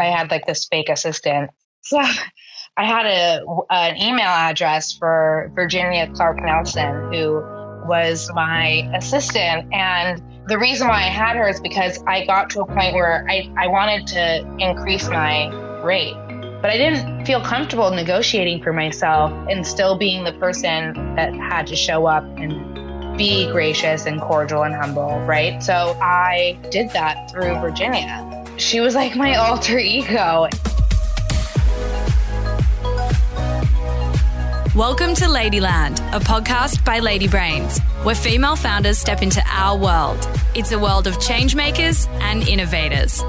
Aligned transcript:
I 0.00 0.06
had 0.06 0.30
like 0.30 0.46
this 0.46 0.66
fake 0.66 0.88
assistant. 0.88 1.50
So 1.82 1.98
I 2.76 2.84
had 2.84 3.06
a 3.06 3.44
an 3.70 3.96
email 3.96 4.28
address 4.28 4.92
for 4.92 5.50
Virginia 5.54 6.10
Clark 6.14 6.40
Nelson, 6.42 7.12
who 7.12 7.42
was 7.86 8.30
my 8.34 8.90
assistant. 8.94 9.72
And 9.72 10.22
the 10.48 10.58
reason 10.58 10.88
why 10.88 10.98
I 10.98 11.08
had 11.08 11.36
her 11.36 11.48
is 11.48 11.60
because 11.60 12.02
I 12.06 12.24
got 12.24 12.50
to 12.50 12.60
a 12.60 12.66
point 12.66 12.94
where 12.94 13.26
I, 13.28 13.52
I 13.58 13.66
wanted 13.66 14.06
to 14.08 14.56
increase 14.58 15.08
my 15.08 15.48
rate. 15.82 16.14
But 16.62 16.70
I 16.70 16.76
didn't 16.76 17.24
feel 17.24 17.42
comfortable 17.42 17.90
negotiating 17.90 18.62
for 18.62 18.72
myself 18.72 19.32
and 19.48 19.66
still 19.66 19.96
being 19.96 20.24
the 20.24 20.32
person 20.34 21.14
that 21.16 21.32
had 21.34 21.66
to 21.68 21.76
show 21.76 22.06
up 22.06 22.22
and 22.36 23.16
be 23.16 23.50
gracious 23.50 24.06
and 24.06 24.20
cordial 24.20 24.62
and 24.62 24.74
humble, 24.74 25.20
right? 25.20 25.62
So 25.62 25.96
I 26.00 26.58
did 26.70 26.90
that 26.90 27.30
through 27.30 27.58
Virginia. 27.60 28.39
She 28.60 28.80
was 28.80 28.94
like 28.94 29.16
my 29.16 29.36
alter 29.36 29.78
ego. 29.78 30.46
Welcome 34.76 35.14
to 35.14 35.24
Ladyland, 35.24 35.98
a 36.14 36.20
podcast 36.20 36.84
by 36.84 36.98
Lady 36.98 37.26
Brains, 37.26 37.78
where 38.02 38.14
female 38.14 38.56
founders 38.56 38.98
step 38.98 39.22
into 39.22 39.42
our 39.46 39.78
world. 39.78 40.28
It's 40.54 40.72
a 40.72 40.78
world 40.78 41.06
of 41.06 41.14
changemakers 41.14 42.06
and 42.20 42.46
innovators. 42.46 43.22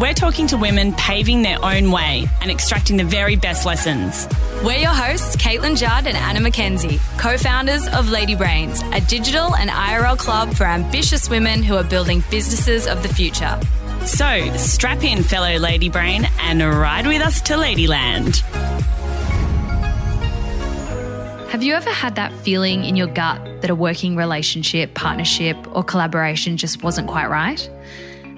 We're 0.00 0.14
talking 0.14 0.46
to 0.46 0.56
women 0.56 0.94
paving 0.94 1.42
their 1.42 1.62
own 1.62 1.90
way 1.90 2.26
and 2.40 2.50
extracting 2.50 2.96
the 2.96 3.04
very 3.04 3.36
best 3.36 3.66
lessons. 3.66 4.26
We're 4.64 4.78
your 4.78 4.88
hosts, 4.88 5.36
Caitlin 5.36 5.76
Judd 5.76 6.06
and 6.06 6.16
Anna 6.16 6.40
McKenzie, 6.40 6.98
co 7.18 7.36
founders 7.36 7.86
of 7.88 8.08
Lady 8.08 8.34
Brains, 8.34 8.80
a 8.94 9.02
digital 9.02 9.54
and 9.54 9.68
IRL 9.68 10.16
club 10.16 10.54
for 10.54 10.64
ambitious 10.64 11.28
women 11.28 11.62
who 11.62 11.76
are 11.76 11.84
building 11.84 12.24
businesses 12.30 12.86
of 12.86 13.02
the 13.02 13.10
future. 13.10 13.60
So 14.06 14.56
strap 14.56 15.04
in, 15.04 15.22
fellow 15.22 15.56
Lady 15.58 15.88
Brain, 15.88 16.26
and 16.40 16.62
ride 16.62 17.06
with 17.06 17.22
us 17.22 17.40
to 17.42 17.54
Ladyland. 17.54 18.40
Have 21.50 21.62
you 21.62 21.74
ever 21.74 21.90
had 21.90 22.14
that 22.14 22.32
feeling 22.32 22.84
in 22.84 22.96
your 22.96 23.08
gut 23.08 23.60
that 23.60 23.70
a 23.70 23.74
working 23.74 24.16
relationship, 24.16 24.94
partnership, 24.94 25.56
or 25.74 25.82
collaboration 25.82 26.56
just 26.56 26.82
wasn't 26.82 27.08
quite 27.08 27.28
right? 27.28 27.68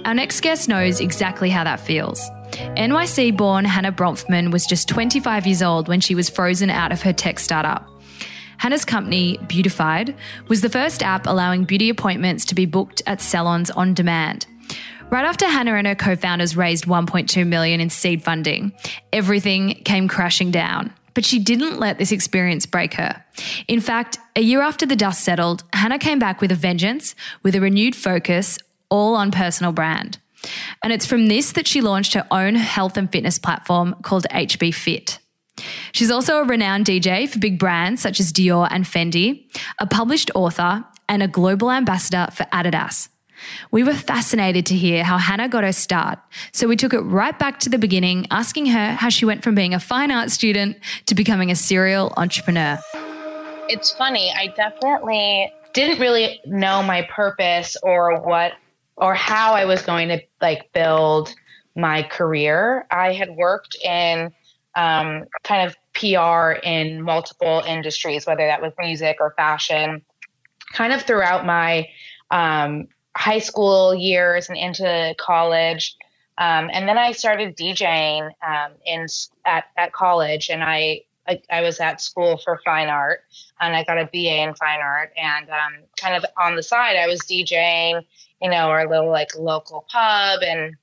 Our 0.05 0.15
next 0.15 0.41
guest 0.41 0.69
knows 0.69 1.01
exactly 1.01 1.51
how 1.51 1.63
that 1.65 1.79
feels. 1.79 2.21
NYC 2.77 3.37
born 3.37 3.65
Hannah 3.65 3.93
Bronfman 3.93 4.51
was 4.51 4.67
just 4.67 4.89
25 4.89 5.47
years 5.47 5.63
old 5.63 5.89
when 5.89 6.01
she 6.01 6.15
was 6.15 6.29
frozen 6.29 6.71
out 6.71 6.91
of 6.91 7.03
her 7.03 7.13
tech 7.13 7.39
startup. 7.39 7.89
Hannah's 8.59 8.85
company, 8.85 9.39
Beautified, 9.47 10.15
was 10.49 10.61
the 10.61 10.69
first 10.69 11.03
app 11.03 11.27
allowing 11.27 11.65
beauty 11.65 11.89
appointments 11.89 12.45
to 12.47 12.55
be 12.55 12.67
booked 12.67 13.03
at 13.07 13.21
salons 13.21 13.71
on 13.71 13.95
demand. 13.95 14.47
Right 15.13 15.27
after 15.27 15.47
Hannah 15.47 15.75
and 15.75 15.87
her 15.87 15.95
co-founders 15.95 16.57
raised 16.57 16.87
1.2 16.87 17.47
million 17.47 17.83
in 17.83 17.91
seed 17.91 18.23
funding, 18.23 18.73
everything 19.13 19.75
came 19.85 20.09
crashing 20.09 20.51
down. 20.51 20.91
But 21.13 21.27
she 21.27 21.39
didn't 21.39 21.79
let 21.79 21.99
this 21.99 22.13
experience 22.13 22.65
break 22.65 22.95
her. 22.95 23.23
In 23.69 23.83
fact, 23.83 24.17
a 24.35 24.41
year 24.41 24.63
after 24.63 24.87
the 24.87 24.97
dust 24.97 25.23
settled, 25.23 25.65
Hannah 25.75 25.99
came 25.99 26.19
back 26.19 26.41
with 26.41 26.51
a 26.51 26.55
vengeance, 26.55 27.15
with 27.43 27.55
a 27.55 27.61
renewed 27.61 27.95
focus, 27.95 28.59
all 28.89 29.15
on 29.15 29.31
personal 29.31 29.71
brand. 29.71 30.17
And 30.83 30.95
it's 30.95 31.05
from 31.05 31.27
this 31.27 31.53
that 31.53 31.67
she 31.67 31.83
launched 31.83 32.15
her 32.15 32.27
own 32.31 32.55
health 32.55 32.97
and 32.97 33.13
fitness 33.13 33.39
platform 33.39 33.95
called 34.01 34.25
HB 34.31 34.75
Fit. 34.75 35.19
She's 35.93 36.11
also 36.11 36.39
a 36.39 36.45
renowned 36.45 36.87
DJ 36.87 37.29
for 37.29 37.39
big 37.39 37.59
brands 37.59 38.01
such 38.01 38.19
as 38.19 38.33
Dior 38.33 38.67
and 38.71 38.87
Fendi, 38.87 39.45
a 39.79 39.87
published 39.87 40.31
author, 40.35 40.87
and 41.07 41.23
a 41.23 41.29
global 41.29 41.71
ambassador 41.71 42.29
for 42.33 42.45
Adidas. 42.45 43.11
We 43.71 43.85
were 43.85 43.95
fascinated 43.95 44.67
to 44.67 44.75
hear 44.75 45.05
how 45.05 45.19
Hannah 45.19 45.49
got 45.49 45.65
her 45.65 45.73
start, 45.73 46.19
so 46.53 46.67
we 46.69 46.77
took 46.77 46.95
it 46.95 47.01
right 47.01 47.39
back 47.39 47.61
to 47.61 47.71
the 47.71 47.79
beginning, 47.79 48.27
asking 48.31 48.67
her 48.67 48.93
how 48.93 49.09
she 49.09 49.25
went 49.25 49.43
from 49.43 49.55
being 49.55 49.75
a 49.75 49.81
fine 49.81 50.11
art 50.11 50.31
student 50.31 50.77
to 51.07 51.15
becoming 51.15 51.51
a 51.51 51.57
serial 51.57 52.13
entrepreneur. 52.17 52.79
It's 53.69 53.93
funny, 53.93 54.33
I 54.37 54.49
definitely 54.49 55.53
didn't 55.73 56.01
really 56.01 56.41
know 56.45 56.83
my 56.83 57.03
purpose 57.03 57.77
or 57.83 58.21
what 58.21 58.53
or 58.97 59.15
how 59.15 59.55
I 59.55 59.65
was 59.65 59.83
going 59.83 60.09
to 60.09 60.21
like 60.41 60.73
build 60.73 61.35
my 61.75 62.03
career. 62.03 62.87
I 62.91 63.13
had 63.13 63.31
worked 63.31 63.77
in 63.83 64.33
um, 64.75 65.25
kind 65.43 65.67
of 65.67 65.77
PR 65.95 66.59
in 66.63 67.03
multiple 67.03 67.63
industries, 67.67 68.27
whether 68.27 68.47
that 68.47 68.63
was 68.63 68.73
music 68.79 69.17
or 69.21 69.35
fashion, 69.37 70.03
kind 70.73 70.93
of 70.93 71.03
throughout 71.03 71.45
my 71.45 71.89
um, 72.31 72.89
high 73.17 73.39
school 73.39 73.95
years 73.95 74.49
and 74.49 74.59
into 74.59 75.15
college. 75.19 75.97
Um, 76.39 76.71
and 76.73 76.89
then 76.89 76.99
I 76.99 77.13
started 77.13 77.57
DJing 77.57 78.31
um, 78.47 78.73
in 78.87 79.07
at, 79.45 79.65
at 79.77 79.93
college, 79.93 80.49
and 80.49 80.65
I, 80.65 81.03
I, 81.29 81.41
I 81.51 81.61
was 81.61 81.79
at 81.79 82.01
school 82.01 82.39
for 82.39 82.61
fine 82.65 82.89
art, 82.89 83.21
and 83.61 83.77
I 83.77 83.85
got 83.85 83.99
a 83.99 84.07
BA 84.07 84.43
in 84.43 84.55
fine 84.55 84.81
art. 84.81 85.13
And 85.17 85.49
um, 85.51 85.75
kind 85.97 86.17
of 86.17 86.25
on 86.41 86.57
the 86.57 86.63
side, 86.63 86.97
I 86.97 87.07
was 87.07 87.21
DJing, 87.21 88.05
you 88.41 88.51
know, 88.51 88.71
our 88.71 88.89
little 88.89 89.11
like 89.11 89.37
local 89.37 89.85
pub, 89.91 90.41
and 90.43 90.75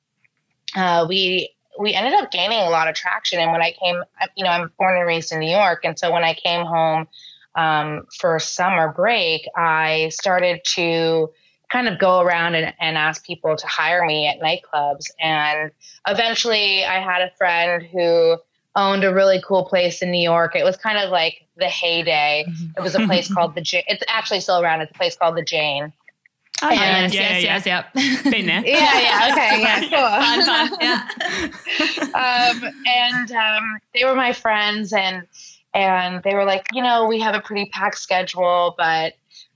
uh, 0.76 1.06
we 1.10 1.52
we 1.80 1.94
ended 1.94 2.14
up 2.14 2.32
gaining 2.32 2.60
a 2.60 2.70
lot 2.70 2.88
of 2.88 2.96
traction. 2.96 3.40
And 3.40 3.52
when 3.52 3.62
I 3.62 3.72
came, 3.72 4.02
you 4.36 4.44
know, 4.44 4.52
I'm 4.52 4.72
born 4.78 4.98
and 4.98 5.08
raised 5.08 5.32
in 5.32 5.40
New 5.40 5.52
York, 5.52 5.82
and 5.84 5.98
so 5.98 6.12
when 6.12 6.24
I 6.24 6.36
came 6.36 6.66
home 6.66 7.08
um, 7.56 8.06
for 8.20 8.38
summer 8.38 8.94
break, 8.94 9.48
I 9.58 10.10
started 10.10 10.62
to 10.76 11.32
kind 11.70 11.88
of 11.88 12.00
go 12.00 12.20
around 12.22 12.56
and, 12.56 12.74
and 12.80 12.98
ask 12.98 13.26
people 13.26 13.56
to 13.56 13.68
hire 13.68 14.06
me 14.06 14.28
at 14.28 14.40
nightclubs. 14.40 15.06
And 15.22 15.72
eventually 16.08 16.84
I 16.84 17.00
had 17.00 17.22
a 17.22 17.32
friend 17.38 17.84
who 17.84 18.38
owned 18.76 19.04
a 19.04 19.14
really 19.14 19.42
cool 19.46 19.66
place 19.66 20.02
in 20.02 20.12
New 20.12 20.22
York. 20.22 20.56
It 20.56 20.64
was 20.64 20.78
kind 20.78 20.98
of 20.98 21.10
like 21.10 21.46
the 21.58 21.66
heyday. 21.68 22.46
Mm-hmm. 22.48 22.72
It 22.78 22.82
was 22.82 22.96
a 22.96 23.06
place 23.06 23.32
called 23.34 23.56
the 23.56 23.62
Jane. 23.62 23.84
It's 23.88 24.04
actually 24.08 24.40
still 24.40 24.62
around. 24.62 24.82
It's 24.82 24.92
a 24.92 24.98
place 24.98 25.16
called 25.16 25.38
the 25.38 25.44
Jane. 25.44 25.94
Oh, 26.62 26.70
and, 26.70 27.14
yes, 27.14 27.44
yes, 27.44 27.66
yes, 27.66 27.86
yes, 27.96 28.24
Been 28.24 28.46
there. 28.46 28.66
yeah, 28.66 29.00
yeah, 29.00 29.30
okay, 29.32 29.62
yeah, 29.62 29.80
cool. 29.90 30.46
fun, 30.46 30.70
fun, 30.70 30.78
yeah. 30.82 32.52
um, 32.54 32.74
and 32.86 33.32
um, 33.32 33.80
they 33.94 34.04
were 34.04 34.16
my 34.16 34.34
friends, 34.34 34.92
and 34.92 35.26
and 35.74 36.22
they 36.24 36.34
were 36.34 36.44
like, 36.44 36.66
you 36.74 36.84
know, 36.84 37.08
we 37.08 37.20
have 37.22 37.34
a 37.34 37.40
pretty 37.40 37.70
packed 37.70 38.00
schedule, 38.00 38.76
but 38.78 39.14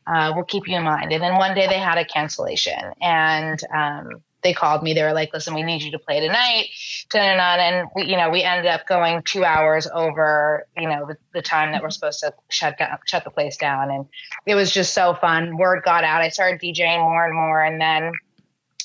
uh, 0.07 0.33
we'll 0.35 0.45
keep 0.45 0.67
you 0.67 0.77
in 0.77 0.83
mind. 0.83 1.11
And 1.11 1.21
then 1.21 1.35
one 1.35 1.55
day 1.55 1.67
they 1.67 1.79
had 1.79 1.97
a 1.97 2.05
cancellation 2.05 2.91
and 3.01 3.59
um, 3.73 4.23
they 4.43 4.53
called 4.53 4.83
me. 4.83 4.93
They 4.93 5.03
were 5.03 5.13
like, 5.13 5.31
listen, 5.33 5.53
we 5.53 5.63
need 5.63 5.81
you 5.81 5.91
to 5.91 5.99
play 5.99 6.19
tonight. 6.19 6.67
And 7.13 7.87
we, 7.95 8.05
you 8.05 8.17
know, 8.17 8.29
we 8.29 8.43
ended 8.43 8.67
up 8.67 8.85
going 8.87 9.23
two 9.23 9.45
hours 9.45 9.87
over, 9.93 10.67
you 10.77 10.87
know, 10.87 11.05
the, 11.07 11.17
the 11.33 11.41
time 11.41 11.71
that 11.71 11.81
we're 11.81 11.89
supposed 11.89 12.19
to 12.19 12.33
shut 12.49 12.77
down, 12.77 12.97
shut 13.05 13.23
the 13.23 13.31
place 13.31 13.57
down. 13.57 13.89
And 13.89 14.05
it 14.45 14.55
was 14.55 14.71
just 14.71 14.93
so 14.93 15.13
fun. 15.13 15.57
Word 15.57 15.83
got 15.83 16.03
out. 16.03 16.21
I 16.21 16.29
started 16.29 16.61
DJing 16.61 16.99
more 16.99 17.25
and 17.25 17.33
more. 17.33 17.63
And 17.63 17.79
then 17.79 18.11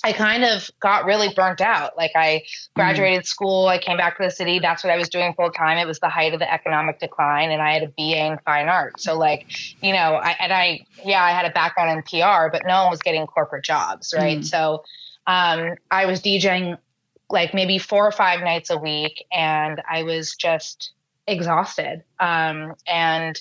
I 0.08 0.12
kind 0.14 0.42
of 0.42 0.70
got 0.80 1.04
really 1.04 1.28
burnt 1.34 1.60
out. 1.60 1.94
Like 1.94 2.12
I 2.14 2.44
graduated 2.74 3.24
mm. 3.24 3.26
school, 3.26 3.66
I 3.66 3.76
came 3.76 3.98
back 3.98 4.16
to 4.16 4.22
the 4.22 4.30
city. 4.30 4.58
That's 4.58 4.82
what 4.82 4.90
I 4.90 4.96
was 4.96 5.10
doing 5.10 5.34
full 5.34 5.50
time. 5.50 5.76
It 5.76 5.86
was 5.86 6.00
the 6.00 6.08
height 6.08 6.32
of 6.32 6.40
the 6.40 6.50
economic 6.50 6.98
decline, 6.98 7.50
and 7.50 7.60
I 7.60 7.74
had 7.74 7.82
a 7.82 7.88
BA 7.88 8.26
in 8.26 8.38
fine 8.38 8.68
art. 8.68 8.98
So 9.00 9.18
like, 9.18 9.46
you 9.82 9.92
know, 9.92 10.14
I, 10.14 10.34
and 10.40 10.50
I, 10.50 10.86
yeah, 11.04 11.22
I 11.22 11.32
had 11.32 11.44
a 11.44 11.50
background 11.50 11.90
in 11.90 12.02
PR, 12.02 12.48
but 12.50 12.62
no 12.66 12.84
one 12.84 12.90
was 12.90 13.00
getting 13.00 13.26
corporate 13.26 13.64
jobs, 13.64 14.14
right? 14.16 14.38
Mm. 14.38 14.44
So 14.46 14.84
um, 15.26 15.74
I 15.90 16.06
was 16.06 16.22
DJing 16.22 16.78
like 17.28 17.52
maybe 17.52 17.76
four 17.76 18.06
or 18.06 18.12
five 18.12 18.40
nights 18.40 18.70
a 18.70 18.78
week, 18.78 19.26
and 19.30 19.82
I 19.90 20.04
was 20.04 20.36
just 20.36 20.92
exhausted. 21.26 22.02
Um, 22.18 22.74
and 22.86 23.38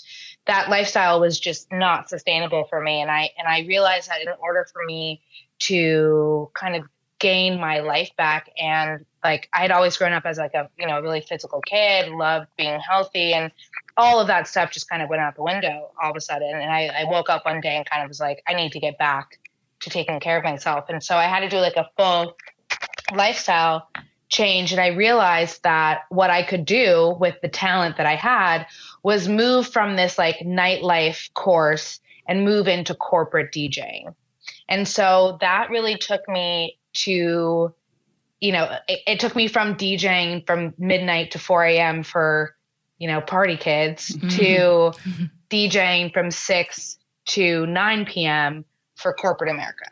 that 0.47 0.69
lifestyle 0.69 1.22
was 1.22 1.39
just 1.39 1.72
not 1.72 2.09
sustainable 2.09 2.66
for 2.69 2.81
me. 2.81 3.01
And 3.01 3.09
I 3.09 3.29
and 3.38 3.47
I 3.47 3.61
realized 3.67 4.09
that 4.09 4.22
in 4.22 4.27
order 4.41 4.67
for 4.73 4.83
me 4.85 5.22
to 5.59 6.50
kind 6.53 6.75
of 6.75 6.84
gain 7.19 7.59
my 7.59 7.79
life 7.79 8.12
back 8.16 8.50
and 8.59 9.03
like 9.23 9.50
I 9.53 9.62
had 9.62 9.72
always 9.72 9.97
grown 9.97 10.13
up 10.13 10.25
as 10.25 10.38
like 10.38 10.53
a 10.53 10.69
you 10.77 10.88
know 10.88 11.01
really 11.01 11.21
physical 11.21 11.62
kid, 11.62 12.09
loved 12.09 12.48
being 12.57 12.80
healthy, 12.80 13.33
and 13.33 13.51
all 13.98 14.19
of 14.19 14.27
that 14.27 14.48
stuff 14.48 14.71
just 14.71 14.89
kind 14.89 15.01
of 15.01 15.09
went 15.09 15.21
out 15.21 15.36
the 15.36 15.44
window 15.44 15.92
all 16.01 16.12
of 16.12 16.15
a 16.15 16.21
sudden. 16.21 16.50
And 16.50 16.71
I, 16.71 16.88
I 16.88 17.04
woke 17.06 17.30
up 17.30 17.45
one 17.45 17.59
day 17.59 17.75
and 17.75 17.86
kind 17.89 18.04
of 18.04 18.07
was 18.07 18.19
like, 18.19 18.44
I 18.48 18.54
need 18.54 18.71
to 18.74 18.80
get 18.80 18.98
back 18.98 19.39
to 19.81 19.89
taking 19.89 20.19
care 20.19 20.38
of 20.38 20.44
myself. 20.44 20.86
And 20.89 21.04
so 21.04 21.15
I 21.18 21.25
had 21.25 21.42
to 21.42 21.50
do 21.50 21.57
like 21.57 21.75
a 21.75 21.89
full 21.98 22.38
lifestyle 23.15 23.89
change. 24.30 24.71
And 24.71 24.80
I 24.80 24.88
realized 24.88 25.63
that 25.63 26.01
what 26.09 26.30
I 26.30 26.44
could 26.44 26.65
do 26.65 27.15
with 27.19 27.36
the 27.42 27.48
talent 27.48 27.98
that 27.98 28.06
I 28.06 28.15
had 28.15 28.68
was 29.01 29.27
move 29.27 29.68
from 29.68 29.95
this 29.95 30.18
like 30.18 30.38
nightlife 30.39 31.33
course 31.33 32.00
and 32.27 32.44
move 32.44 32.68
into 32.68 32.94
corporate 32.94 33.51
DJing. 33.51 34.13
And 34.69 34.88
so 34.88 35.38
that 35.42 35.69
really 35.69 35.98
took 35.98 36.28
me 36.28 36.78
to, 36.94 37.74
you 38.40 38.52
know, 38.52 38.78
it, 38.88 39.00
it 39.08 39.19
took 39.19 39.36
me 39.36 39.48
from 39.48 39.75
DJing 39.75 40.46
from 40.46 40.74
midnight 40.78 41.31
to 41.31 41.40
4 41.40 41.66
a.m. 41.66 42.04
for, 42.04 42.56
you 42.98 43.08
know, 43.08 43.22
party 43.22 43.58
kids 43.58 44.10
mm-hmm. 44.10 44.28
to 44.30 44.92
DJing 45.50 46.14
from 46.14 46.31
6 46.31 46.98
to 47.28 47.66
9 47.66 48.06
p.m. 48.06 48.66
for 48.96 49.14
corporate 49.14 49.52
America. 49.52 49.92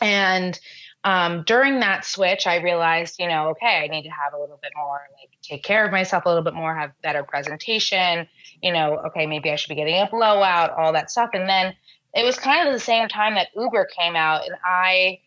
And 0.00 0.58
um, 1.04 1.44
during 1.46 1.78
that 1.80 2.04
switch, 2.04 2.48
I 2.48 2.56
realized, 2.56 3.20
you 3.20 3.28
know, 3.28 3.50
okay, 3.50 3.84
I 3.84 3.86
need 3.86 4.02
to 4.02 4.10
have 4.10 4.34
a 4.34 4.40
little 4.40 4.58
bit 4.60 4.72
more, 4.76 5.00
like 5.20 5.30
take 5.40 5.62
care 5.62 5.84
of 5.86 5.92
myself 5.92 6.24
a 6.26 6.28
little 6.28 6.42
bit 6.42 6.54
more, 6.54 6.74
have 6.74 6.90
better 7.00 7.22
presentation, 7.22 8.26
you 8.60 8.72
know, 8.72 8.98
okay, 9.06 9.24
maybe 9.24 9.52
I 9.52 9.54
should 9.54 9.68
be 9.68 9.76
getting 9.76 10.00
a 10.00 10.08
blowout, 10.10 10.70
all 10.70 10.92
that 10.94 11.12
stuff. 11.12 11.30
And 11.32 11.48
then 11.48 11.74
it 12.16 12.24
was 12.24 12.38
kind 12.38 12.66
of 12.66 12.72
the 12.72 12.80
same 12.80 13.08
time 13.08 13.34
that 13.34 13.48
Uber 13.54 13.88
came 13.96 14.16
out, 14.16 14.46
and 14.46 14.56
I, 14.64 15.20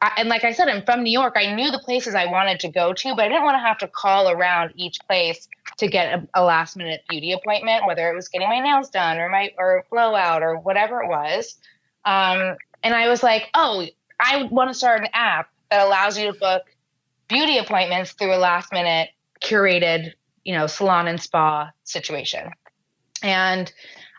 I, 0.00 0.12
and 0.18 0.28
like 0.28 0.44
I 0.44 0.52
said, 0.52 0.68
I'm 0.68 0.84
from 0.84 1.02
New 1.02 1.10
York. 1.10 1.34
I 1.36 1.52
knew 1.52 1.72
the 1.72 1.80
places 1.80 2.14
I 2.14 2.26
wanted 2.26 2.60
to 2.60 2.68
go 2.68 2.92
to, 2.92 3.16
but 3.16 3.24
I 3.24 3.28
didn't 3.28 3.42
want 3.42 3.56
to 3.56 3.66
have 3.66 3.78
to 3.78 3.88
call 3.88 4.30
around 4.30 4.72
each 4.76 4.98
place 5.08 5.48
to 5.78 5.88
get 5.88 6.14
a, 6.14 6.28
a 6.34 6.44
last 6.44 6.76
minute 6.76 7.02
beauty 7.08 7.32
appointment, 7.32 7.84
whether 7.86 8.08
it 8.08 8.14
was 8.14 8.28
getting 8.28 8.48
my 8.48 8.60
nails 8.60 8.90
done 8.90 9.18
or 9.18 9.28
my 9.28 9.50
or 9.58 9.84
blowout 9.90 10.42
or 10.42 10.56
whatever 10.56 11.02
it 11.02 11.08
was. 11.08 11.56
Um, 12.04 12.56
and 12.84 12.94
I 12.94 13.08
was 13.08 13.24
like, 13.24 13.48
oh, 13.54 13.84
I 14.20 14.44
want 14.44 14.70
to 14.70 14.74
start 14.74 15.00
an 15.00 15.08
app 15.12 15.48
that 15.70 15.84
allows 15.84 16.16
you 16.16 16.32
to 16.32 16.38
book 16.38 16.62
beauty 17.26 17.58
appointments 17.58 18.12
through 18.12 18.34
a 18.34 18.38
last 18.38 18.72
minute 18.72 19.10
curated, 19.42 20.12
you 20.44 20.54
know, 20.54 20.68
salon 20.68 21.08
and 21.08 21.20
spa 21.20 21.70
situation. 21.82 22.50
And 23.22 23.72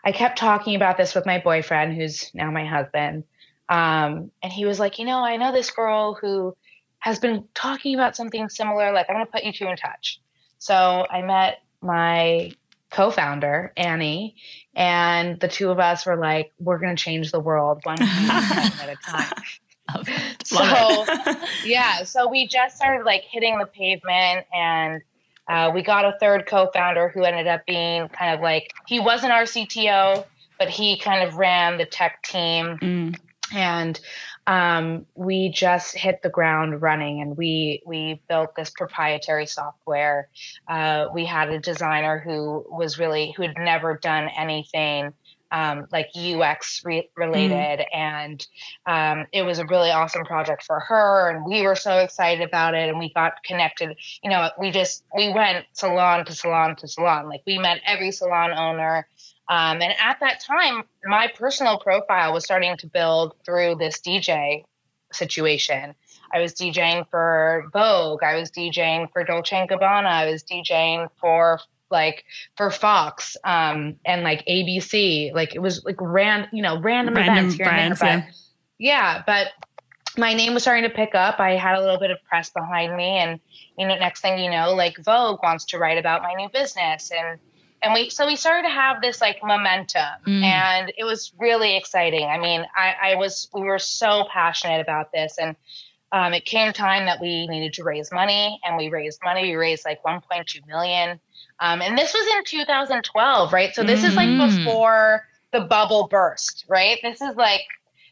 I 0.06 0.12
kept 0.12 0.38
talking 0.38 0.76
about 0.76 0.96
this 0.96 1.16
with 1.16 1.26
my 1.26 1.40
boyfriend, 1.40 1.96
who's 1.96 2.30
now 2.32 2.52
my 2.52 2.64
husband. 2.64 3.24
Um, 3.68 4.30
and 4.40 4.52
he 4.52 4.64
was 4.64 4.78
like, 4.78 5.00
you 5.00 5.04
know, 5.04 5.18
I 5.18 5.36
know 5.36 5.50
this 5.52 5.72
girl 5.72 6.14
who 6.14 6.56
has 7.00 7.18
been 7.18 7.48
talking 7.54 7.96
about 7.96 8.14
something 8.14 8.48
similar. 8.48 8.92
Like, 8.92 9.06
I'm 9.10 9.16
going 9.16 9.26
to 9.26 9.32
put 9.32 9.42
you 9.42 9.52
two 9.52 9.66
in 9.66 9.76
touch. 9.76 10.20
So 10.58 10.74
I 11.10 11.22
met 11.22 11.58
my 11.82 12.52
co 12.88 13.10
founder, 13.10 13.72
Annie, 13.76 14.36
and 14.76 15.40
the 15.40 15.48
two 15.48 15.70
of 15.70 15.80
us 15.80 16.06
were 16.06 16.16
like, 16.16 16.52
we're 16.60 16.78
going 16.78 16.94
to 16.94 17.02
change 17.02 17.32
the 17.32 17.40
world 17.40 17.80
one 17.82 17.98
at 18.00 18.88
a 18.88 18.96
time. 19.04 20.04
so, 20.44 21.04
yeah, 21.64 22.04
so 22.04 22.28
we 22.28 22.46
just 22.46 22.76
started 22.76 23.04
like 23.04 23.22
hitting 23.28 23.58
the 23.58 23.66
pavement 23.66 24.46
and 24.54 25.02
uh, 25.48 25.70
we 25.72 25.82
got 25.82 26.04
a 26.04 26.16
third 26.18 26.46
co-founder 26.46 27.08
who 27.08 27.24
ended 27.24 27.46
up 27.46 27.64
being 27.66 28.08
kind 28.08 28.34
of 28.34 28.40
like 28.40 28.72
he 28.86 28.98
wasn't 28.98 29.32
our 29.32 29.44
CTO, 29.44 30.24
but 30.58 30.68
he 30.68 30.98
kind 30.98 31.26
of 31.26 31.36
ran 31.36 31.78
the 31.78 31.86
tech 31.86 32.22
team, 32.22 32.78
mm. 32.78 33.18
and 33.54 34.00
um, 34.48 35.06
we 35.14 35.48
just 35.50 35.96
hit 35.96 36.20
the 36.22 36.30
ground 36.30 36.82
running. 36.82 37.20
And 37.20 37.36
we 37.36 37.82
we 37.86 38.20
built 38.28 38.56
this 38.56 38.70
proprietary 38.70 39.46
software. 39.46 40.28
Uh, 40.66 41.06
we 41.14 41.24
had 41.24 41.50
a 41.50 41.60
designer 41.60 42.18
who 42.18 42.64
was 42.68 42.98
really 42.98 43.32
who 43.36 43.42
had 43.42 43.56
never 43.56 43.96
done 43.96 44.28
anything 44.36 45.12
um, 45.56 45.86
like 45.90 46.08
UX 46.14 46.82
re- 46.84 47.08
related. 47.16 47.80
Mm. 47.80 47.86
And 47.94 48.46
um, 48.86 49.26
it 49.32 49.42
was 49.42 49.58
a 49.58 49.66
really 49.66 49.90
awesome 49.90 50.24
project 50.24 50.64
for 50.64 50.80
her. 50.80 51.30
And 51.30 51.46
we 51.46 51.62
were 51.62 51.74
so 51.74 51.98
excited 51.98 52.46
about 52.46 52.74
it. 52.74 52.88
And 52.88 52.98
we 52.98 53.12
got 53.12 53.42
connected. 53.42 53.96
You 54.22 54.30
know, 54.30 54.50
we 54.58 54.70
just, 54.70 55.04
we 55.16 55.32
went 55.32 55.64
salon 55.72 56.24
to 56.26 56.34
salon 56.34 56.76
to 56.76 56.88
salon. 56.88 57.28
Like 57.28 57.42
we 57.46 57.58
met 57.58 57.80
every 57.86 58.12
salon 58.12 58.52
owner. 58.52 59.06
Um, 59.48 59.80
and 59.80 59.94
at 60.02 60.18
that 60.20 60.40
time, 60.40 60.82
my 61.04 61.28
personal 61.34 61.78
profile 61.78 62.32
was 62.32 62.44
starting 62.44 62.76
to 62.78 62.86
build 62.86 63.34
through 63.44 63.76
this 63.76 64.00
DJ 64.00 64.64
situation. 65.12 65.94
I 66.34 66.40
was 66.40 66.52
DJing 66.54 67.08
for 67.08 67.64
Vogue. 67.72 68.24
I 68.24 68.36
was 68.36 68.50
DJing 68.50 69.10
for 69.12 69.22
Dolce 69.22 69.56
and 69.56 69.70
Gabbana. 69.70 70.06
I 70.06 70.30
was 70.30 70.42
DJing 70.42 71.08
for 71.20 71.60
like 71.90 72.24
for 72.56 72.70
Fox 72.70 73.36
um, 73.44 73.96
and 74.04 74.22
like 74.22 74.44
ABC. 74.46 75.32
Like 75.32 75.54
it 75.54 75.60
was 75.60 75.84
like 75.84 76.00
ran, 76.00 76.48
you 76.52 76.62
know, 76.62 76.80
random, 76.80 77.14
random 77.14 77.36
events 77.36 77.56
here 77.56 77.66
brands, 77.66 78.00
and 78.00 78.08
there. 78.08 78.28
But 78.28 78.34
yeah. 78.78 79.16
yeah, 79.16 79.22
but 79.26 79.48
my 80.18 80.34
name 80.34 80.54
was 80.54 80.62
starting 80.62 80.88
to 80.88 80.94
pick 80.94 81.14
up. 81.14 81.40
I 81.40 81.56
had 81.56 81.76
a 81.76 81.80
little 81.80 81.98
bit 81.98 82.10
of 82.10 82.18
press 82.24 82.50
behind 82.50 82.96
me, 82.96 83.18
and 83.18 83.40
you 83.78 83.86
know, 83.86 83.96
next 83.96 84.20
thing 84.20 84.42
you 84.42 84.50
know, 84.50 84.74
like 84.74 84.96
Vogue 84.98 85.40
wants 85.42 85.64
to 85.66 85.78
write 85.78 85.98
about 85.98 86.22
my 86.22 86.34
new 86.34 86.48
business, 86.48 87.10
and 87.10 87.38
and 87.82 87.94
we 87.94 88.10
so 88.10 88.26
we 88.26 88.36
started 88.36 88.62
to 88.68 88.74
have 88.74 89.00
this 89.00 89.20
like 89.20 89.38
momentum, 89.42 90.02
mm. 90.26 90.42
and 90.42 90.92
it 90.96 91.04
was 91.04 91.32
really 91.38 91.76
exciting. 91.76 92.26
I 92.26 92.38
mean, 92.38 92.64
I, 92.76 93.12
I 93.12 93.14
was 93.16 93.48
we 93.54 93.62
were 93.62 93.78
so 93.78 94.26
passionate 94.32 94.80
about 94.80 95.12
this, 95.12 95.36
and 95.38 95.56
um, 96.12 96.32
it 96.32 96.44
came 96.44 96.72
time 96.72 97.06
that 97.06 97.20
we 97.20 97.46
needed 97.46 97.74
to 97.74 97.84
raise 97.84 98.12
money, 98.12 98.60
and 98.64 98.76
we 98.76 98.88
raised 98.88 99.20
money. 99.24 99.42
We 99.42 99.54
raised 99.54 99.84
like 99.84 100.02
1.2 100.02 100.66
million. 100.66 101.20
Um, 101.58 101.80
and 101.80 101.96
this 101.96 102.12
was 102.12 102.26
in 102.36 102.44
2012, 102.44 103.52
right? 103.52 103.74
So 103.74 103.82
this 103.82 104.00
mm-hmm. 104.00 104.08
is 104.08 104.14
like 104.14 104.28
mm. 104.28 104.58
before 104.58 105.26
the 105.52 105.60
bubble 105.60 106.08
burst, 106.08 106.64
right? 106.68 106.98
This 107.02 107.20
is 107.20 107.34
like 107.36 107.62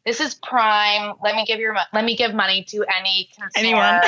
this 0.05 0.21
is 0.21 0.35
prime. 0.35 1.15
Let 1.23 1.35
me 1.35 1.45
give 1.45 1.61
your 1.61 1.77
let 1.93 2.05
me 2.05 2.17
give 2.17 2.35
money 2.35 2.65
to 2.65 2.85
any 2.95 3.29
consumer, 3.39 3.83
anyone, 3.83 4.01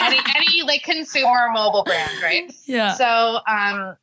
any 0.00 0.18
any 0.36 0.62
like 0.62 0.82
consumer 0.82 1.48
mobile 1.52 1.84
brand, 1.84 2.22
right? 2.22 2.52
Yeah. 2.66 2.94
So 2.94 3.38
um, 3.46 3.96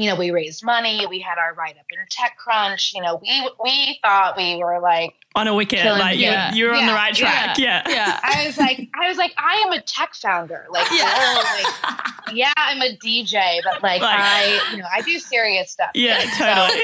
you 0.00 0.08
know, 0.08 0.16
we 0.16 0.30
raised 0.30 0.64
money. 0.64 1.06
We 1.06 1.20
had 1.20 1.36
our 1.36 1.52
write 1.52 1.76
up 1.76 1.84
in 1.90 1.98
TechCrunch. 2.08 2.94
You 2.94 3.02
know, 3.02 3.20
we 3.20 3.50
we 3.62 3.98
thought 4.02 4.34
we 4.34 4.56
were 4.56 4.80
like 4.80 5.14
on 5.34 5.46
a 5.46 5.54
wicket, 5.54 5.84
like 5.84 6.18
yeah. 6.18 6.54
you 6.54 6.64
were 6.64 6.72
yeah. 6.72 6.80
on 6.80 6.86
the 6.86 6.94
right 6.94 7.14
track. 7.14 7.58
Yeah. 7.58 7.82
yeah. 7.86 7.94
yeah, 7.94 8.20
I 8.22 8.46
was 8.46 8.56
like, 8.56 8.88
I 8.98 9.08
was 9.08 9.18
like, 9.18 9.34
I 9.36 9.62
am 9.66 9.72
a 9.72 9.82
tech 9.82 10.14
founder. 10.14 10.64
Like, 10.70 10.90
yeah, 10.90 11.42
like, 11.54 12.34
yeah, 12.34 12.52
I'm 12.56 12.80
a 12.80 12.96
DJ, 12.96 13.58
but 13.62 13.82
like, 13.82 14.00
like, 14.00 14.18
I, 14.18 14.70
you 14.72 14.78
know, 14.78 14.86
I 14.90 15.02
do 15.02 15.18
serious 15.18 15.70
stuff. 15.70 15.90
Yeah, 15.94 16.18
totally. 16.38 16.80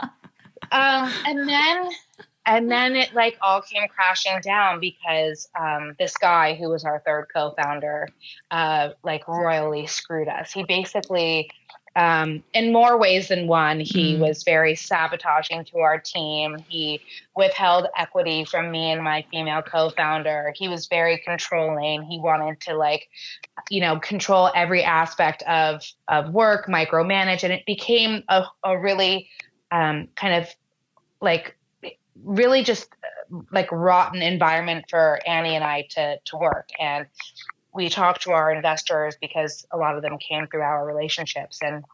So, 0.00 0.08
um, 0.72 1.12
and 1.26 1.46
then 1.46 1.90
and 2.46 2.70
then 2.70 2.96
it 2.96 3.14
like 3.14 3.36
all 3.40 3.60
came 3.60 3.86
crashing 3.88 4.40
down 4.42 4.80
because 4.80 5.48
um, 5.58 5.94
this 5.98 6.16
guy 6.16 6.54
who 6.54 6.70
was 6.70 6.84
our 6.84 7.02
third 7.06 7.26
co-founder 7.32 8.08
uh, 8.50 8.90
like 9.04 9.28
royally 9.28 9.86
screwed 9.86 10.28
us 10.28 10.52
he 10.52 10.64
basically 10.64 11.50
um, 11.94 12.42
in 12.54 12.72
more 12.72 12.96
ways 12.96 13.28
than 13.28 13.46
one, 13.46 13.80
he 13.80 14.14
mm. 14.14 14.18
was 14.18 14.44
very 14.44 14.74
sabotaging 14.74 15.64
to 15.66 15.78
our 15.78 15.98
team. 15.98 16.64
He 16.68 17.00
withheld 17.36 17.86
equity 17.96 18.44
from 18.44 18.70
me 18.70 18.90
and 18.90 19.02
my 19.02 19.24
female 19.30 19.60
co-founder. 19.60 20.54
He 20.56 20.68
was 20.68 20.86
very 20.86 21.18
controlling. 21.18 22.02
He 22.02 22.18
wanted 22.18 22.60
to 22.62 22.74
like, 22.74 23.08
you 23.68 23.80
know, 23.80 23.98
control 23.98 24.50
every 24.54 24.82
aspect 24.82 25.42
of 25.42 25.82
of 26.08 26.30
work, 26.32 26.66
micromanage, 26.66 27.44
and 27.44 27.52
it 27.52 27.66
became 27.66 28.22
a, 28.28 28.44
a 28.64 28.78
really 28.78 29.28
um, 29.70 30.08
kind 30.16 30.34
of 30.34 30.48
like 31.20 31.56
really 32.24 32.62
just 32.62 32.88
like 33.50 33.70
rotten 33.70 34.22
environment 34.22 34.84
for 34.88 35.20
Annie 35.26 35.56
and 35.56 35.64
I 35.64 35.86
to 35.90 36.18
to 36.24 36.36
work. 36.38 36.70
And 36.80 37.06
we 37.74 37.88
talked 37.88 38.22
to 38.22 38.32
our 38.32 38.52
investors 38.52 39.16
because 39.20 39.66
a 39.70 39.76
lot 39.76 39.96
of 39.96 40.02
them 40.02 40.18
came 40.18 40.46
through 40.46 40.62
our 40.62 40.84
relationships. 40.86 41.58
And 41.62 41.84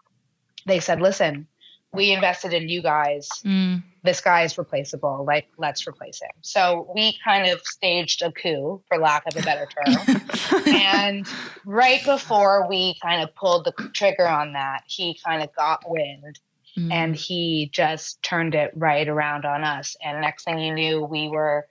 they 0.66 0.80
said 0.80 1.00
listen 1.00 1.46
we 1.92 2.12
invested 2.12 2.52
in 2.52 2.68
you 2.68 2.82
guys. 2.82 3.28
Mm. 3.44 3.82
this 4.04 4.20
guy 4.20 4.42
is 4.42 4.56
replaceable. 4.56 5.24
Like 5.26 5.48
let's 5.56 5.86
replace 5.86 6.20
him. 6.20 6.30
So 6.42 6.90
we 6.94 7.18
kind 7.24 7.50
of 7.50 7.60
staged 7.62 8.22
a 8.22 8.32
coup 8.32 8.82
for 8.88 8.98
lack 8.98 9.24
of 9.26 9.36
a 9.36 9.42
better 9.42 9.66
term. 9.66 10.20
And 10.66 11.26
right 11.66 12.02
before 12.04 12.68
we 12.68 12.96
kind 13.02 13.22
of 13.22 13.34
pulled 13.34 13.64
the 13.64 13.72
trigger 13.92 14.26
on 14.26 14.54
that 14.54 14.82
he 14.86 15.18
kind 15.24 15.42
of 15.42 15.54
got 15.54 15.88
wind 15.88 16.38
mm. 16.76 16.92
and 16.92 17.14
he 17.14 17.70
just 17.72 18.22
turned 18.22 18.54
it 18.54 18.72
right 18.74 19.06
around 19.06 19.44
on 19.44 19.64
us. 19.64 19.96
And 20.02 20.20
next 20.20 20.44
thing 20.44 20.58
you 20.58 20.74
knew 20.74 21.04
we 21.04 21.28
were 21.28 21.66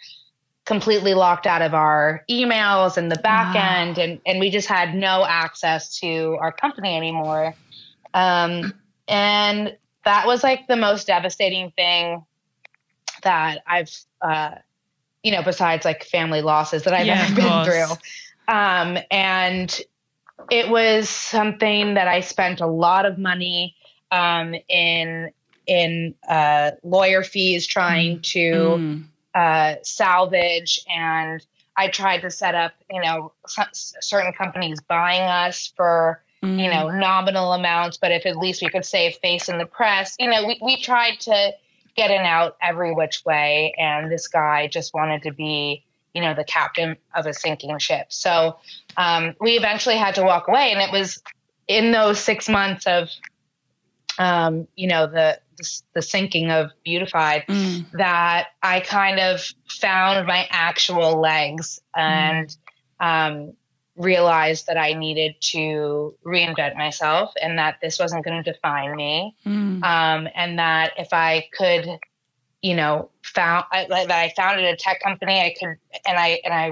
completely 0.67 1.13
locked 1.13 1.47
out 1.47 1.62
of 1.62 1.74
our 1.74 2.25
emails 2.29 2.97
and 2.97 3.09
the 3.09 3.19
back 3.19 3.55
wow. 3.55 3.79
end 3.79 3.97
and, 3.97 4.19
and 4.25 4.38
we 4.38 4.50
just 4.50 4.67
had 4.67 4.93
no 4.93 5.25
access 5.25 5.97
to 5.97 6.38
our 6.41 6.51
company 6.51 6.97
anymore 6.97 7.55
um, 8.13 8.74
and 9.07 9.77
that 10.03 10.27
was 10.27 10.43
like 10.43 10.67
the 10.67 10.75
most 10.75 11.07
devastating 11.07 11.71
thing 11.71 12.21
that 13.24 13.63
i've 13.65 13.89
uh, 14.21 14.55
you 15.24 15.31
know 15.31 15.41
besides 15.41 15.86
like 15.86 16.03
family 16.03 16.41
losses 16.41 16.83
that 16.83 16.93
i've 16.93 17.07
yeah, 17.07 17.25
ever 17.29 17.36
been 17.36 17.65
through 17.65 18.53
um, 18.53 18.97
and 19.09 19.79
it 20.51 20.67
was 20.67 21.07
something 21.07 21.93
that 21.93 22.09
i 22.09 22.19
spent 22.19 22.59
a 22.59 22.67
lot 22.67 23.05
of 23.05 23.17
money 23.17 23.74
um, 24.12 24.53
in 24.67 25.31
in 25.65 26.13
uh, 26.27 26.71
lawyer 26.83 27.24
fees 27.24 27.65
trying 27.65 28.17
mm. 28.17 28.24
to 28.24 28.51
mm 28.51 29.03
uh, 29.38 29.75
salvage 29.84 30.79
and 30.89 31.46
I 31.75 31.89
tried 31.89 32.22
to 32.22 32.32
set 32.32 32.56
up, 32.56 32.74
you 32.89 33.01
know, 33.01 33.34
certain 33.72 34.34
companies 34.34 34.82
buying 34.82 35.22
us 35.22 35.72
for, 35.75 36.24
mm. 36.44 36.60
you 36.60 36.72
know, 36.72 36.89
nominal 36.89 37.53
amounts, 37.53 37.98
but 37.98 38.12
if 38.12 38.25
at 38.25 38.36
least 38.36 38.63
we 38.63 38.70
could 38.70 38.84
save 38.84 39.15
face 39.17 39.48
in 39.48 39.60
the 39.60 39.67
press, 39.67 40.15
you 40.17 40.27
know, 40.27 40.48
we, 40.48 40.60
we 40.63 40.82
tried 40.82 41.20
to 41.20 41.51
get 41.96 42.10
an 42.10 42.25
out 42.25 42.58
every 42.63 42.96
which 42.96 43.24
way. 43.25 43.75
And 43.77 44.12
this 44.12 44.27
guy 44.27 44.67
just 44.67 44.91
wanted 44.96 45.22
to 45.24 45.32
be, 45.32 45.84
you 46.15 46.22
know, 46.24 46.34
the 46.34 46.44
captain 46.44 46.98
of 47.13 47.27
a 47.27 47.34
sinking 47.34 47.77
ship. 47.77 48.08
So 48.10 48.58
um, 48.98 49.36
we 49.39 49.51
eventually 49.51 49.98
had 49.98 50.15
to 50.15 50.24
walk 50.24 50.48
away. 50.48 50.72
And 50.72 50.82
it 50.82 50.91
was 50.91 51.22
in 51.67 51.91
those 51.91 52.20
six 52.20 52.50
months 52.50 52.88
of 52.88 53.10
um, 54.17 54.67
you 54.75 54.88
know, 54.88 55.07
the, 55.07 55.39
the, 55.57 55.81
the 55.95 56.01
sinking 56.01 56.51
of 56.51 56.71
Beautified, 56.83 57.45
Mm. 57.47 57.89
that 57.93 58.50
I 58.62 58.79
kind 58.79 59.19
of 59.19 59.45
found 59.67 60.27
my 60.27 60.47
actual 60.50 61.19
legs 61.19 61.79
and 61.95 62.55
um, 63.00 63.53
realized 63.95 64.67
that 64.67 64.77
I 64.77 64.93
needed 64.93 65.36
to 65.53 66.15
reinvent 66.25 66.75
myself 66.77 67.33
and 67.41 67.57
that 67.57 67.77
this 67.81 68.00
wasn't 68.00 68.24
going 68.24 68.43
to 68.43 68.51
define 68.51 68.95
me. 68.95 69.36
Mm. 69.45 69.83
Um, 69.83 70.27
and 70.36 70.59
that 70.59 70.93
if 70.97 71.09
I 71.12 71.47
could, 71.57 71.88
you 72.62 72.75
know, 72.75 73.09
found 73.24 73.65
I, 73.71 73.86
that 73.89 74.12
I 74.12 74.33
founded 74.36 74.65
a 74.65 74.75
tech 74.75 75.01
company, 75.01 75.39
I 75.39 75.55
could, 75.59 75.77
and 76.07 76.17
I, 76.17 76.39
and 76.43 76.53
I, 76.53 76.71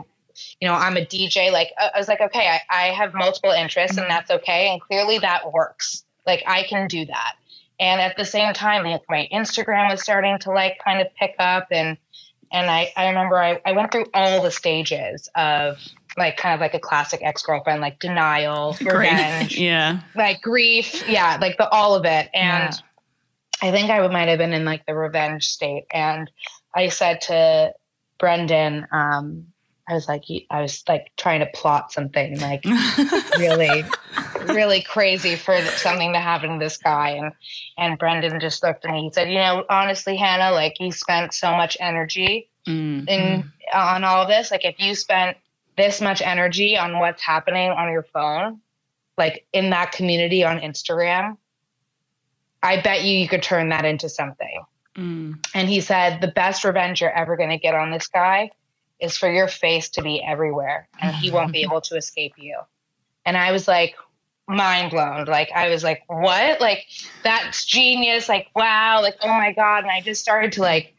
you 0.59 0.67
know, 0.67 0.73
I'm 0.73 0.97
a 0.97 1.01
DJ. 1.01 1.51
Like 1.51 1.71
I 1.79 1.91
I 1.95 1.97
was 1.97 2.07
like, 2.07 2.21
okay, 2.21 2.47
I, 2.47 2.59
I 2.69 2.83
have 2.93 3.13
multiple 3.13 3.51
interests, 3.51 3.97
and 3.97 4.09
that's 4.09 4.29
okay. 4.29 4.69
And 4.69 4.81
clearly 4.81 5.19
that 5.19 5.51
works. 5.51 6.03
Like 6.25 6.43
I 6.47 6.63
can 6.63 6.87
do 6.87 7.05
that. 7.05 7.33
And 7.79 7.99
at 7.99 8.15
the 8.17 8.25
same 8.25 8.53
time, 8.53 8.83
like 8.85 9.01
my 9.09 9.27
Instagram 9.33 9.89
was 9.91 10.01
starting 10.01 10.37
to 10.39 10.51
like 10.51 10.79
kind 10.83 11.01
of 11.01 11.13
pick 11.15 11.35
up, 11.39 11.67
and 11.71 11.97
and 12.51 12.69
I 12.69 12.91
I 12.95 13.07
remember 13.09 13.37
I 13.37 13.59
I 13.65 13.73
went 13.73 13.91
through 13.91 14.05
all 14.13 14.41
the 14.41 14.51
stages 14.51 15.29
of 15.35 15.77
like 16.17 16.37
kind 16.37 16.55
of 16.55 16.61
like 16.61 16.73
a 16.73 16.79
classic 16.79 17.19
ex 17.23 17.41
girlfriend, 17.41 17.81
like 17.81 17.99
denial, 17.99 18.77
revenge. 18.81 19.57
Yeah. 19.57 19.99
like 20.15 20.41
grief, 20.41 21.07
yeah, 21.09 21.37
like 21.41 21.57
the 21.57 21.67
all 21.69 21.95
of 21.95 22.05
it. 22.05 22.29
And 22.33 22.73
Yeah. 22.73 22.79
I 23.61 23.71
think 23.71 23.89
I 23.89 24.05
might 24.07 24.27
have 24.29 24.37
been 24.37 24.53
in 24.53 24.63
like 24.63 24.85
the 24.85 24.95
revenge 24.95 25.45
state. 25.47 25.85
And 25.91 26.29
I 26.73 26.87
said 26.89 27.21
to 27.21 27.73
Brendan, 28.19 28.87
um, 28.91 29.47
I 29.89 29.93
was 29.93 30.07
like, 30.07 30.23
I 30.49 30.61
was 30.61 30.83
like 30.87 31.11
trying 31.17 31.41
to 31.41 31.45
plot 31.47 31.91
something 31.91 32.39
like 32.39 32.63
really, 33.37 33.83
really 34.49 34.81
crazy 34.81 35.35
for 35.35 35.59
something 35.61 36.13
to 36.13 36.19
happen 36.19 36.53
to 36.53 36.63
this 36.63 36.77
guy. 36.77 37.11
And 37.11 37.31
and 37.77 37.97
Brendan 37.97 38.39
just 38.39 38.63
looked 38.63 38.85
at 38.85 38.91
me. 38.91 39.03
He 39.03 39.11
said, 39.11 39.29
you 39.29 39.39
know, 39.39 39.65
honestly, 39.69 40.15
Hannah, 40.17 40.51
like 40.51 40.79
you 40.79 40.91
spent 40.91 41.33
so 41.33 41.51
much 41.51 41.77
energy 41.79 42.49
Mm. 42.67 43.07
in 43.07 43.51
on 43.73 44.03
all 44.03 44.23
of 44.23 44.27
this. 44.27 44.51
Like 44.51 44.65
if 44.65 44.79
you 44.79 44.95
spent 44.95 45.37
this 45.77 46.01
much 46.01 46.21
energy 46.21 46.77
on 46.77 46.99
what's 46.99 47.21
happening 47.21 47.69
on 47.69 47.91
your 47.91 48.03
phone, 48.03 48.59
like 49.17 49.45
in 49.53 49.69
that 49.69 49.91
community 49.91 50.43
on 50.43 50.59
Instagram, 50.59 51.37
I 52.63 52.81
bet 52.81 53.03
you 53.03 53.17
you 53.17 53.27
could 53.27 53.43
turn 53.43 53.69
that 53.69 53.85
into 53.85 54.09
something. 54.09 54.65
Mm. 54.97 55.45
And 55.53 55.69
he 55.69 55.81
said 55.81 56.21
the 56.21 56.27
best 56.27 56.63
revenge 56.63 57.01
you're 57.01 57.11
ever 57.11 57.37
going 57.37 57.49
to 57.49 57.57
get 57.57 57.75
on 57.75 57.91
this 57.91 58.07
guy 58.07 58.49
is 58.99 59.17
for 59.17 59.29
your 59.29 59.47
face 59.47 59.89
to 59.89 60.01
be 60.01 60.23
everywhere 60.23 60.87
and 61.01 61.15
he 61.15 61.29
won't 61.29 61.51
be 61.51 61.61
able 61.63 61.81
to 61.81 61.97
escape 61.97 62.33
you. 62.37 62.57
And 63.25 63.37
I 63.37 63.51
was 63.51 63.67
like 63.67 63.95
mind 64.47 64.91
blown. 64.91 65.25
Like 65.25 65.49
I 65.53 65.69
was 65.69 65.83
like, 65.83 66.03
"What? 66.07 66.61
Like 66.61 66.85
that's 67.23 67.65
genius. 67.65 68.29
Like 68.29 68.47
wow, 68.55 69.01
like 69.01 69.15
oh 69.21 69.27
my 69.27 69.53
god." 69.53 69.83
And 69.83 69.91
I 69.91 70.01
just 70.01 70.21
started 70.21 70.53
to 70.53 70.61
like 70.61 70.93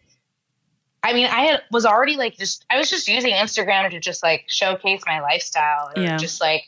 I 1.03 1.13
mean, 1.13 1.27
I 1.27 1.43
had, 1.43 1.63
was 1.71 1.87
already 1.87 2.17
like 2.17 2.37
just 2.37 2.65
I 2.69 2.79
was 2.79 2.91
just 2.91 3.07
using 3.07 3.33
Instagram 3.33 3.89
to 3.91 4.01
just 4.01 4.23
like 4.23 4.45
showcase 4.49 5.03
my 5.07 5.21
lifestyle 5.21 5.91
or 5.95 6.03
Yeah. 6.03 6.17
just 6.17 6.41
like 6.41 6.65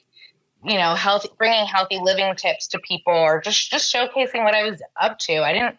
you 0.64 0.76
know, 0.76 0.94
healthy 0.94 1.28
bringing 1.38 1.66
healthy 1.66 1.98
living 2.00 2.34
tips 2.36 2.68
to 2.68 2.78
people 2.80 3.12
or 3.12 3.40
just 3.40 3.70
just 3.70 3.92
showcasing 3.92 4.44
what 4.44 4.54
I 4.54 4.68
was 4.68 4.82
up 5.00 5.18
to. 5.20 5.42
I 5.42 5.52
didn't 5.52 5.76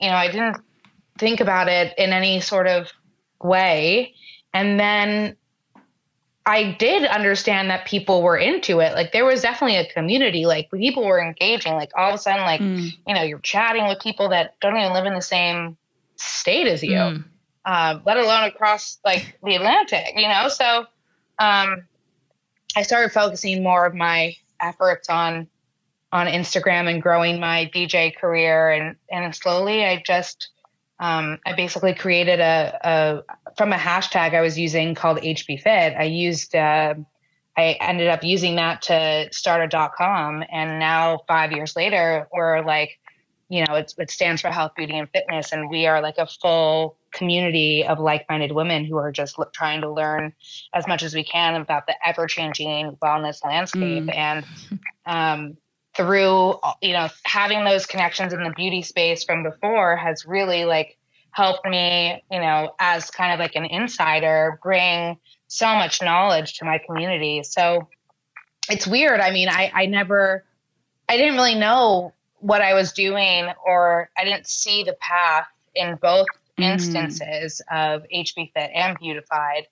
you 0.00 0.10
know, 0.10 0.16
I 0.16 0.30
didn't 0.30 0.56
think 1.18 1.40
about 1.40 1.68
it 1.68 1.94
in 1.96 2.12
any 2.12 2.40
sort 2.40 2.66
of 2.66 2.90
way. 3.42 4.14
And 4.52 4.78
then 4.78 5.36
I 6.44 6.72
did 6.78 7.04
understand 7.04 7.70
that 7.70 7.86
people 7.86 8.20
were 8.22 8.36
into 8.36 8.80
it. 8.80 8.94
Like 8.94 9.12
there 9.12 9.24
was 9.24 9.42
definitely 9.42 9.76
a 9.76 9.86
community. 9.92 10.44
Like 10.44 10.70
people 10.70 11.04
were 11.04 11.20
engaging. 11.20 11.74
Like 11.74 11.90
all 11.96 12.08
of 12.08 12.14
a 12.16 12.18
sudden, 12.18 12.42
like 12.42 12.60
Mm. 12.60 12.90
you 13.06 13.14
know, 13.14 13.22
you're 13.22 13.38
chatting 13.38 13.86
with 13.86 14.00
people 14.00 14.28
that 14.30 14.58
don't 14.60 14.76
even 14.76 14.92
live 14.92 15.06
in 15.06 15.14
the 15.14 15.22
same 15.22 15.76
state 16.16 16.66
as 16.66 16.82
you, 16.82 16.96
Mm. 16.96 17.24
uh, 17.64 18.00
let 18.04 18.16
alone 18.16 18.44
across 18.44 18.98
like 19.04 19.38
the 19.44 19.54
Atlantic. 19.54 20.14
You 20.16 20.26
know, 20.28 20.48
so 20.48 20.86
um, 21.38 21.86
I 22.76 22.82
started 22.82 23.12
focusing 23.12 23.62
more 23.62 23.86
of 23.86 23.94
my 23.94 24.34
efforts 24.60 25.08
on 25.08 25.48
on 26.12 26.26
Instagram 26.26 26.90
and 26.92 27.00
growing 27.00 27.40
my 27.40 27.70
DJ 27.72 28.14
career, 28.14 28.70
and 28.70 28.96
and 29.10 29.34
slowly 29.34 29.84
I 29.84 30.02
just 30.04 30.48
um, 31.02 31.40
I 31.44 31.52
basically 31.54 31.94
created 31.94 32.38
a, 32.38 32.78
a 32.82 33.52
from 33.56 33.72
a 33.72 33.76
hashtag 33.76 34.34
I 34.34 34.40
was 34.40 34.56
using 34.56 34.94
called 34.94 35.18
HBFit. 35.18 35.98
I 35.98 36.04
used 36.04 36.54
uh, 36.54 36.94
I 37.56 37.76
ended 37.80 38.08
up 38.08 38.22
using 38.22 38.54
that 38.56 38.82
to 38.82 39.28
start 39.32 39.62
a 39.62 39.68
dot 39.68 39.94
com, 39.94 40.44
and 40.50 40.78
now 40.78 41.18
five 41.26 41.50
years 41.52 41.74
later, 41.76 42.28
we're 42.32 42.64
like, 42.64 42.98
you 43.48 43.64
know, 43.66 43.74
it's, 43.74 43.94
it 43.98 44.10
stands 44.10 44.40
for 44.40 44.48
health, 44.48 44.72
beauty, 44.76 44.96
and 44.96 45.08
fitness, 45.10 45.52
and 45.52 45.68
we 45.68 45.86
are 45.86 46.00
like 46.00 46.18
a 46.18 46.26
full 46.26 46.96
community 47.10 47.84
of 47.84 47.98
like-minded 47.98 48.52
women 48.52 48.86
who 48.86 48.96
are 48.96 49.12
just 49.12 49.36
trying 49.52 49.82
to 49.82 49.90
learn 49.92 50.32
as 50.72 50.86
much 50.86 51.02
as 51.02 51.14
we 51.14 51.22
can 51.22 51.60
about 51.60 51.86
the 51.86 51.94
ever-changing 52.06 52.96
wellness 53.02 53.44
landscape, 53.44 54.08
and 54.16 54.46
um, 55.04 55.58
through 55.94 56.58
you 56.80 56.92
know 56.92 57.08
having 57.24 57.64
those 57.64 57.86
connections 57.86 58.32
in 58.32 58.42
the 58.42 58.50
beauty 58.56 58.82
space 58.82 59.24
from 59.24 59.42
before 59.42 59.96
has 59.96 60.24
really 60.26 60.64
like 60.64 60.96
helped 61.32 61.66
me 61.66 62.22
you 62.30 62.40
know 62.40 62.74
as 62.78 63.10
kind 63.10 63.32
of 63.32 63.38
like 63.40 63.54
an 63.56 63.64
insider 63.64 64.58
bring 64.62 65.18
so 65.48 65.66
much 65.74 66.00
knowledge 66.02 66.54
to 66.58 66.64
my 66.64 66.78
community. 66.78 67.42
So 67.42 67.88
it's 68.70 68.86
weird. 68.86 69.20
I 69.20 69.30
mean 69.32 69.48
i 69.48 69.70
i 69.74 69.86
never 69.86 70.44
i 71.08 71.16
didn't 71.16 71.34
really 71.34 71.56
know 71.56 72.14
what 72.38 72.60
i 72.62 72.74
was 72.74 72.92
doing 72.92 73.48
or 73.64 74.10
i 74.16 74.24
didn't 74.24 74.46
see 74.46 74.82
the 74.84 74.94
path 74.94 75.46
in 75.74 75.96
both 76.00 76.26
Mm. 76.58 76.64
instances 76.64 77.62
of 77.70 78.02
hb 78.14 78.52
fit 78.52 78.70
and 78.74 78.98
beautified. 78.98 79.66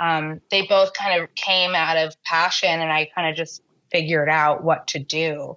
Um, 0.00 0.40
they 0.50 0.66
both 0.66 0.92
kind 0.92 1.22
of 1.22 1.32
came 1.36 1.76
out 1.76 1.96
of 1.96 2.20
passion 2.24 2.68
and 2.68 2.90
i 2.92 3.08
kind 3.14 3.30
of 3.30 3.36
just 3.36 3.62
figured 3.94 4.28
out 4.28 4.64
what 4.64 4.88
to 4.88 4.98
do. 4.98 5.56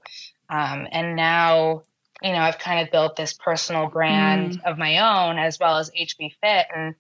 Um, 0.49 0.87
and 0.91 1.15
now 1.15 1.81
you 2.23 2.31
know 2.31 2.39
i've 2.39 2.57
kind 2.57 2.79
of 2.81 2.91
built 2.91 3.15
this 3.15 3.33
personal 3.33 3.87
brand 3.89 4.57
of 4.65 4.75
my 4.77 4.97
own 4.97 5.37
as 5.37 5.59
well 5.59 5.77
as 5.77 5.91
hb 5.91 6.31
fit 6.41 6.65
and 6.75 6.95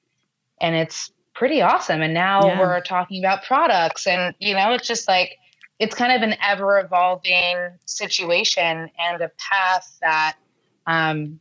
and 0.61 0.75
it's 0.75 1.11
pretty 1.33 1.61
awesome. 1.61 2.01
And 2.01 2.13
now 2.13 2.47
Yeah. 2.47 2.59
we're 2.59 2.81
talking 2.81 3.23
about 3.23 3.43
products 3.43 4.07
and 4.07 4.33
you 4.39 4.53
know 4.55 4.73
it's 4.73 4.87
just 4.87 5.07
like 5.07 5.37
it's 5.79 5.95
kind 5.95 6.11
of 6.11 6.27
an 6.27 6.35
ever 6.41 6.79
evolving 6.79 7.77
situation 7.85 8.89
and 8.97 9.21
a 9.21 9.31
path 9.37 9.97
that 10.01 10.35
um, 10.87 11.39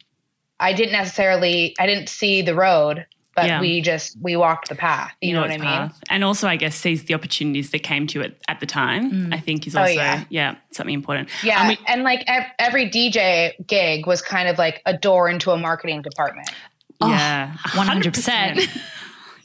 i 0.61 0.73
didn't 0.75 0.93
necessarily 0.93 1.75
i 1.79 1.87
didn't 1.87 2.09
see 2.09 2.43
the 2.43 2.55
road 2.55 3.07
but 3.37 3.47
Yeah. 3.47 3.61
we 3.61 3.81
just 3.83 4.16
we 4.21 4.35
walked 4.35 4.69
the 4.71 4.75
path 4.75 5.12
you, 5.21 5.35
know, 5.35 5.43
what 5.43 5.50
i 5.50 5.59
mean 5.59 5.62
path. 5.62 6.00
And 6.11 6.25
also, 6.25 6.49
I 6.49 6.57
guess, 6.57 6.75
sees 6.75 7.05
the 7.05 7.14
opportunities 7.14 7.71
that 7.71 7.81
came 7.85 8.07
to 8.09 8.23
it 8.23 8.40
at 8.49 8.59
the 8.61 8.66
time, 8.66 9.12
mm. 9.12 9.35
I 9.35 9.38
think 9.38 9.66
is 9.66 9.76
Oh, 9.76 9.81
also, 9.83 9.93
yeah. 9.93 10.25
yeah. 10.31 10.57
something 10.73 10.95
important. 10.95 11.28
Yeah, 11.45 11.61
And 11.61 11.69
we- 11.69 11.78
and 11.87 12.02
like 12.02 12.25
ev- 12.26 12.50
every 12.59 12.88
DJ 12.90 13.52
gig 13.66 14.07
was 14.07 14.23
kind 14.23 14.49
of 14.49 14.59
like 14.59 14.83
a 14.87 14.97
door 14.97 15.28
into 15.28 15.50
a 15.52 15.57
marketing 15.59 16.02
department. 16.02 16.49
Oh, 17.00 17.09
yeah. 17.11 17.52
100%. 17.75 18.66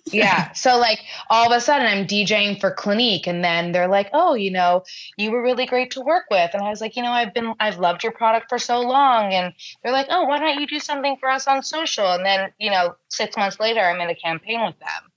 Yeah. 0.05 0.51
so 0.53 0.77
like 0.77 0.99
all 1.29 1.45
of 1.51 1.55
a 1.55 1.61
sudden 1.61 1.85
I'm 1.87 2.07
DJing 2.07 2.59
for 2.59 2.71
Clinique 2.71 3.27
and 3.27 3.43
then 3.43 3.71
they're 3.71 3.87
like, 3.87 4.09
"Oh, 4.13 4.33
you 4.33 4.51
know, 4.51 4.83
you 5.17 5.31
were 5.31 5.41
really 5.41 5.65
great 5.65 5.91
to 5.91 6.01
work 6.01 6.25
with." 6.31 6.51
And 6.53 6.63
I 6.63 6.69
was 6.69 6.81
like, 6.81 6.95
"You 6.95 7.03
know, 7.03 7.11
I've 7.11 7.33
been 7.33 7.53
I've 7.59 7.77
loved 7.79 8.03
your 8.03 8.11
product 8.11 8.47
for 8.49 8.57
so 8.59 8.81
long." 8.81 9.33
And 9.33 9.53
they're 9.83 9.93
like, 9.93 10.07
"Oh, 10.09 10.23
why 10.25 10.39
don't 10.39 10.59
you 10.59 10.67
do 10.67 10.79
something 10.79 11.17
for 11.17 11.29
us 11.29 11.47
on 11.47 11.61
social?" 11.63 12.11
And 12.11 12.25
then, 12.25 12.51
you 12.59 12.71
know, 12.71 12.95
6 13.09 13.37
months 13.37 13.59
later 13.59 13.79
I'm 13.81 14.01
in 14.01 14.09
a 14.09 14.15
campaign 14.15 14.65
with 14.65 14.79
them. 14.79 15.11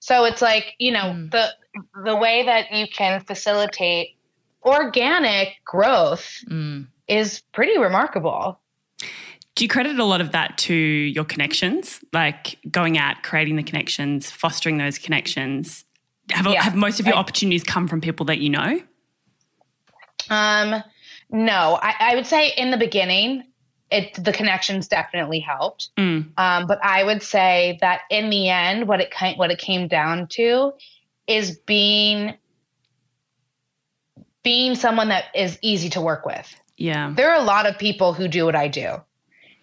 So 0.00 0.24
it's 0.24 0.40
like, 0.40 0.74
you 0.78 0.92
know, 0.92 1.12
Mm. 1.14 1.30
the 1.32 1.48
the 2.04 2.16
way 2.16 2.44
that 2.44 2.72
you 2.72 2.86
can 2.88 3.20
facilitate 3.20 4.16
organic 4.64 5.56
growth 5.64 6.44
Mm. 6.48 6.86
is 7.08 7.40
pretty 7.52 7.78
remarkable. 7.78 8.60
Do 9.58 9.64
you 9.64 9.68
credit 9.68 9.98
a 9.98 10.04
lot 10.04 10.20
of 10.20 10.30
that 10.30 10.56
to 10.58 10.72
your 10.72 11.24
connections, 11.24 11.98
like 12.12 12.60
going 12.70 12.96
out, 12.96 13.24
creating 13.24 13.56
the 13.56 13.64
connections, 13.64 14.30
fostering 14.30 14.78
those 14.78 14.98
connections? 14.98 15.84
Have, 16.30 16.46
Yeah. 16.46 16.62
have 16.62 16.76
most 16.76 17.00
of 17.00 17.08
your 17.08 17.16
opportunities 17.16 17.64
come 17.64 17.88
from 17.88 18.00
people 18.00 18.26
that 18.26 18.38
you 18.38 18.50
know? 18.50 18.80
Um, 20.30 20.80
no, 21.28 21.76
I, 21.82 21.94
I 21.98 22.14
would 22.14 22.26
say 22.26 22.52
in 22.56 22.70
the 22.70 22.76
beginning, 22.76 23.46
it 23.90 24.22
the 24.22 24.32
connections 24.32 24.86
definitely 24.86 25.40
helped. 25.40 25.88
Mm. 25.96 26.28
Um, 26.38 26.66
but 26.68 26.78
I 26.80 27.02
would 27.02 27.24
say 27.24 27.78
that 27.80 28.02
in 28.10 28.30
the 28.30 28.48
end, 28.50 28.86
what 28.86 29.00
it 29.00 29.10
kind 29.10 29.36
what 29.40 29.50
it 29.50 29.58
came 29.58 29.88
down 29.88 30.28
to 30.28 30.72
is 31.26 31.58
being 31.58 32.34
being 34.44 34.76
someone 34.76 35.08
that 35.08 35.24
is 35.34 35.58
easy 35.62 35.90
to 35.90 36.00
work 36.00 36.24
with. 36.24 36.54
Yeah. 36.76 37.12
There 37.16 37.28
are 37.32 37.40
a 37.40 37.44
lot 37.44 37.66
of 37.66 37.76
people 37.76 38.12
who 38.12 38.28
do 38.28 38.44
what 38.44 38.54
I 38.54 38.68
do. 38.68 39.02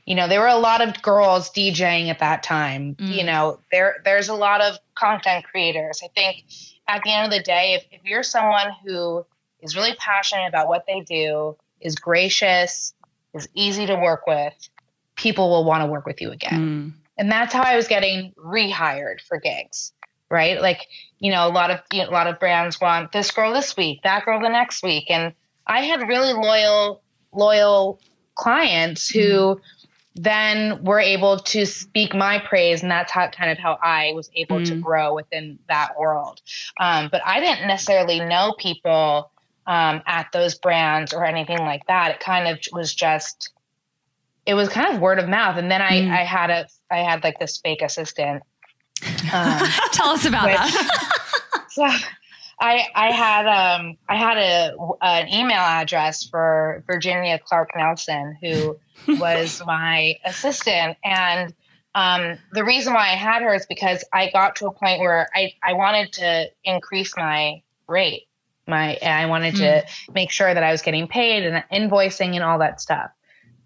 You 0.05 0.15
know, 0.15 0.27
there 0.27 0.39
were 0.39 0.47
a 0.47 0.57
lot 0.57 0.81
of 0.81 1.01
girls 1.01 1.49
DJing 1.49 2.09
at 2.09 2.19
that 2.19 2.43
time. 2.43 2.95
Mm. 2.95 3.15
You 3.15 3.23
know, 3.23 3.59
there 3.71 3.97
there's 4.05 4.29
a 4.29 4.35
lot 4.35 4.61
of 4.61 4.77
content 4.93 5.45
creators. 5.45 6.01
I 6.03 6.09
think 6.09 6.43
at 6.87 7.01
the 7.03 7.11
end 7.11 7.25
of 7.25 7.37
the 7.37 7.43
day, 7.43 7.73
if, 7.73 7.85
if 7.91 8.05
you're 8.05 8.23
someone 8.23 8.67
who 8.85 9.25
is 9.61 9.75
really 9.75 9.95
passionate 9.97 10.47
about 10.47 10.67
what 10.67 10.85
they 10.85 11.01
do, 11.01 11.57
is 11.81 11.95
gracious, 11.95 12.93
is 13.33 13.47
easy 13.53 13.85
to 13.87 13.95
work 13.95 14.27
with, 14.27 14.53
people 15.15 15.49
will 15.49 15.65
want 15.65 15.81
to 15.81 15.87
work 15.87 16.05
with 16.05 16.21
you 16.21 16.31
again. 16.31 16.93
Mm. 16.93 16.93
And 17.17 17.31
that's 17.31 17.53
how 17.53 17.63
I 17.63 17.75
was 17.75 17.87
getting 17.87 18.33
rehired 18.37 19.21
for 19.21 19.39
gigs, 19.39 19.93
right? 20.29 20.61
Like, 20.61 20.81
you 21.19 21.31
know, 21.31 21.47
a 21.47 21.49
lot 21.49 21.71
of 21.71 21.79
you 21.91 22.03
know, 22.03 22.09
a 22.09 22.11
lot 22.11 22.27
of 22.27 22.39
brands 22.39 22.79
want 22.79 23.11
this 23.11 23.31
girl 23.31 23.53
this 23.53 23.75
week, 23.75 24.01
that 24.03 24.25
girl 24.25 24.39
the 24.39 24.49
next 24.49 24.83
week, 24.83 25.05
and 25.09 25.33
I 25.65 25.81
had 25.81 26.07
really 26.07 26.33
loyal 26.33 27.01
loyal 27.31 27.99
clients 28.35 29.09
who 29.09 29.19
mm. 29.19 29.61
Then 30.15 30.77
we 30.81 30.87
were 30.87 30.99
able 30.99 31.39
to 31.39 31.65
speak 31.65 32.15
my 32.15 32.39
praise, 32.39 32.81
and 32.81 32.91
that's 32.91 33.11
how 33.11 33.27
kind 33.27 33.51
of 33.51 33.57
how 33.57 33.77
I 33.83 34.13
was 34.15 34.29
able 34.35 34.59
mm. 34.59 34.67
to 34.67 34.75
grow 34.75 35.13
within 35.13 35.59
that 35.67 35.99
world. 35.99 36.41
Um, 36.79 37.09
but 37.11 37.21
I 37.25 37.39
didn't 37.39 37.67
necessarily 37.67 38.21
know 38.21 38.55
people 38.57 39.31
um, 39.67 40.01
at 40.05 40.31
those 40.31 40.55
brands 40.55 41.13
or 41.13 41.25
anything 41.25 41.59
like 41.59 41.85
that. 41.87 42.11
It 42.11 42.19
kind 42.19 42.47
of 42.47 42.59
was 42.71 42.93
just 42.93 43.51
it 44.45 44.53
was 44.53 44.69
kind 44.69 44.93
of 44.93 45.01
word 45.01 45.19
of 45.19 45.27
mouth. 45.27 45.57
And 45.57 45.71
then 45.71 45.81
I, 45.81 46.01
mm. 46.01 46.11
I 46.11 46.23
had 46.23 46.49
a, 46.49 46.67
I 46.91 46.97
had 46.97 47.23
like 47.23 47.39
this 47.39 47.57
fake 47.57 47.81
assistant. 47.81 48.43
Um, 49.33 49.67
Tell 49.91 50.09
us 50.09 50.25
about 50.25 50.45
which, 50.45 50.55
that. 50.55 51.65
so 51.69 51.87
I, 52.59 52.85
I 52.95 53.11
had, 53.11 53.47
um, 53.47 53.97
I 54.07 54.15
had 54.15 54.37
a, 54.37 54.75
an 55.01 55.27
email 55.29 55.59
address 55.59 56.23
for 56.23 56.83
Virginia 56.87 57.39
Clark 57.39 57.71
Nelson, 57.75 58.37
who 58.41 58.77
was 59.19 59.61
my 59.65 60.15
assistant. 60.25 60.97
And, 61.03 61.53
um, 61.95 62.37
the 62.51 62.65
reason 62.65 62.93
why 62.93 63.11
I 63.11 63.15
had 63.15 63.41
her 63.41 63.53
is 63.53 63.65
because 63.65 64.03
I 64.11 64.29
got 64.29 64.57
to 64.57 64.67
a 64.67 64.71
point 64.71 64.99
where 64.99 65.29
I, 65.33 65.53
I 65.63 65.73
wanted 65.73 66.11
to 66.13 66.51
increase 66.63 67.15
my 67.15 67.61
rate. 67.87 68.23
My, 68.67 68.97
I 68.97 69.27
wanted 69.27 69.55
mm. 69.55 69.59
to 69.59 69.85
make 70.13 70.31
sure 70.31 70.53
that 70.53 70.63
I 70.63 70.71
was 70.71 70.81
getting 70.81 71.07
paid 71.07 71.45
and 71.45 71.63
invoicing 71.71 72.35
and 72.35 72.43
all 72.43 72.59
that 72.59 72.81
stuff. 72.81 73.11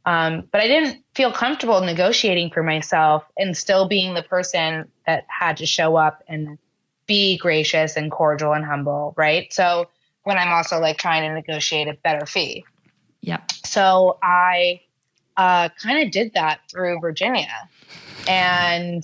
Um, 0.05 0.47
but 0.51 0.61
I 0.61 0.67
didn't 0.67 1.03
feel 1.15 1.31
comfortable 1.31 1.81
negotiating 1.81 2.51
for 2.51 2.63
myself 2.63 3.23
and 3.37 3.55
still 3.55 3.87
being 3.87 4.13
the 4.13 4.23
person 4.23 4.89
that 5.05 5.25
had 5.27 5.57
to 5.57 5.65
show 5.65 5.95
up 5.95 6.23
and 6.27 6.57
be 7.09 7.37
gracious 7.37 7.97
and 7.97 8.11
cordial 8.11 8.53
and 8.53 8.63
humble, 8.63 9.13
right? 9.17 9.51
So 9.51 9.89
when 10.23 10.37
I'm 10.37 10.53
also 10.53 10.79
like 10.79 10.97
trying 10.97 11.27
to 11.27 11.33
negotiate 11.33 11.87
a 11.87 11.95
better 11.95 12.25
fee. 12.25 12.63
Yep. 13.21 13.51
So 13.65 14.19
I 14.21 14.81
uh, 15.35 15.69
kind 15.81 16.05
of 16.05 16.11
did 16.11 16.33
that 16.35 16.61
through 16.71 16.99
Virginia. 16.99 17.67
And 18.27 19.03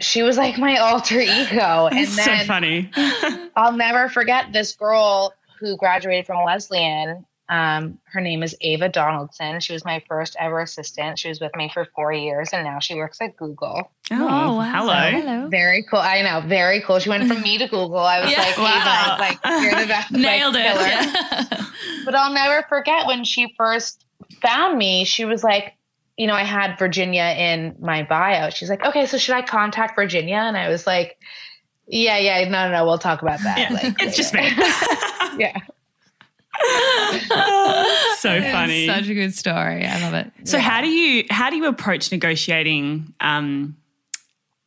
she 0.00 0.24
was 0.24 0.36
like 0.36 0.58
my 0.58 0.78
alter 0.78 1.20
ego. 1.20 1.88
And 1.92 2.08
That's 2.08 2.16
then 2.16 2.40
so 2.40 2.46
funny. 2.46 2.90
I'll 3.56 3.76
never 3.76 4.08
forget 4.08 4.52
this 4.52 4.74
girl 4.74 5.32
who 5.60 5.76
graduated 5.76 6.26
from 6.26 6.44
Wesleyan 6.44 7.24
um, 7.48 7.98
her 8.04 8.20
name 8.20 8.42
is 8.42 8.56
Ava 8.62 8.88
Donaldson. 8.88 9.60
She 9.60 9.74
was 9.74 9.84
my 9.84 10.02
first 10.08 10.34
ever 10.38 10.60
assistant. 10.60 11.18
She 11.18 11.28
was 11.28 11.40
with 11.40 11.54
me 11.56 11.70
for 11.72 11.86
four 11.94 12.12
years, 12.12 12.50
and 12.52 12.64
now 12.64 12.78
she 12.78 12.94
works 12.94 13.18
at 13.20 13.36
Google. 13.36 13.90
Oh, 14.10 14.16
oh 14.16 14.56
wow. 14.56 14.60
hello. 14.60 15.10
hello. 15.10 15.48
Very 15.48 15.82
cool. 15.82 15.98
I 15.98 16.22
know, 16.22 16.46
very 16.46 16.80
cool. 16.80 16.98
She 16.98 17.10
went 17.10 17.28
from 17.28 17.42
me 17.42 17.58
to 17.58 17.68
Google. 17.68 17.98
I 17.98 18.20
was 18.20 18.30
yeah. 18.30 18.42
like, 18.42 18.56
wow. 18.56 19.14
Ava, 19.14 19.20
like 19.20 19.62
you're 19.62 19.80
the 19.80 19.86
best. 19.86 20.10
Nailed 20.10 20.54
like, 20.54 20.64
it. 20.64 20.76
Yeah. 20.76 21.66
but 22.06 22.14
I'll 22.14 22.32
never 22.32 22.66
forget 22.68 23.06
when 23.06 23.24
she 23.24 23.54
first 23.58 24.06
found 24.40 24.78
me. 24.78 25.04
She 25.04 25.26
was 25.26 25.44
like, 25.44 25.74
you 26.16 26.26
know, 26.26 26.34
I 26.34 26.44
had 26.44 26.78
Virginia 26.78 27.34
in 27.36 27.76
my 27.78 28.04
bio. 28.04 28.50
She's 28.50 28.70
like, 28.70 28.84
okay, 28.86 29.04
so 29.06 29.18
should 29.18 29.34
I 29.34 29.42
contact 29.42 29.96
Virginia? 29.96 30.36
And 30.36 30.56
I 30.56 30.68
was 30.68 30.86
like, 30.86 31.18
yeah, 31.86 32.16
yeah, 32.16 32.48
no, 32.48 32.68
no, 32.68 32.72
no, 32.72 32.86
we'll 32.86 32.98
talk 32.98 33.20
about 33.20 33.40
that. 33.40 33.58
Yeah, 33.58 33.68
like, 33.70 34.00
it's 34.00 34.16
just 34.16 34.32
me. 34.32 34.42
yeah. 35.38 35.58
so 38.18 38.40
funny. 38.40 38.86
Such 38.86 39.08
a 39.08 39.14
good 39.14 39.34
story. 39.34 39.84
I 39.84 40.00
love 40.00 40.14
it. 40.14 40.30
So 40.44 40.56
yeah. 40.56 40.62
how 40.62 40.80
do 40.80 40.88
you 40.88 41.24
how 41.30 41.50
do 41.50 41.56
you 41.56 41.66
approach 41.66 42.12
negotiating 42.12 43.12
um, 43.20 43.76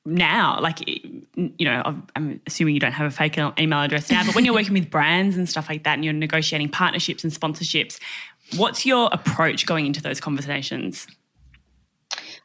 now? 0.06 0.60
Like 0.60 0.88
you 0.88 1.66
know, 1.66 2.02
I'm 2.16 2.42
assuming 2.46 2.74
you 2.74 2.80
don't 2.80 2.92
have 2.92 3.08
a 3.08 3.16
fake 3.16 3.38
email 3.38 3.80
address 3.80 4.12
now, 4.12 4.26
but 4.26 4.36
when 4.36 4.46
you're 4.46 4.54
working 4.54 4.74
with 4.74 4.90
brands 4.90 5.38
and 5.38 5.48
stuff 5.48 5.70
like 5.70 5.84
that, 5.84 5.94
and 5.94 6.04
you're 6.04 6.14
negotiating 6.14 6.70
partnerships 6.70 7.24
and 7.24 7.32
sponsorships, 7.32 8.00
what's 8.58 8.86
your 8.86 9.10
approach 9.12 9.66
going 9.66 9.86
into 9.86 10.02
those 10.02 10.20
conversations? 10.20 11.08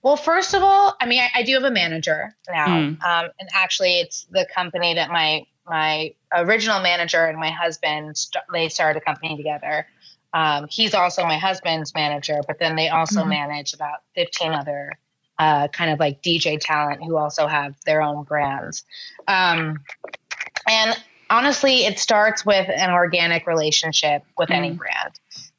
Well, 0.03 0.17
first 0.17 0.55
of 0.55 0.63
all, 0.63 0.97
I 1.01 1.07
mean, 1.07 1.21
I, 1.21 1.41
I 1.41 1.43
do 1.45 1.55
have 1.55 1.63
a 1.63 1.71
manager 1.71 2.35
now, 2.49 2.67
mm. 2.67 3.03
um, 3.05 3.31
and 3.39 3.49
actually, 3.55 4.01
it's 4.01 4.27
the 4.31 4.47
company 4.55 4.95
that 4.95 5.11
my 5.11 5.47
my 5.67 6.15
original 6.35 6.81
manager 6.81 7.25
and 7.25 7.39
my 7.39 7.51
husband 7.51 8.17
they 8.53 8.69
started 8.69 9.01
a 9.01 9.05
company 9.05 9.37
together. 9.37 9.87
Um, 10.35 10.67
he's 10.71 10.95
also 10.95 11.25
my 11.25 11.39
husband's 11.39 11.95
manager, 11.95 12.41
but 12.47 12.59
then 12.59 12.75
they 12.77 12.89
also 12.89 13.21
mm-hmm. 13.21 13.31
manage 13.31 13.75
about 13.75 14.01
15 14.15 14.53
other 14.53 14.93
uh, 15.39 15.69
kind 15.69 15.91
of 15.91 15.99
like 15.99 16.23
DJ 16.23 16.59
talent 16.61 17.03
who 17.05 17.17
also 17.17 17.47
have 17.47 17.75
their 17.85 18.03
own 18.03 18.25
brands. 18.25 18.85
Um, 19.29 19.81
and 20.67 20.97
honestly, 21.29 21.85
it 21.85 21.99
starts 21.99 22.47
with 22.47 22.69
an 22.69 22.91
organic 22.91 23.47
relationship 23.47 24.23
with 24.39 24.49
mm-hmm. 24.49 24.65
any 24.65 24.71
brand. 24.73 25.13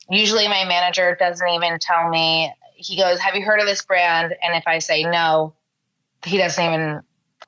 Usually, 0.10 0.48
my 0.48 0.66
manager 0.66 1.16
doesn't 1.20 1.48
even 1.50 1.80
tell 1.80 2.10
me. 2.10 2.54
He 2.76 2.98
goes, 2.98 3.20
"Have 3.20 3.36
you 3.36 3.44
heard 3.44 3.60
of 3.60 3.66
this 3.66 3.84
brand?" 3.86 4.36
And 4.42 4.56
if 4.56 4.64
I 4.68 4.80
say 4.80 5.04
no, 5.04 5.54
he 6.26 6.38
doesn't 6.38 6.64
even 6.64 7.02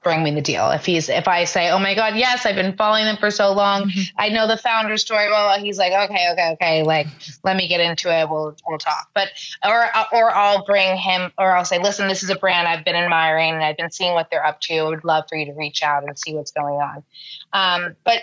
bring 0.06 0.24
me 0.24 0.30
the 0.32 0.42
deal. 0.42 0.70
If 0.70 0.86
he's 0.86 1.10
if 1.10 1.28
I 1.28 1.44
say, 1.46 1.72
"Oh 1.72 1.80
my 1.80 1.96
god, 1.96 2.16
yes, 2.16 2.46
I've 2.46 2.56
been 2.56 2.78
following 2.78 3.06
them 3.06 3.18
for 3.18 3.32
so 3.32 3.52
long. 3.52 3.90
Mm-hmm. 3.90 4.02
I 4.18 4.30
know 4.30 4.48
the 4.48 4.56
founder 4.56 4.96
story." 4.98 5.28
Well, 5.30 5.60
he's 5.60 5.80
like, 5.80 5.92
"Okay, 5.92 6.30
okay, 6.32 6.52
okay. 6.54 6.84
Like, 6.84 7.08
let 7.44 7.58
me 7.58 7.68
get 7.68 7.82
into 7.82 8.16
it. 8.16 8.30
We'll 8.30 8.56
we'll 8.68 8.78
talk." 8.78 9.10
But 9.16 9.30
or 9.66 9.86
or 10.14 10.34
I'll 10.34 10.64
bring 10.64 10.96
him 10.96 11.32
or 11.40 11.58
I'll 11.58 11.66
say, 11.66 11.80
"Listen, 11.80 12.08
this 12.08 12.22
is 12.22 12.30
a 12.30 12.36
brand 12.36 12.68
I've 12.68 12.86
been 12.86 12.96
admiring 12.96 13.56
and 13.56 13.64
I've 13.64 13.78
been 13.78 13.92
seeing 13.92 14.14
what 14.14 14.30
they're 14.30 14.46
up 14.46 14.62
to. 14.62 14.76
I 14.76 14.84
would 14.84 15.04
love 15.04 15.26
for 15.28 15.38
you 15.38 15.48
to 15.48 15.54
reach 15.54 15.82
out 15.82 16.04
and 16.04 16.18
see 16.18 16.36
what's 16.36 16.52
going 16.52 16.76
on." 16.76 17.04
Um, 17.52 17.96
but 18.06 18.22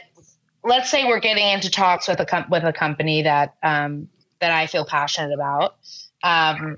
let's 0.62 0.88
say 0.88 1.04
we're 1.04 1.20
getting 1.20 1.48
into 1.48 1.68
talks 1.68 2.06
with 2.06 2.20
a 2.20 2.26
com- 2.26 2.46
with 2.48 2.62
a 2.62 2.72
company 2.72 3.22
that 3.22 3.56
um, 3.64 4.08
that 4.40 4.52
I 4.52 4.68
feel 4.68 4.84
passionate 4.84 5.34
about. 5.34 5.74
Um, 6.22 6.76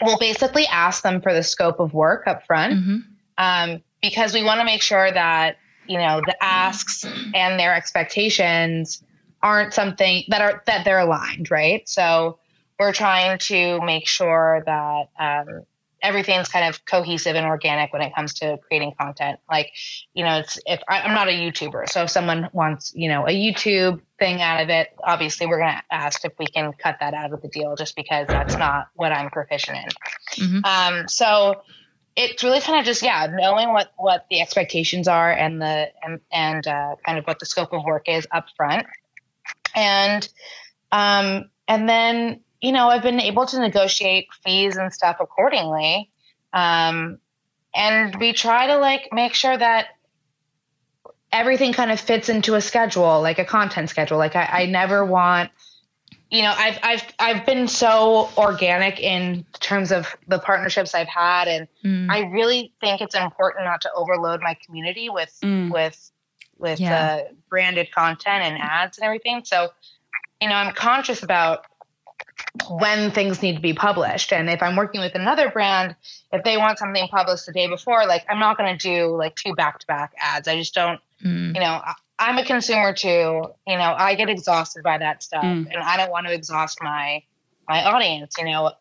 we'll 0.00 0.18
basically 0.18 0.66
ask 0.66 1.02
them 1.02 1.20
for 1.20 1.34
the 1.34 1.42
scope 1.42 1.80
of 1.80 1.92
work 1.92 2.28
up 2.28 2.46
front. 2.46 2.74
Mm-hmm. 2.74 2.96
Um, 3.38 3.82
because 4.02 4.34
we 4.34 4.42
want 4.42 4.60
to 4.60 4.64
make 4.64 4.82
sure 4.82 5.10
that 5.10 5.56
you 5.86 5.98
know 5.98 6.20
the 6.24 6.36
asks 6.42 7.04
and 7.04 7.58
their 7.58 7.74
expectations 7.74 9.02
aren't 9.42 9.72
something 9.72 10.24
that 10.28 10.42
are 10.42 10.62
that 10.66 10.84
they're 10.84 11.00
aligned 11.00 11.50
right? 11.50 11.88
So 11.88 12.38
we're 12.78 12.92
trying 12.92 13.38
to 13.38 13.80
make 13.82 14.08
sure 14.08 14.62
that 14.66 15.08
um, 15.18 15.62
everything's 16.02 16.48
kind 16.48 16.68
of 16.68 16.84
cohesive 16.84 17.36
and 17.36 17.46
organic 17.46 17.92
when 17.92 18.02
it 18.02 18.14
comes 18.14 18.34
to 18.34 18.58
creating 18.66 18.92
content. 18.98 19.38
Like 19.48 19.72
you 20.14 20.24
know 20.24 20.38
it's 20.38 20.58
if 20.66 20.80
I, 20.88 21.00
i'm 21.00 21.14
not 21.14 21.28
a 21.28 21.32
youtuber 21.32 21.88
so 21.88 22.02
if 22.02 22.10
someone 22.10 22.48
wants 22.52 22.92
you 22.94 23.08
know 23.08 23.26
a 23.26 23.30
youtube 23.30 24.00
thing 24.18 24.42
out 24.42 24.62
of 24.62 24.68
it 24.68 24.88
obviously 25.02 25.46
we're 25.46 25.58
going 25.58 25.74
to 25.74 25.82
ask 25.90 26.24
if 26.24 26.32
we 26.38 26.46
can 26.46 26.72
cut 26.74 26.96
that 27.00 27.14
out 27.14 27.32
of 27.32 27.40
the 27.42 27.48
deal 27.48 27.74
just 27.76 27.96
because 27.96 28.26
that's 28.28 28.56
not 28.58 28.88
what 28.94 29.12
i'm 29.12 29.30
proficient 29.30 29.78
in. 29.78 30.44
Mm-hmm. 30.44 30.64
um, 30.64 31.08
so 31.08 31.62
it's 32.16 32.44
really 32.44 32.60
kind 32.60 32.78
of 32.78 32.84
just 32.84 33.02
yeah 33.02 33.26
knowing 33.30 33.72
what 33.72 33.92
what 33.96 34.26
the 34.30 34.40
expectations 34.40 35.08
are 35.08 35.32
and 35.32 35.60
the 35.60 35.88
and, 36.02 36.20
and 36.30 36.66
uh, 36.66 36.96
kind 37.04 37.18
of 37.18 37.24
what 37.26 37.38
the 37.38 37.46
scope 37.46 37.72
of 37.72 37.84
work 37.84 38.08
is 38.08 38.26
up 38.30 38.46
front. 38.56 38.86
And 39.74 40.28
um 40.90 41.50
and 41.68 41.88
then 41.88 42.40
you 42.60 42.72
know 42.72 42.88
i've 42.88 43.02
been 43.02 43.20
able 43.20 43.46
to 43.46 43.58
negotiate 43.58 44.28
fees 44.44 44.76
and 44.76 44.92
stuff 44.92 45.16
accordingly. 45.20 46.10
Um 46.52 47.18
and 47.74 48.14
we 48.16 48.34
try 48.34 48.66
to 48.66 48.76
like 48.76 49.08
make 49.12 49.32
sure 49.32 49.56
that 49.56 49.86
everything 51.32 51.72
kind 51.72 51.90
of 51.90 51.98
fits 51.98 52.28
into 52.28 52.54
a 52.54 52.60
schedule 52.60 53.22
like 53.22 53.38
a 53.38 53.44
content 53.44 53.88
schedule. 53.88 54.18
Like 54.18 54.36
i, 54.36 54.44
I 54.44 54.66
never 54.66 55.04
want 55.04 55.50
you 56.32 56.40
know, 56.40 56.54
I've 56.56 56.78
I've 56.82 57.01
I've 57.22 57.46
been 57.46 57.68
so 57.68 58.28
organic 58.36 58.98
in 58.98 59.46
terms 59.60 59.92
of 59.92 60.16
the 60.26 60.40
partnerships 60.40 60.92
I've 60.92 61.06
had, 61.06 61.46
and 61.46 61.68
mm. 61.84 62.10
I 62.10 62.28
really 62.30 62.72
think 62.80 63.00
it's 63.00 63.14
important 63.14 63.64
not 63.64 63.80
to 63.82 63.92
overload 63.94 64.40
my 64.40 64.56
community 64.66 65.08
with 65.08 65.32
mm. 65.40 65.72
with 65.72 66.10
with 66.58 66.80
yeah. 66.80 67.20
uh, 67.28 67.32
branded 67.48 67.92
content 67.92 68.42
and 68.42 68.58
ads 68.60 68.98
and 68.98 69.04
everything. 69.04 69.42
So, 69.44 69.68
you 70.40 70.48
know, 70.48 70.54
I'm 70.56 70.74
conscious 70.74 71.22
about 71.22 71.64
when 72.68 73.12
things 73.12 73.40
need 73.40 73.54
to 73.54 73.62
be 73.62 73.72
published, 73.72 74.32
and 74.32 74.50
if 74.50 74.60
I'm 74.60 74.74
working 74.74 75.00
with 75.00 75.14
another 75.14 75.48
brand, 75.48 75.94
if 76.32 76.42
they 76.42 76.56
want 76.56 76.80
something 76.80 77.06
published 77.06 77.46
the 77.46 77.52
day 77.52 77.68
before, 77.68 78.04
like 78.04 78.24
I'm 78.28 78.40
not 78.40 78.58
going 78.58 78.76
to 78.76 78.78
do 78.78 79.16
like 79.16 79.36
two 79.36 79.54
back 79.54 79.78
to 79.78 79.86
back 79.86 80.12
ads. 80.18 80.48
I 80.48 80.56
just 80.56 80.74
don't. 80.74 81.00
Mm. 81.24 81.54
You 81.54 81.60
know, 81.60 81.80
I'm 82.22 82.38
a 82.38 82.44
consumer 82.44 82.92
too. 82.92 83.44
You 83.66 83.76
know, 83.76 83.94
I 83.96 84.14
get 84.14 84.28
exhausted 84.28 84.84
by 84.84 84.98
that 84.98 85.22
stuff, 85.22 85.44
mm. 85.44 85.66
and 85.66 85.76
I 85.76 85.96
don't 85.96 86.10
want 86.10 86.26
to 86.26 86.32
exhaust 86.32 86.78
my 86.80 87.22
my 87.68 87.84
audience. 87.84 88.36
You 88.38 88.44
know, 88.44 88.72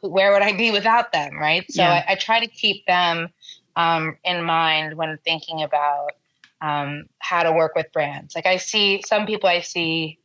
where 0.00 0.32
would 0.32 0.42
I 0.42 0.56
be 0.56 0.70
without 0.70 1.12
them, 1.12 1.36
right? 1.36 1.64
So 1.70 1.82
yeah. 1.82 2.04
I, 2.06 2.12
I, 2.12 2.14
try 2.14 2.40
to 2.40 2.46
keep 2.46 2.86
them 2.86 3.28
um, 3.74 4.16
in 4.24 4.44
mind 4.44 4.96
when 4.96 5.18
thinking 5.24 5.62
about 5.62 6.10
um, 6.60 7.06
how 7.18 7.42
to 7.42 7.52
work 7.52 7.74
with 7.74 7.92
brands. 7.92 8.34
Like 8.36 8.46
I 8.46 8.58
see 8.58 9.02
some 9.04 9.26
people 9.26 9.48
I 9.48 9.60
see 9.60 10.18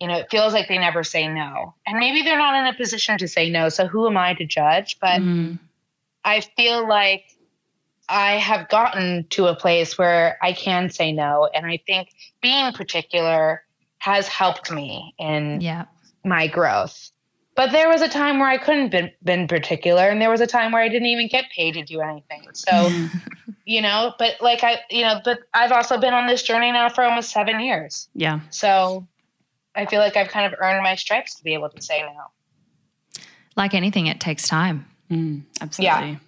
you 0.00 0.06
know, 0.06 0.16
it 0.16 0.30
feels 0.30 0.52
like 0.52 0.68
they 0.68 0.78
never 0.78 1.02
say 1.02 1.26
no. 1.26 1.74
And 1.84 1.98
maybe 1.98 2.22
they're 2.22 2.38
not 2.38 2.54
in 2.54 2.72
a 2.72 2.76
position 2.76 3.18
to 3.18 3.26
say 3.26 3.50
no. 3.50 3.68
So 3.68 3.88
who 3.88 4.06
am 4.06 4.16
I 4.16 4.34
to 4.34 4.44
judge? 4.44 4.98
But 5.00 5.20
Mm. 5.20 5.58
I 6.24 6.40
feel 6.40 6.86
like 6.88 7.24
I 8.08 8.32
have 8.38 8.68
gotten 8.68 9.26
to 9.30 9.46
a 9.46 9.54
place 9.54 9.98
where 9.98 10.38
I 10.42 10.52
can 10.52 10.90
say 10.90 11.12
no. 11.12 11.48
And 11.54 11.66
I 11.66 11.78
think 11.86 12.08
being 12.40 12.72
particular 12.72 13.62
has 13.98 14.28
helped 14.28 14.70
me 14.70 15.14
in 15.18 15.60
Yeah. 15.60 15.84
my 16.24 16.46
growth. 16.46 17.10
But 17.54 17.72
there 17.72 17.88
was 17.88 18.02
a 18.02 18.08
time 18.08 18.38
where 18.38 18.48
I 18.48 18.56
couldn't 18.56 18.90
been 18.90 19.10
been 19.24 19.48
particular, 19.48 20.08
and 20.08 20.22
there 20.22 20.30
was 20.30 20.40
a 20.40 20.46
time 20.46 20.70
where 20.70 20.80
I 20.80 20.88
didn't 20.88 21.08
even 21.08 21.26
get 21.26 21.46
paid 21.50 21.74
to 21.74 21.82
do 21.82 22.00
anything. 22.00 22.46
So, 22.52 22.92
you 23.64 23.82
know, 23.82 24.14
but 24.16 24.34
like 24.40 24.62
I, 24.62 24.78
you 24.90 25.02
know, 25.02 25.20
but 25.24 25.40
I've 25.52 25.72
also 25.72 25.98
been 25.98 26.14
on 26.14 26.28
this 26.28 26.42
journey 26.44 26.70
now 26.70 26.88
for 26.88 27.02
almost 27.02 27.30
seven 27.32 27.58
years. 27.58 28.08
Yeah. 28.14 28.40
So, 28.50 29.08
I 29.74 29.86
feel 29.86 29.98
like 29.98 30.16
I've 30.16 30.28
kind 30.28 30.46
of 30.52 30.58
earned 30.60 30.84
my 30.84 30.94
stripes 30.94 31.34
to 31.34 31.42
be 31.44 31.54
able 31.54 31.68
to 31.70 31.82
say 31.82 32.00
no. 32.02 33.22
Like 33.56 33.74
anything, 33.74 34.06
it 34.06 34.20
takes 34.20 34.46
time. 34.46 34.86
Mm, 35.10 35.42
absolutely. 35.60 36.20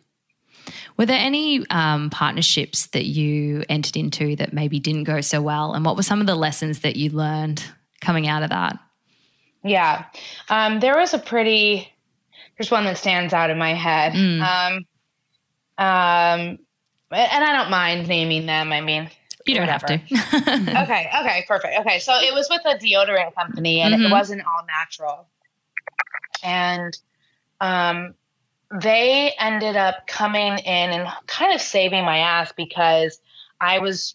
Were 0.97 1.07
there 1.07 1.19
any 1.19 1.65
um, 1.71 2.11
partnerships 2.11 2.87
that 2.89 3.07
you 3.07 3.65
entered 3.69 3.97
into 3.97 4.37
that 4.37 4.53
maybe 4.53 4.79
didn't 4.81 5.05
go 5.05 5.21
so 5.21 5.41
well? 5.43 5.75
And 5.75 5.85
what 5.85 5.97
were 5.97 6.03
some 6.03 6.21
of 6.21 6.27
the 6.27 6.35
lessons 6.35 6.81
that 6.81 6.97
you 6.97 7.11
learned 7.11 7.63
coming 8.01 8.27
out 8.29 8.43
of 8.43 8.51
that? 8.51 8.79
Yeah, 9.63 10.05
um, 10.49 10.81
there 10.81 10.97
was 10.97 11.13
a 11.15 11.19
pretty. 11.19 11.93
There's 12.59 12.71
one 12.71 12.85
that 12.85 12.99
stands 12.99 13.33
out 13.33 13.51
in 13.51 13.59
my 13.59 13.75
head. 13.75 14.13
Mm. 14.13 14.41
Um, 14.43 14.75
um, 15.79 16.59
and 17.13 17.45
I 17.45 17.53
don't 17.57 17.71
mind 17.71 18.07
naming 18.09 18.47
them. 18.47 18.73
I 18.73 18.81
mean, 18.83 19.11
You 19.47 19.55
don't 19.55 19.67
whatever. 19.67 19.97
have 19.97 20.09
to. 20.09 20.83
okay, 20.83 21.11
okay, 21.21 21.45
perfect. 21.49 21.81
Okay, 21.81 21.99
so 21.99 22.15
it 22.15 22.33
was 22.35 22.49
with 22.51 22.61
a 22.67 22.77
deodorant 22.79 23.35
company, 23.35 23.81
and 23.81 23.95
Mhm. 23.95 24.07
it 24.07 24.11
wasn't 24.11 24.43
all 24.43 24.65
natural. 24.67 25.27
And 26.43 26.97
um, 27.61 28.15
they 28.71 29.33
ended 29.39 29.77
up 29.77 30.07
coming 30.07 30.59
in 30.59 30.91
and 30.91 31.09
kind 31.27 31.55
of 31.55 31.61
saving 31.61 32.05
my 32.05 32.19
ass 32.19 32.53
because 32.57 33.19
I 33.61 33.79
was 33.81 34.15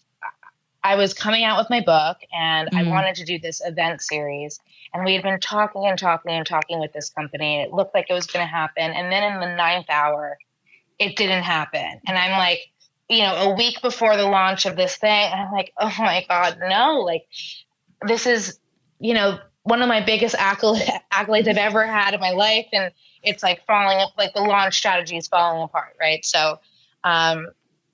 I 0.82 0.96
was 0.96 1.14
coming 1.14 1.44
out 1.44 1.58
with 1.58 1.68
my 1.68 1.80
book, 1.80 2.18
and 2.32 2.70
I 2.74 2.84
Mhm. 2.84 2.90
wanted 2.90 3.16
to 3.16 3.24
do 3.24 3.38
this 3.40 3.60
event 3.64 4.00
series. 4.02 4.60
And 4.94 5.04
we 5.04 5.14
had 5.14 5.22
been 5.22 5.40
talking 5.40 5.84
and 5.86 5.98
talking 5.98 6.32
and 6.32 6.46
talking 6.46 6.78
with 6.80 6.92
this 6.92 7.10
company, 7.10 7.62
it 7.62 7.72
looked 7.72 7.94
like 7.94 8.06
it 8.08 8.14
was 8.14 8.26
going 8.26 8.44
to 8.44 8.50
happen. 8.50 8.92
And 8.92 9.10
then 9.12 9.24
in 9.32 9.40
the 9.40 9.56
ninth 9.56 9.86
hour, 9.90 10.38
it 10.98 11.16
didn't 11.16 11.44
happen. 11.44 12.00
And 12.06 12.18
I'm 12.18 12.38
like, 12.38 12.60
you 13.08 13.20
know, 13.22 13.34
a 13.36 13.54
week 13.54 13.82
before 13.82 14.16
the 14.16 14.26
launch 14.26 14.66
of 14.66 14.76
this 14.76 14.96
thing, 14.96 15.32
I'm 15.32 15.52
like, 15.52 15.72
oh 15.78 15.94
my 15.98 16.24
God, 16.28 16.58
no. 16.60 17.00
Like, 17.00 17.24
this 18.06 18.26
is, 18.26 18.58
you 19.00 19.14
know, 19.14 19.38
one 19.64 19.82
of 19.82 19.88
my 19.88 20.00
biggest 20.04 20.36
accolades 20.36 21.00
I've 21.48 21.58
ever 21.58 21.86
had 21.86 22.14
in 22.14 22.20
my 22.20 22.30
life. 22.32 22.66
And 22.72 22.92
it's 23.26 23.42
like 23.42 23.66
falling, 23.66 24.06
like 24.16 24.32
the 24.34 24.40
launch 24.40 24.78
strategy 24.78 25.16
is 25.16 25.28
falling 25.28 25.62
apart, 25.62 25.96
right? 26.00 26.24
So, 26.24 26.60
um, 27.04 27.48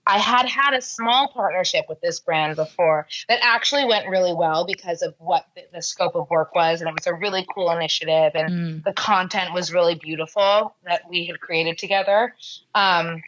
I 0.07 0.19
had 0.19 0.47
had 0.49 0.75
a 0.75 0.83
small 0.83 1.29
partnership 1.33 1.85
with 1.89 2.01
this 2.01 2.19
brand 2.19 2.57
before 2.57 3.07
that 3.29 3.39
actually 3.43 3.85
went 3.85 4.09
really 4.09 4.35
well 4.35 4.67
because 4.67 5.01
of 5.03 5.15
what 5.19 5.47
the, 5.55 5.63
the 5.73 5.81
scope 5.81 6.17
of 6.17 6.29
work 6.29 6.55
was. 6.57 6.81
And 6.81 6.89
it 6.89 6.93
was 6.93 7.07
a 7.07 7.15
really 7.15 7.47
cool 7.55 7.71
initiative. 7.71 8.33
And 8.35 8.53
Mm. 8.53 8.85
the 8.85 8.93
content 8.95 9.55
was 9.55 9.73
really 9.73 9.95
beautiful 9.95 10.75
that 10.85 11.03
we 11.09 11.27
had 11.27 11.39
created 11.39 11.79
together. 11.79 12.35
Um, 12.75 13.23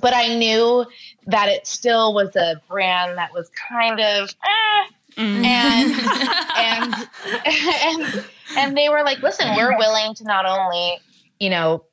but 0.00 0.14
I 0.14 0.36
knew 0.36 0.86
that 1.26 1.48
it 1.48 1.66
still 1.66 2.14
was 2.14 2.36
a 2.36 2.62
brand 2.68 3.18
that 3.18 3.32
was 3.32 3.50
kind 3.68 3.98
of, 4.00 4.30
eh, 4.44 4.86
Mm. 5.18 5.44
and 5.44 5.90
and 6.56 7.08
and 7.44 8.24
and 8.56 8.76
they 8.76 8.88
were 8.88 9.02
like, 9.02 9.22
"Listen, 9.22 9.54
we're 9.56 9.76
willing 9.76 10.14
to 10.14 10.24
not 10.24 10.46
only, 10.46 10.98
you 11.38 11.50
know, 11.50 11.84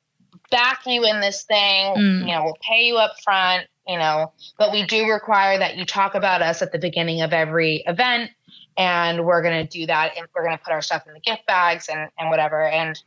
back 0.50 0.86
you 0.86 1.04
in 1.04 1.20
this 1.20 1.44
thing, 1.44 1.94
Mm. 1.94 2.20
you 2.20 2.34
know, 2.34 2.44
we'll 2.44 2.58
pay 2.60 2.84
you 2.86 2.96
up 2.96 3.20
front, 3.22 3.66
you 3.86 3.98
know, 3.98 4.32
but 4.58 4.72
we 4.72 4.84
do 4.86 5.08
require 5.10 5.58
that 5.58 5.76
you 5.76 5.84
talk 5.84 6.14
about 6.14 6.42
us 6.42 6.62
at 6.62 6.72
the 6.72 6.78
beginning 6.78 7.22
of 7.22 7.32
every 7.32 7.82
event, 7.86 8.30
and 8.76 9.24
we're 9.24 9.42
going 9.42 9.66
to 9.66 9.78
do 9.78 9.86
that, 9.86 10.16
and 10.16 10.26
we're 10.34 10.44
going 10.44 10.56
to 10.56 10.62
put 10.62 10.72
our 10.72 10.82
stuff 10.82 11.06
in 11.06 11.14
the 11.14 11.20
gift 11.20 11.46
bags 11.46 11.88
and 11.88 12.10
and 12.18 12.30
whatever." 12.30 12.62
And 12.64 13.00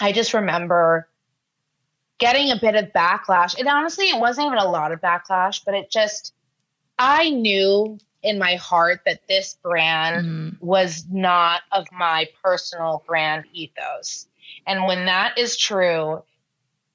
I 0.00 0.12
just 0.12 0.34
remember 0.34 1.08
getting 2.18 2.50
a 2.50 2.56
bit 2.56 2.76
of 2.76 2.86
backlash. 2.92 3.58
And 3.58 3.68
honestly, 3.68 4.06
it 4.06 4.18
wasn't 4.18 4.46
even 4.46 4.58
a 4.58 4.68
lot 4.68 4.92
of 4.92 5.00
backlash, 5.00 5.64
but 5.64 5.74
it 5.74 5.90
just 5.90 6.32
I 6.98 7.30
knew 7.30 7.98
in 8.22 8.38
my 8.38 8.54
heart 8.54 9.00
that 9.06 9.26
this 9.26 9.56
brand 9.62 10.24
Mm. 10.24 10.56
was 10.60 11.04
not 11.10 11.62
of 11.72 11.86
my 11.90 12.28
personal 12.42 13.02
brand 13.06 13.44
ethos. 13.52 14.28
And 14.66 14.84
when 14.84 15.06
that 15.06 15.38
is 15.38 15.56
true, 15.56 16.22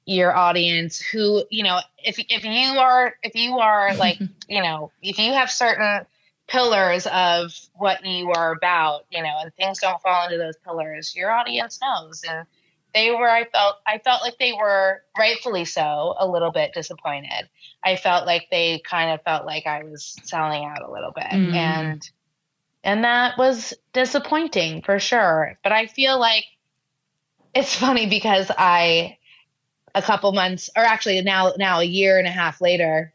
your 0.04 0.34
audience 0.34 1.00
who, 1.00 1.44
you 1.50 1.62
know, 1.62 1.80
if 1.98 2.18
if 2.18 2.44
you 2.44 2.78
are 2.78 3.14
if 3.22 3.34
you 3.34 3.58
are 3.58 3.94
like, 3.96 4.18
you 4.48 4.62
know, 4.62 4.90
if 5.02 5.18
you 5.18 5.32
have 5.32 5.50
certain 5.50 6.06
pillars 6.48 7.06
of 7.06 7.52
what 7.74 8.04
you 8.04 8.32
are 8.32 8.52
about, 8.52 9.04
you 9.10 9.22
know, 9.22 9.36
and 9.40 9.54
things 9.54 9.80
don't 9.80 10.00
fall 10.00 10.24
into 10.24 10.38
those 10.38 10.56
pillars, 10.64 11.14
your 11.14 11.30
audience 11.30 11.78
knows. 11.80 12.24
And 12.28 12.46
they 12.94 13.10
were 13.10 13.28
I 13.28 13.44
felt 13.44 13.76
I 13.86 13.98
felt 13.98 14.22
like 14.22 14.38
they 14.38 14.52
were 14.52 15.02
rightfully 15.16 15.66
so 15.66 16.14
a 16.18 16.26
little 16.26 16.50
bit 16.50 16.72
disappointed. 16.72 17.48
I 17.84 17.96
felt 17.96 18.26
like 18.26 18.48
they 18.50 18.80
kind 18.84 19.12
of 19.12 19.22
felt 19.22 19.46
like 19.46 19.66
I 19.66 19.84
was 19.84 20.16
selling 20.24 20.64
out 20.64 20.82
a 20.82 20.90
little 20.90 21.12
bit. 21.12 21.26
Mm. 21.26 21.54
And 21.54 22.10
and 22.82 23.04
that 23.04 23.36
was 23.36 23.74
disappointing 23.92 24.82
for 24.82 24.98
sure. 24.98 25.58
But 25.62 25.72
I 25.72 25.86
feel 25.86 26.18
like 26.18 26.44
it's 27.54 27.74
funny 27.74 28.06
because 28.06 28.50
I 28.56 29.16
a 29.94 30.02
couple 30.02 30.30
months 30.32 30.70
or 30.76 30.82
actually 30.84 31.20
now 31.22 31.52
now 31.56 31.80
a 31.80 31.84
year 31.84 32.18
and 32.18 32.26
a 32.26 32.30
half 32.30 32.60
later 32.60 33.12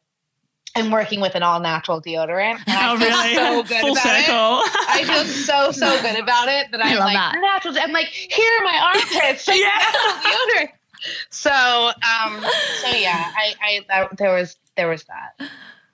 I'm 0.76 0.90
working 0.90 1.22
with 1.22 1.36
an 1.36 1.44
all 1.44 1.60
natural 1.60 2.02
deodorant. 2.02 2.58
And 2.66 2.76
I 2.76 2.92
oh, 2.92 2.98
feel 2.98 3.08
really? 3.08 3.36
so 3.36 3.62
good 3.64 3.82
Full 3.82 3.92
about 3.92 4.20
it. 4.20 4.26
circle. 4.26 4.62
I 4.90 5.04
feel 5.06 5.24
so 5.26 5.72
so 5.72 6.02
good 6.02 6.18
about 6.20 6.48
it 6.50 6.72
that 6.72 6.82
I'm 6.84 6.96
love 6.98 7.06
like 7.06 7.16
that. 7.16 7.36
natural. 7.40 7.76
I'm 7.80 7.92
like 7.92 8.08
here 8.08 8.50
are 8.60 8.64
my 8.64 8.92
armpits. 8.96 9.48
Like, 9.48 9.60
Yeah. 9.62 9.70
deodorant. 10.60 10.70
So 11.30 11.52
um 11.52 12.44
so 12.82 12.90
yeah, 12.90 13.30
I 13.36 13.54
I 13.62 13.80
that, 13.90 14.18
there 14.18 14.34
was 14.34 14.56
there 14.76 14.88
was 14.90 15.04
that. 15.06 15.48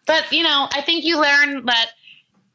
But 0.06 0.32
you 0.32 0.43
know, 0.43 0.67
I 0.71 0.82
think 0.82 1.04
you 1.04 1.19
learn 1.21 1.65
that 1.65 1.91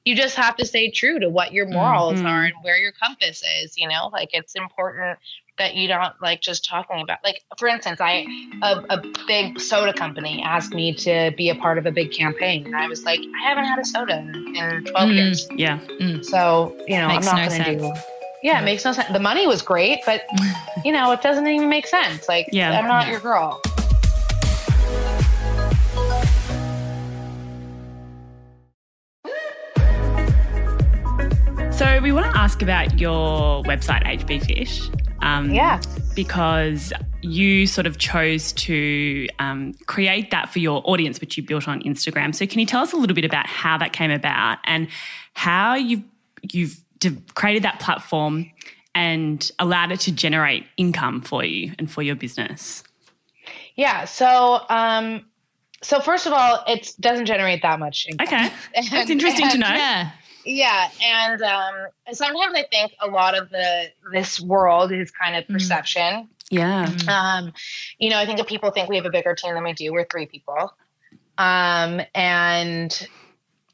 you 0.07 0.14
just 0.16 0.37
have 0.37 0.57
to 0.57 0.64
stay 0.66 0.90
true 0.90 1.18
to 1.18 1.29
what 1.29 1.53
your 1.53 1.66
morals 1.68 2.20
Mhm. 2.20 2.29
are 2.29 2.44
and 2.44 2.55
where 2.62 2.77
your 2.79 2.92
compass 2.92 3.42
is. 3.62 3.77
You 3.77 3.88
know, 3.88 4.09
like 4.12 4.31
it's 4.33 4.55
important 4.55 5.18
that 5.59 5.75
you 5.75 5.87
don't 5.88 6.14
like 6.21 6.40
just 6.40 6.64
talking 6.64 7.01
about 7.01 7.19
like 7.23 7.40
for 7.59 7.69
instance 7.69 8.01
i 8.01 8.27
a, 8.62 8.83
a 8.90 9.03
big 9.27 9.61
soda 9.61 9.93
company 9.93 10.43
asked 10.45 10.75
me 10.75 10.93
to 10.95 11.33
be 11.37 11.49
a 11.49 11.55
part 11.55 11.79
of 11.79 11.87
a 11.87 11.93
big 11.93 12.11
campaign 12.12 12.64
and 12.67 12.77
i 12.77 12.88
was 12.88 13.05
like 13.05 13.21
i 13.21 13.49
haven't 13.49 13.64
had 13.64 13.79
a 13.79 13.85
soda 13.85 14.19
in, 14.19 14.57
in 14.57 14.85
12 14.85 15.09
Mm. 15.11 15.14
years 15.14 15.49
Yeah. 15.57 15.79
so 16.23 16.75
you 16.88 16.97
know 16.99 17.09
Makes 17.09 17.27
i'm 17.29 17.37
no 17.37 17.43
not 17.43 17.51
gonna 17.51 17.64
sense. 17.64 17.83
do 17.83 17.93
yeah 18.43 18.61
it 18.61 18.64
makes 18.64 18.85
no 18.85 18.93
sense 18.93 19.09
the 19.12 19.19
money 19.21 19.47
was 19.47 19.62
great 19.62 20.01
but 20.07 20.23
you 20.85 20.93
know 20.93 21.12
it 21.12 21.23
doesn't 21.23 21.47
even 21.47 21.69
make 21.69 21.87
sense 21.87 22.29
like 22.29 22.49
Yeah. 22.53 22.79
i'm 22.79 22.87
not 22.88 23.07
Yeah. 23.07 23.12
your 23.12 23.21
girl 23.21 23.61
So 31.71 31.99
we 32.01 32.12
want 32.12 32.33
to 32.33 32.38
ask 32.38 32.62
about 32.62 33.01
your 33.01 33.62
website, 33.64 34.05
HB 34.05 34.47
Fit. 34.47 35.04
Um, 35.25 35.51
Yeah. 35.53 35.81
Because 36.15 36.93
you 37.23 37.67
sort 37.67 37.87
of 37.87 37.99
chose 37.99 38.53
to 38.53 39.27
um, 39.39 39.75
create 39.87 40.31
that 40.31 40.51
for 40.53 40.59
your 40.61 40.83
audience, 40.85 41.21
which 41.21 41.37
you 41.37 41.43
built 41.43 41.67
on 41.67 41.83
Instagram. 41.83 42.35
So 42.35 42.47
can 42.47 42.61
you 42.61 42.67
tell 42.67 42.83
us 42.83 42.93
a 42.93 42.97
little 42.97 43.15
bit 43.17 43.25
about 43.25 43.47
how 43.47 43.79
that 43.79 43.93
came 43.93 44.11
about 44.11 44.59
and 44.65 44.87
how 45.33 45.75
you've 45.75 46.03
you've 46.53 46.79
de- 46.99 47.17
created 47.35 47.63
that 47.65 47.81
platform 47.81 48.51
and 48.95 49.51
allowed 49.59 49.91
it 49.91 50.01
to 50.01 50.13
generate 50.13 50.65
income 50.77 51.21
for 51.23 51.43
you 51.43 51.73
and 51.79 51.91
for 51.91 52.03
your 52.03 52.15
business? 52.15 52.85
yeah 53.77 54.05
so 54.05 54.61
um 54.69 55.25
so 55.83 55.99
first 56.01 56.27
of 56.27 56.33
all 56.33 56.63
it 56.69 56.93
doesn't 57.01 57.27
generate 57.27 57.61
that 57.63 57.79
much 57.81 58.07
income. 58.09 58.27
Okay, 58.27 58.51
And- 58.75 58.87
that's 58.89 59.11
interesting 59.11 59.49
to 59.49 59.59
know. 59.59 59.69
Yeah. 59.69 60.11
Yeah, 60.44 60.88
and 61.02 61.42
um, 61.42 61.74
sometimes 62.12 62.54
I 62.54 62.64
think 62.70 62.92
a 63.00 63.09
lot 63.09 63.37
of 63.37 63.50
the 63.50 63.87
this 64.12 64.40
world 64.40 64.92
is 64.92 65.11
kind 65.11 65.37
of 65.37 65.44
Mhm. 65.44 65.52
perception. 65.54 66.28
Yeah. 66.50 66.90
Um, 67.09 67.52
you 67.98 68.11
know, 68.11 68.18
I 68.18 68.26
think 68.26 68.38
if 68.38 68.46
people 68.46 68.70
think 68.70 68.88
we 68.88 68.96
have 68.96 69.07
a 69.07 69.11
bigger 69.11 69.35
team 69.35 69.54
than 69.54 69.64
we 69.64 69.72
do, 69.72 69.92
we're 69.92 70.07
three 70.11 70.26
people, 70.26 70.72
um, 71.38 72.00
and 72.14 73.09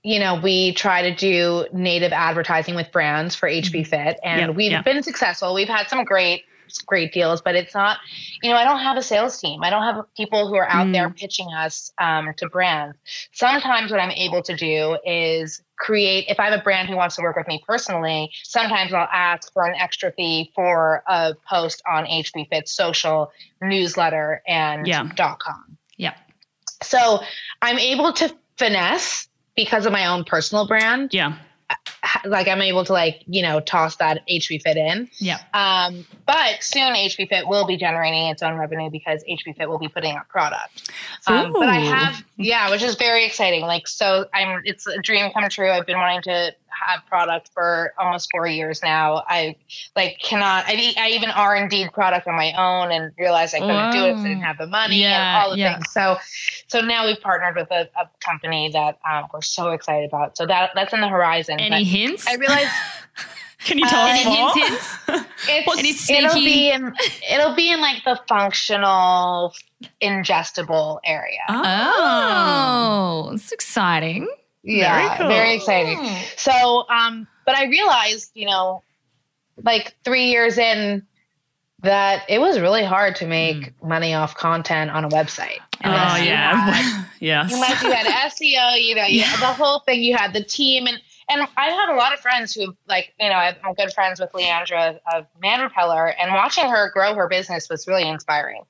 you 0.02 0.18
know, 0.18 0.36
we 0.36 0.72
try 0.72 1.10
to 1.10 1.14
do 1.14 1.66
native 1.74 2.12
advertising 2.12 2.74
with 2.74 2.90
brands 2.90 3.34
for 3.34 3.46
HB 3.46 3.86
Fit, 3.86 4.18
and 4.24 4.40
Yep, 4.48 4.56
we've 4.56 4.70
yep. 4.72 4.84
been 4.84 5.02
successful. 5.02 5.52
We've 5.52 5.68
had 5.68 5.90
some 5.90 6.04
great, 6.04 6.44
great 6.78 7.12
deals, 7.12 7.42
but 7.42 7.54
it's 7.54 7.74
not, 7.74 7.98
you 8.42 8.50
know, 8.50 8.56
I 8.56 8.64
don't 8.64 8.80
have 8.80 8.96
a 8.96 9.02
sales 9.02 9.38
team. 9.40 9.62
I 9.62 9.70
don't 9.70 9.82
have 9.82 10.04
people 10.16 10.48
who 10.48 10.54
are 10.56 10.68
out 10.68 10.92
there 10.92 11.10
pitching 11.10 11.48
us 11.52 11.92
um, 11.98 12.32
to 12.36 12.48
brands. 12.48 12.96
Sometimes 13.32 13.90
what 13.90 14.00
I'm 14.00 14.10
able 14.12 14.42
to 14.42 14.56
do 14.56 14.96
is 15.04 15.62
create, 15.78 16.26
if 16.28 16.38
I 16.38 16.50
have 16.50 16.58
a 16.60 16.62
brand 16.62 16.88
who 16.88 16.96
wants 16.96 17.16
to 17.16 17.22
work 17.22 17.36
with 17.36 17.48
me 17.48 17.62
personally, 17.66 18.30
sometimes 18.42 18.92
I'll 18.92 19.08
ask 19.10 19.52
for 19.52 19.66
an 19.66 19.74
extra 19.78 20.12
fee 20.12 20.52
for 20.54 21.02
a 21.08 21.34
post 21.48 21.82
on 21.90 22.04
HB 22.04 22.48
Fit 22.50 22.68
social 22.68 23.32
newsletter 23.62 24.42
and 24.46 24.86
Yeah. 24.86 25.04
dot 25.14 25.38
com. 25.38 25.76
Yep. 25.96 26.16
So 26.82 27.20
I'm 27.62 27.78
able 27.78 28.12
to 28.14 28.34
finesse 28.58 29.28
because 29.56 29.86
of 29.86 29.92
my 29.92 30.06
own 30.06 30.24
personal 30.24 30.66
brand. 30.66 31.10
Yeah. 31.12 31.36
Like 32.24 32.48
I'm 32.48 32.60
able 32.60 32.84
to 32.84 32.92
like, 32.92 33.22
you 33.26 33.42
know, 33.42 33.60
toss 33.60 33.96
that 33.96 34.26
HB 34.28 34.62
Fit 34.62 34.76
in. 34.76 35.08
Yeah. 35.18 35.38
Um, 35.54 36.06
but 36.26 36.62
soon 36.62 36.94
HB 36.94 37.28
Fit 37.28 37.46
will 37.46 37.66
be 37.66 37.76
generating 37.76 38.26
its 38.26 38.42
own 38.42 38.54
revenue 38.54 38.90
because 38.90 39.24
HB 39.24 39.56
Fit 39.56 39.68
will 39.68 39.78
be 39.78 39.88
putting 39.88 40.16
out 40.16 40.28
product. 40.28 40.90
Um, 41.26 41.52
but 41.52 41.68
I 41.68 41.76
have, 41.76 42.24
yeah, 42.36 42.70
which 42.70 42.82
is 42.82 42.96
very 42.96 43.24
exciting. 43.24 43.62
Like, 43.62 43.86
so 43.88 44.26
I'm, 44.34 44.62
it's 44.64 44.86
a 44.86 44.98
dream 44.98 45.30
come 45.32 45.48
true. 45.48 45.70
I've 45.70 45.86
been 45.86 45.98
wanting 45.98 46.22
to 46.22 46.54
have 46.72 47.04
product 47.06 47.50
for 47.54 47.92
almost 47.98 48.28
four 48.30 48.46
years 48.46 48.82
now. 48.82 49.22
I 49.28 49.56
like 49.96 50.18
cannot, 50.22 50.64
I 50.66 51.08
even 51.10 51.30
R 51.30 51.54
and 51.56 51.70
D 51.70 51.88
product 51.92 52.26
on 52.26 52.34
my 52.36 52.52
own 52.52 52.90
and 52.92 53.12
realized 53.18 53.54
I 53.54 53.60
couldn't 53.60 53.92
do 53.92 54.04
it. 54.04 54.14
'cause 54.16 54.24
I 54.24 54.28
didn't 54.28 54.42
have 54.42 54.58
the 54.58 54.66
money 54.66 55.00
Yeah, 55.02 55.36
and 55.36 55.44
all 55.44 55.50
the 55.50 55.58
yeah. 55.58 55.74
things. 55.74 55.90
So, 55.92 56.16
so 56.68 56.80
now 56.80 57.06
we've 57.06 57.20
partnered 57.20 57.56
with 57.56 57.70
a, 57.70 57.88
a 57.98 58.08
company 58.20 58.70
that 58.72 58.98
um, 59.10 59.26
we're 59.32 59.42
so 59.42 59.70
excited 59.70 60.08
about. 60.08 60.36
So 60.36 60.46
that 60.46 60.70
that's 60.74 60.92
in 60.92 61.00
the 61.00 61.08
horizon. 61.08 61.58
Any 61.60 61.84
But 61.84 61.90
hints? 61.90 62.26
I 62.26 62.34
realized 62.34 62.70
Can 63.64 63.78
you 63.78 63.86
tell 63.86 64.00
Uh, 64.06 64.08
us 64.08 64.18
Any 64.18 64.24
more? 64.40 64.54
hints, 64.54 64.96
hints? 65.06 65.28
it's, 65.48 66.08
Any 66.10 66.24
it'll 66.24 66.34
be 66.36 66.70
in 66.70 66.94
it'll 67.30 67.54
be 67.54 67.70
in 67.70 67.80
like 67.82 68.02
the 68.04 68.18
functional 68.26 69.54
ingestible 70.02 70.98
area. 71.04 71.38
Oh, 71.48 73.30
it's 73.34 73.52
exciting. 73.52 74.28
Yeah, 74.62 75.16
cool. 75.16 75.28
very 75.28 75.54
exciting. 75.54 75.98
So, 76.36 76.84
um, 76.88 77.26
but 77.46 77.56
I 77.56 77.66
realized, 77.66 78.30
you 78.34 78.46
know, 78.46 78.82
like 79.62 79.94
three 80.04 80.26
years 80.30 80.58
in, 80.58 81.06
that 81.82 82.24
it 82.28 82.40
was 82.40 82.60
really 82.60 82.84
hard 82.84 83.16
to 83.16 83.26
make 83.26 83.72
money 83.82 84.12
off 84.12 84.34
content 84.34 84.90
on 84.90 85.04
a 85.04 85.08
website. 85.08 85.58
Oh 85.82 85.90
Unless 85.90 86.20
you 86.24 86.30
had- 86.30 87.06
yeah. 87.20 87.42
yes. 87.48 87.52
Unless 87.54 87.82
you 87.82 87.90
had 87.90 88.06
SEO, 88.30 88.82
you 88.86 88.94
know, 88.94 89.06
you 89.06 89.20
Yeah. 89.20 89.36
the 89.38 89.46
whole 89.46 89.80
thing. 89.80 90.02
You 90.02 90.14
had 90.16 90.32
the 90.34 90.44
team, 90.44 90.86
and 90.86 91.00
and 91.30 91.42
I've 91.42 91.72
had 91.72 91.94
a 91.94 91.96
lot 91.96 92.12
of 92.12 92.18
friends 92.20 92.52
who, 92.52 92.74
like, 92.88 93.14
you 93.20 93.28
know, 93.28 93.36
I'm 93.36 93.74
good 93.74 93.92
friends 93.92 94.18
with 94.20 94.32
Leandra 94.32 94.98
of 95.14 95.26
Man 95.40 95.60
Repeller, 95.60 96.08
and 96.08 96.32
watching 96.34 96.68
her 96.68 96.90
grow 96.90 97.14
her 97.14 97.28
business 97.28 97.68
was 97.70 97.86
really 97.86 98.06
inspiring. 98.08 98.62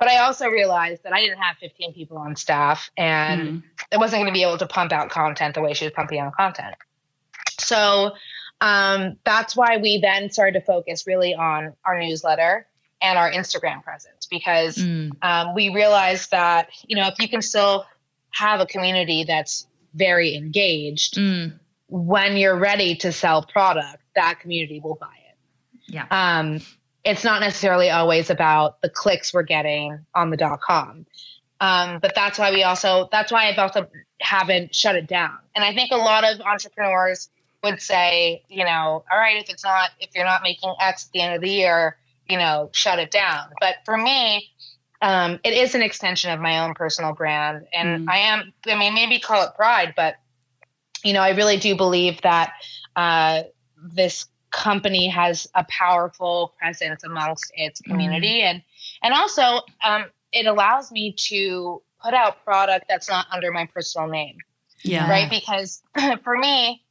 But 0.00 0.08
I 0.08 0.18
also 0.20 0.48
realized 0.48 1.02
that 1.04 1.12
I 1.12 1.20
didn't 1.20 1.38
have 1.38 1.58
15 1.58 1.92
people 1.92 2.16
on 2.16 2.34
staff, 2.34 2.90
and 2.96 3.40
Mm. 3.42 3.62
I 3.92 3.96
wasn't 3.98 4.20
going 4.22 4.32
to 4.32 4.36
be 4.36 4.42
able 4.42 4.56
to 4.58 4.66
pump 4.66 4.92
out 4.92 5.10
content 5.10 5.54
the 5.54 5.60
way 5.60 5.74
she 5.74 5.84
was 5.84 5.92
pumping 5.92 6.18
out 6.18 6.32
content. 6.34 6.74
So 7.58 8.12
um, 8.62 9.16
that's 9.24 9.54
why 9.54 9.76
we 9.76 9.98
then 10.00 10.30
started 10.30 10.58
to 10.58 10.64
focus 10.64 11.06
really 11.06 11.34
on 11.34 11.74
our 11.84 12.00
newsletter 12.00 12.66
and 13.02 13.18
our 13.18 13.30
Instagram 13.30 13.82
presence 13.82 14.26
because 14.26 14.76
Mm. 14.76 15.10
um, 15.22 15.54
we 15.54 15.68
realized 15.70 16.30
that 16.32 16.68
you 16.86 16.96
know 16.96 17.06
if 17.08 17.14
you 17.18 17.28
can 17.28 17.40
still 17.42 17.86
have 18.32 18.60
a 18.60 18.66
community 18.66 19.24
that's 19.24 19.66
very 19.94 20.34
engaged 20.34 21.14
Mm. 21.16 21.58
when 21.88 22.36
you're 22.36 22.56
ready 22.58 22.96
to 22.96 23.12
sell 23.12 23.42
product 23.42 23.98
that 24.14 24.40
community 24.40 24.80
will 24.80 24.96
buy 24.96 25.16
it 25.30 25.36
Yeah. 25.94 26.06
um, 26.10 26.60
it's 27.04 27.24
not 27.24 27.40
necessarily 27.40 27.90
always 27.90 28.30
about 28.30 28.80
the 28.82 28.90
clicks 28.90 29.34
we're 29.34 29.42
getting 29.44 29.98
on 30.14 30.30
the 30.30 30.36
dot 30.36 30.60
com. 30.60 31.06
Um, 31.60 32.00
but 32.00 32.14
that's 32.14 32.38
why 32.38 32.52
we 32.52 32.64
also 32.64 33.08
that's 33.12 33.32
why 33.32 33.48
i've 33.50 33.58
also 33.58 33.88
haven't 34.20 34.74
shut 34.74 34.96
it 34.96 35.06
down. 35.08 35.38
And 35.56 35.64
i 35.64 35.74
think 35.74 35.92
a 35.92 35.96
lot 35.96 36.24
of 36.24 36.40
entrepreneurs 36.42 37.30
would 37.64 37.80
say 37.82 38.44
you 38.48 38.64
know 38.64 39.04
all 39.10 39.18
right 39.18 39.36
if 39.42 39.50
it's 39.50 39.64
not 39.64 39.90
if 40.00 40.10
you're 40.14 40.24
not 40.26 40.42
making 40.42 40.74
x 40.80 41.06
at 41.06 41.12
the 41.12 41.20
end 41.22 41.34
of 41.36 41.42
the 41.42 41.50
year 41.50 41.96
you 42.28 42.38
know 42.38 42.70
shut 42.72 42.98
it 42.98 43.10
down. 43.10 43.50
But 43.60 43.76
for 43.86 43.96
me 43.96 44.50
um, 45.02 45.40
it 45.44 45.52
is 45.54 45.74
an 45.76 45.82
extension 45.82 46.32
of 46.32 46.40
my 46.40 46.60
own 46.64 46.74
personal 46.74 47.14
brand. 47.14 47.66
And 47.74 48.00
Mm. 48.06 48.10
i 48.10 48.18
am 48.18 48.52
i 48.68 48.76
mean 48.76 48.94
maybe 48.94 49.20
call 49.20 49.44
it 49.44 49.54
pride 49.56 49.94
but 49.96 50.16
you 51.04 51.12
know 51.14 51.22
i 51.22 51.30
really 51.30 51.58
do 51.58 51.76
believe 51.76 52.20
that 52.22 52.52
uh, 52.96 53.42
this 53.94 54.26
company 54.50 55.08
has 55.08 55.46
a 55.54 55.64
powerful 55.68 56.54
presence 56.58 57.04
amongst 57.04 57.52
its 57.54 57.80
community 57.80 58.42
and 58.42 58.62
and 59.02 59.14
also 59.14 59.60
um, 59.84 60.04
it 60.32 60.46
allows 60.46 60.90
me 60.90 61.12
to 61.16 61.80
put 62.02 62.14
out 62.14 62.44
product 62.44 62.86
that's 62.88 63.08
not 63.08 63.26
under 63.30 63.52
my 63.52 63.66
personal 63.66 64.08
name 64.08 64.36
Yeah. 64.82 65.08
right 65.08 65.30
because 65.30 65.82
for 66.24 66.36
me 66.36 66.82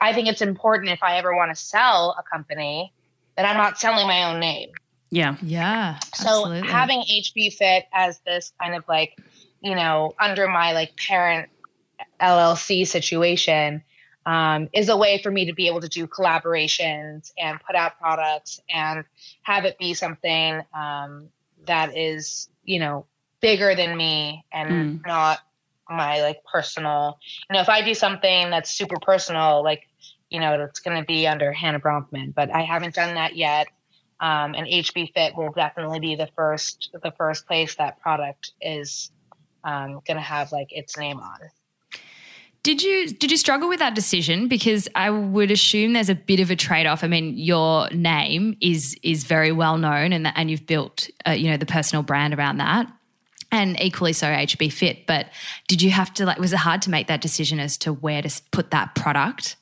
i 0.00 0.12
think 0.12 0.28
it's 0.28 0.42
important 0.42 0.90
if 0.90 1.02
i 1.02 1.16
ever 1.18 1.34
want 1.34 1.50
to 1.50 1.56
sell 1.60 2.16
a 2.18 2.22
company 2.22 2.92
that 3.36 3.44
i'm 3.44 3.56
not 3.56 3.78
selling 3.80 4.06
my 4.06 4.32
own 4.32 4.38
name 4.40 4.70
Yeah. 5.10 5.36
Yeah. 5.42 5.98
so 6.14 6.28
absolutely. 6.46 6.68
having 6.68 7.00
hb 7.00 7.52
fit 7.54 7.84
as 7.92 8.20
this 8.26 8.52
kind 8.60 8.76
of 8.76 8.84
like 8.88 9.18
you 9.60 9.74
know 9.74 10.14
under 10.20 10.46
my 10.46 10.72
like 10.72 10.92
parent 11.08 11.48
llc 12.20 12.86
situation 12.86 13.82
um, 14.28 14.68
is 14.74 14.90
a 14.90 14.96
way 14.96 15.18
for 15.22 15.30
me 15.30 15.46
to 15.46 15.54
be 15.54 15.68
able 15.68 15.80
to 15.80 15.88
do 15.88 16.06
collaborations 16.06 17.32
and 17.38 17.58
put 17.66 17.74
out 17.74 17.98
products 17.98 18.60
and 18.68 19.04
have 19.40 19.64
it 19.64 19.78
be 19.78 19.94
something 19.94 20.60
um, 20.74 21.30
that 21.66 21.96
is 21.96 22.50
you 22.62 22.78
know 22.78 23.06
bigger 23.40 23.74
than 23.74 23.96
me 23.96 24.44
and 24.52 25.00
not 25.06 25.38
my 25.88 26.20
like 26.20 26.44
personal. 26.44 27.18
You 27.48 27.54
know 27.54 27.62
if 27.62 27.70
i 27.70 27.80
do 27.80 27.94
something 27.94 28.50
that's 28.50 28.70
super 28.70 28.98
personal 29.00 29.64
like 29.64 29.88
you 30.28 30.40
know 30.40 30.62
it's 30.62 30.80
going 30.80 31.00
to 31.00 31.06
be 31.06 31.26
under 31.26 31.50
hannah 31.50 31.80
bronfman 31.80 32.34
but 32.34 32.54
i 32.54 32.60
haven't 32.60 32.94
done 32.94 33.14
that 33.14 33.34
yet. 33.34 33.68
Um, 34.20 34.54
and 34.54 34.66
hb 34.66 35.14
fit 35.14 35.36
will 35.36 35.52
definitely 35.52 36.00
be 36.00 36.16
the 36.16 36.28
first 36.36 36.90
the 37.02 37.12
first 37.12 37.46
place 37.46 37.76
that 37.76 37.98
product 38.00 38.52
is 38.60 39.10
um, 39.64 40.02
going 40.06 40.16
to 40.16 40.20
have 40.20 40.52
like 40.52 40.68
its 40.70 40.98
name 40.98 41.18
on 41.18 41.38
Did 42.62 42.82
you 42.82 43.08
did 43.08 43.30
you 43.30 43.36
struggle 43.36 43.68
with 43.68 43.78
that 43.78 43.94
decision? 43.94 44.48
Because 44.48 44.88
I 44.94 45.10
would 45.10 45.50
assume 45.50 45.92
there's 45.92 46.08
a 46.08 46.14
bit 46.14 46.40
of 46.40 46.50
a 46.50 46.56
trade 46.56 46.86
off. 46.86 47.04
I 47.04 47.06
mean, 47.06 47.36
your 47.36 47.88
name 47.90 48.56
is 48.60 48.96
is 49.02 49.24
very 49.24 49.52
well 49.52 49.78
known, 49.78 50.12
and 50.12 50.26
and 50.34 50.50
you've 50.50 50.66
built 50.66 51.08
uh, 51.26 51.30
you 51.30 51.50
know 51.50 51.56
the 51.56 51.66
personal 51.66 52.02
brand 52.02 52.34
around 52.34 52.58
that, 52.58 52.90
and 53.52 53.80
equally 53.80 54.12
so 54.12 54.26
HB 54.26 54.72
Fit. 54.72 55.06
But 55.06 55.28
did 55.68 55.82
you 55.82 55.90
have 55.90 56.12
to 56.14 56.26
like? 56.26 56.38
Was 56.38 56.52
it 56.52 56.58
hard 56.58 56.82
to 56.82 56.90
make 56.90 57.06
that 57.06 57.20
decision 57.20 57.60
as 57.60 57.76
to 57.78 57.92
where 57.92 58.22
to 58.22 58.42
put 58.50 58.72
that 58.72 58.94
product? 58.94 59.56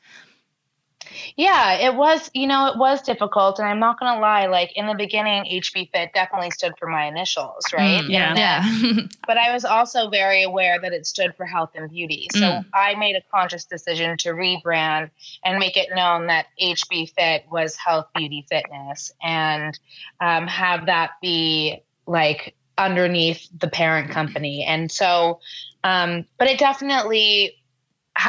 Yeah, 1.36 1.74
it 1.74 1.94
was, 1.94 2.30
you 2.34 2.46
know, 2.46 2.66
it 2.68 2.78
was 2.78 3.02
difficult. 3.02 3.58
And 3.58 3.68
I'm 3.68 3.78
not 3.78 3.98
going 4.00 4.14
to 4.14 4.20
lie, 4.20 4.46
like 4.46 4.72
in 4.76 4.86
the 4.86 4.94
beginning, 4.94 5.44
HB 5.44 5.90
Fit 5.92 6.10
definitely 6.14 6.50
stood 6.50 6.72
for 6.78 6.88
my 6.88 7.06
initials, 7.06 7.64
right? 7.72 8.02
Mm, 8.02 8.08
yeah. 8.10 8.34
Then- 8.34 8.94
Yeah. 8.96 9.02
but 9.26 9.38
I 9.38 9.52
was 9.52 9.64
also 9.64 10.08
very 10.10 10.42
aware 10.42 10.78
that 10.80 10.92
it 10.92 11.06
stood 11.06 11.34
for 11.36 11.44
health 11.46 11.70
and 11.74 11.90
beauty. 11.90 12.28
So 12.32 12.40
Mm. 12.40 12.64
I 12.74 12.94
made 12.94 13.16
a 13.16 13.22
conscious 13.32 13.64
decision 13.64 14.16
to 14.18 14.30
rebrand 14.30 15.10
and 15.44 15.58
make 15.58 15.76
it 15.76 15.88
known 15.94 16.26
that 16.28 16.46
HB 16.60 17.12
Fit 17.14 17.44
was 17.50 17.76
health, 17.76 18.06
beauty, 18.14 18.46
fitness, 18.48 19.12
and 19.22 19.78
um, 20.20 20.46
have 20.46 20.86
that 20.86 21.12
be 21.20 21.82
like 22.06 22.54
underneath 22.78 23.48
the 23.58 23.68
parent 23.68 24.10
company. 24.10 24.64
And 24.64 24.90
so, 24.92 25.40
um, 25.82 26.24
but 26.38 26.48
it 26.48 26.58
definitely, 26.58 27.56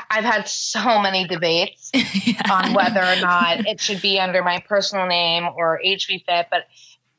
I've 0.10 0.26
had 0.26 0.48
so 0.48 1.00
many 1.02 1.28
debates 1.28 1.92
on 2.50 2.74
whether 2.74 3.06
or 3.06 3.16
not 3.16 3.66
it 3.66 3.80
should 3.80 4.02
be 4.02 4.20
under 4.20 4.44
my 4.44 4.60
personal 4.68 5.08
name 5.08 5.48
or 5.56 5.80
HB 5.84 6.26
Fit, 6.26 6.48
but 6.52 6.66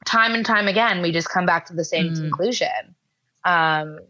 time 0.05 0.35
and 0.35 0.45
time 0.45 0.69
again, 0.69 1.03
we 1.03 1.13
just 1.13 1.29
come 1.29 1.47
back 1.47 1.67
to 1.67 1.75
the 1.75 1.85
same 1.85 2.13
Mm. 2.13 2.21
conclusion. 2.21 2.95
Um, 3.45 4.01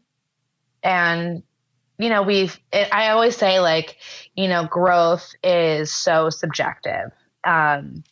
and 0.82 1.42
you 1.98 2.08
know, 2.10 2.22
we've. 2.22 2.58
It, 2.72 2.88
I 2.94 3.08
always 3.08 3.36
say, 3.36 3.58
like, 3.58 3.96
you 4.36 4.46
know, 4.46 4.66
growth 4.66 5.34
is 5.42 5.92
so 5.92 6.30
subjective, 6.30 7.10
um, 7.44 8.04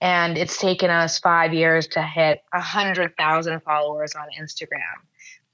and 0.00 0.36
it's 0.36 0.58
taken 0.58 0.90
us 0.90 1.20
five 1.20 1.54
years 1.54 1.86
to 1.88 2.02
hit 2.02 2.42
a 2.52 2.60
hundred 2.60 3.16
thousand 3.16 3.60
followers 3.60 4.14
on 4.16 4.26
Instagram, 4.40 4.80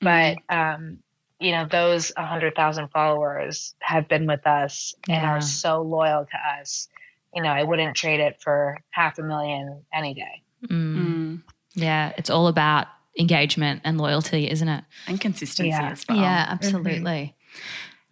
but 0.01 0.39
um, 0.49 1.01
you 1.41 1.53
know, 1.53 1.67
those 1.71 2.13
hundred 2.17 2.55
thousand 2.55 2.89
followers 2.89 3.75
have 3.81 4.09
been 4.09 4.27
with 4.27 4.47
us 4.47 4.95
and 5.09 5.25
are 5.25 5.41
so 5.41 5.83
loyal 5.83 6.25
to 6.25 6.61
us. 6.61 6.89
You 7.35 7.43
know, 7.43 7.51
I 7.51 7.63
wouldn't 7.63 7.97
trade 7.97 8.21
it 8.21 8.41
for 8.41 8.79
half 8.91 9.19
a 9.19 9.23
million 9.23 9.83
any 9.93 10.15
day. 10.15 10.43
Mm. 10.67 10.97
Mm. 10.97 11.43
Yeah, 11.75 12.13
it's 12.17 12.31
all 12.31 12.47
about 12.49 12.87
engagement 13.19 13.83
and 13.85 13.99
loyalty, 13.99 14.51
isn't 14.51 14.69
it? 14.69 14.85
And 15.07 15.21
consistency 15.21 15.69
Yeah. 15.69 15.91
as 15.91 16.05
well. 16.09 16.19
Yeah, 16.19 16.47
absolutely. 16.49 17.35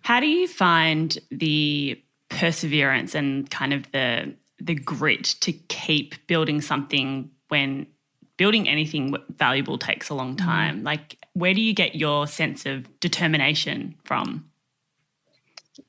How 0.03 0.21
do 0.21 0.27
you 0.27 0.47
find 0.47 1.17
the 1.31 2.01
perseverance 2.29 3.15
and 3.15 3.51
kind 3.51 3.73
of 3.73 3.91
the 3.93 4.35
the 4.61 4.75
grit 4.75 5.25
to 5.41 5.53
keep 5.53 6.27
building 6.27 6.61
something 6.61 7.31
when 7.49 7.87
building 8.37 8.69
anything 8.69 9.17
valuable 9.37 9.79
takes 9.79 10.09
a 10.09 10.15
long 10.15 10.37
time? 10.37 10.81
Mm. 10.81 10.85
Like, 10.85 11.19
where 11.35 11.55
do 11.55 11.61
you 11.61 11.75
get 11.75 11.95
your 11.95 12.27
sense 12.27 12.67
of 12.67 13.01
determination 13.01 13.95
from? 14.05 14.51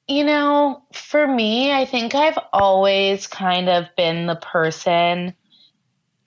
You 0.08 0.24
know, 0.24 0.84
for 0.94 1.28
me, 1.28 1.72
I 1.72 1.86
think 1.86 2.16
I've 2.16 2.38
always 2.54 3.28
kind 3.28 3.70
of 3.70 3.88
been 3.96 4.28
the 4.28 4.36
person 4.36 5.36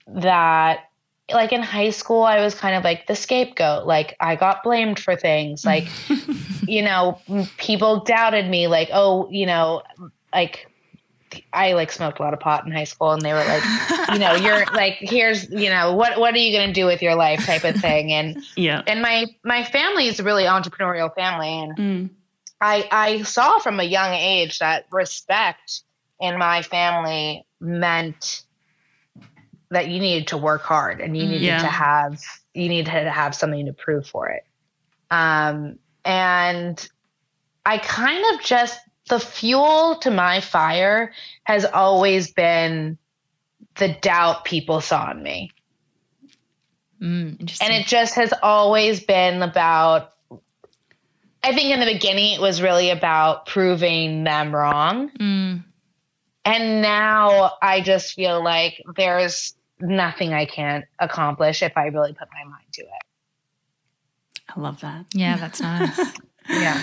that 0.07 0.85
like 1.31 1.51
in 1.51 1.61
high 1.61 1.91
school 1.91 2.23
I 2.23 2.43
was 2.43 2.55
kind 2.55 2.75
of 2.75 2.83
like 2.83 3.07
the 3.07 3.15
scapegoat. 3.15 3.85
Like 3.85 4.15
I 4.19 4.35
got 4.35 4.63
blamed 4.63 4.99
for 4.99 5.15
things. 5.15 5.65
Like 5.65 5.87
you 6.67 6.81
know, 6.81 7.19
people 7.57 8.03
doubted 8.03 8.49
me 8.49 8.67
like, 8.67 8.89
"Oh, 8.91 9.29
you 9.29 9.45
know, 9.45 9.83
like 10.33 10.68
I 11.53 11.73
like 11.73 11.91
smoked 11.91 12.19
a 12.19 12.23
lot 12.23 12.33
of 12.33 12.39
pot 12.39 12.65
in 12.65 12.71
high 12.71 12.85
school 12.85 13.11
and 13.11 13.21
they 13.21 13.33
were 13.33 13.43
like, 13.43 13.63
you 14.11 14.19
know, 14.19 14.35
you're 14.35 14.65
like, 14.73 14.97
here's, 14.99 15.49
you 15.49 15.69
know, 15.69 15.93
what 15.93 16.19
what 16.19 16.33
are 16.33 16.37
you 16.37 16.55
going 16.57 16.67
to 16.67 16.73
do 16.73 16.85
with 16.85 17.01
your 17.01 17.15
life 17.15 17.45
type 17.45 17.63
of 17.63 17.75
thing. 17.75 18.11
And 18.11 18.43
yeah. 18.55 18.81
And 18.87 19.01
my 19.01 19.27
my 19.43 19.63
family 19.63 20.07
is 20.07 20.19
a 20.19 20.23
really 20.23 20.43
entrepreneurial 20.43 21.13
family 21.13 21.49
and 21.49 21.77
mm. 21.77 22.09
I 22.61 22.87
I 22.91 23.21
saw 23.23 23.59
from 23.59 23.79
a 23.79 23.83
young 23.83 24.13
age 24.13 24.59
that 24.59 24.85
respect 24.91 25.81
in 26.19 26.37
my 26.37 26.61
family 26.61 27.45
meant 27.59 28.43
that 29.71 29.87
you 29.87 29.99
needed 29.99 30.29
to 30.29 30.37
work 30.37 30.63
hard 30.63 30.99
and 30.99 31.15
you 31.15 31.23
needed 31.23 31.41
yeah. 31.41 31.61
to 31.61 31.67
have 31.67 32.19
you 32.53 32.67
needed 32.67 32.85
to 32.87 33.11
have 33.11 33.35
something 33.35 33.65
to 33.67 33.73
prove 33.73 34.07
for 34.07 34.29
it. 34.29 34.43
Um 35.11 35.79
and 36.03 36.89
I 37.65 37.77
kind 37.77 38.23
of 38.33 38.43
just 38.43 38.79
the 39.09 39.19
fuel 39.19 39.95
to 40.01 40.11
my 40.11 40.39
fire 40.39 41.11
has 41.43 41.65
always 41.65 42.31
been 42.31 42.97
the 43.75 43.89
doubt 44.01 44.45
people 44.45 44.81
saw 44.81 45.11
in 45.11 45.21
me. 45.21 45.51
Mm, 47.01 47.39
and 47.61 47.73
it 47.73 47.87
just 47.87 48.15
has 48.15 48.33
always 48.43 49.03
been 49.03 49.41
about, 49.41 50.13
I 51.41 51.53
think 51.53 51.71
in 51.71 51.79
the 51.79 51.91
beginning 51.91 52.33
it 52.33 52.41
was 52.41 52.61
really 52.61 52.89
about 52.89 53.45
proving 53.45 54.23
them 54.23 54.53
wrong. 54.53 55.09
Mm. 55.11 55.63
And 56.45 56.81
now 56.81 57.53
I 57.61 57.81
just 57.81 58.13
feel 58.13 58.43
like 58.43 58.81
there's 58.95 59.55
nothing 59.79 60.33
I 60.33 60.45
can't 60.45 60.85
accomplish 60.99 61.63
if 61.63 61.77
I 61.77 61.87
really 61.87 62.13
put 62.13 62.27
my 62.33 62.49
mind 62.49 62.65
to 62.73 62.81
it. 62.81 63.03
I 64.55 64.59
love 64.59 64.81
that. 64.81 65.05
Yeah, 65.13 65.37
that's 65.37 65.61
nice. 65.61 65.97
yeah. 66.49 66.81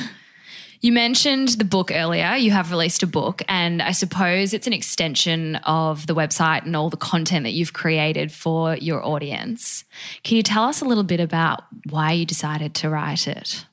You 0.80 0.92
mentioned 0.92 1.48
the 1.50 1.64
book 1.64 1.90
earlier. 1.92 2.34
You 2.34 2.50
have 2.50 2.70
released 2.70 3.02
a 3.02 3.06
book, 3.06 3.42
and 3.48 3.82
I 3.82 3.92
suppose 3.92 4.52
it's 4.52 4.66
an 4.66 4.72
extension 4.72 5.56
of 5.56 6.06
the 6.06 6.14
website 6.14 6.64
and 6.64 6.76
all 6.76 6.90
the 6.90 6.96
content 6.96 7.44
that 7.44 7.52
you've 7.52 7.72
created 7.72 8.30
for 8.30 8.76
your 8.76 9.04
audience. 9.04 9.84
Can 10.22 10.36
you 10.36 10.42
tell 10.42 10.64
us 10.64 10.80
a 10.80 10.84
little 10.84 11.04
bit 11.04 11.20
about 11.20 11.64
why 11.88 12.12
you 12.12 12.26
decided 12.26 12.74
to 12.76 12.90
write 12.90 13.26
it? 13.26 13.66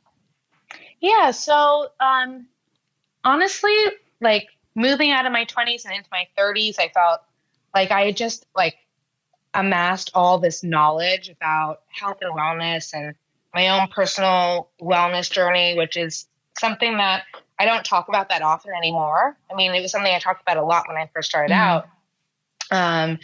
Yeah, 0.99 1.31
so 1.31 1.89
um, 1.99 2.47
honestly, 3.23 3.75
like 4.21 4.47
moving 4.75 5.11
out 5.11 5.25
of 5.25 5.31
my 5.31 5.45
20s 5.45 5.85
and 5.85 5.93
into 5.93 6.09
my 6.11 6.27
30s, 6.37 6.79
I 6.79 6.89
felt 6.89 7.21
like 7.75 7.91
I 7.91 8.05
had 8.05 8.17
just 8.17 8.45
like 8.55 8.75
amassed 9.53 10.11
all 10.13 10.39
this 10.39 10.63
knowledge 10.63 11.29
about 11.29 11.81
health 11.89 12.19
and 12.21 12.33
wellness 12.33 12.93
and 12.93 13.15
my 13.53 13.67
own 13.69 13.87
personal 13.89 14.69
wellness 14.81 15.29
journey, 15.29 15.75
which 15.77 15.97
is 15.97 16.25
something 16.59 16.97
that 16.97 17.23
I 17.59 17.65
don't 17.65 17.85
talk 17.85 18.09
about 18.09 18.29
that 18.29 18.41
often 18.41 18.71
anymore. 18.75 19.37
I 19.51 19.55
mean, 19.55 19.73
it 19.73 19.81
was 19.81 19.91
something 19.91 20.13
I 20.13 20.19
talked 20.19 20.41
about 20.41 20.57
a 20.57 20.63
lot 20.63 20.87
when 20.87 20.97
I 20.97 21.09
first 21.13 21.29
started 21.29 21.53
mm-hmm. 21.53 21.61
out. 21.61 21.87
Um, 22.71 23.19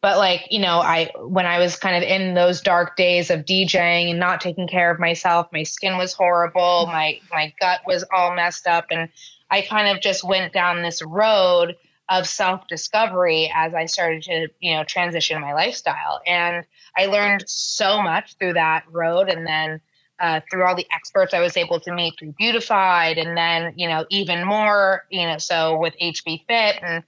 but 0.00 0.18
like, 0.18 0.48
you 0.50 0.60
know, 0.60 0.78
I, 0.80 1.10
when 1.18 1.46
I 1.46 1.58
was 1.58 1.76
kind 1.76 1.96
of 1.96 2.02
in 2.02 2.34
those 2.34 2.60
dark 2.60 2.96
days 2.96 3.30
of 3.30 3.40
DJing 3.40 4.10
and 4.10 4.20
not 4.20 4.40
taking 4.40 4.68
care 4.68 4.90
of 4.90 5.00
myself, 5.00 5.48
my 5.52 5.64
skin 5.64 5.96
was 5.96 6.12
horrible. 6.12 6.86
My, 6.86 7.20
my 7.30 7.52
gut 7.58 7.80
was 7.86 8.04
all 8.12 8.34
messed 8.34 8.66
up. 8.66 8.86
And 8.90 9.08
I 9.50 9.62
kind 9.62 9.88
of 9.88 10.02
just 10.02 10.22
went 10.22 10.52
down 10.52 10.82
this 10.82 11.02
road 11.02 11.76
of 12.08 12.28
self 12.28 12.68
discovery 12.68 13.50
as 13.54 13.74
I 13.74 13.86
started 13.86 14.22
to, 14.24 14.48
you 14.60 14.74
know, 14.74 14.84
transition 14.84 15.40
my 15.40 15.54
lifestyle. 15.54 16.20
And 16.26 16.64
I 16.96 17.06
learned 17.06 17.44
so 17.48 18.02
much 18.02 18.36
through 18.38 18.54
that 18.54 18.84
road. 18.90 19.28
And 19.28 19.46
then, 19.46 19.80
uh, 20.22 20.40
through 20.48 20.64
all 20.64 20.76
the 20.76 20.86
experts 20.92 21.34
I 21.34 21.40
was 21.40 21.56
able 21.56 21.80
to 21.80 21.92
meet 21.92 22.14
through 22.16 22.34
Beautified, 22.38 23.18
and 23.18 23.36
then 23.36 23.74
you 23.76 23.88
know 23.88 24.06
even 24.08 24.46
more, 24.46 25.04
you 25.10 25.26
know, 25.26 25.38
so 25.38 25.76
with 25.76 25.94
HB 26.00 26.46
Fit, 26.46 26.78
and 26.80 27.02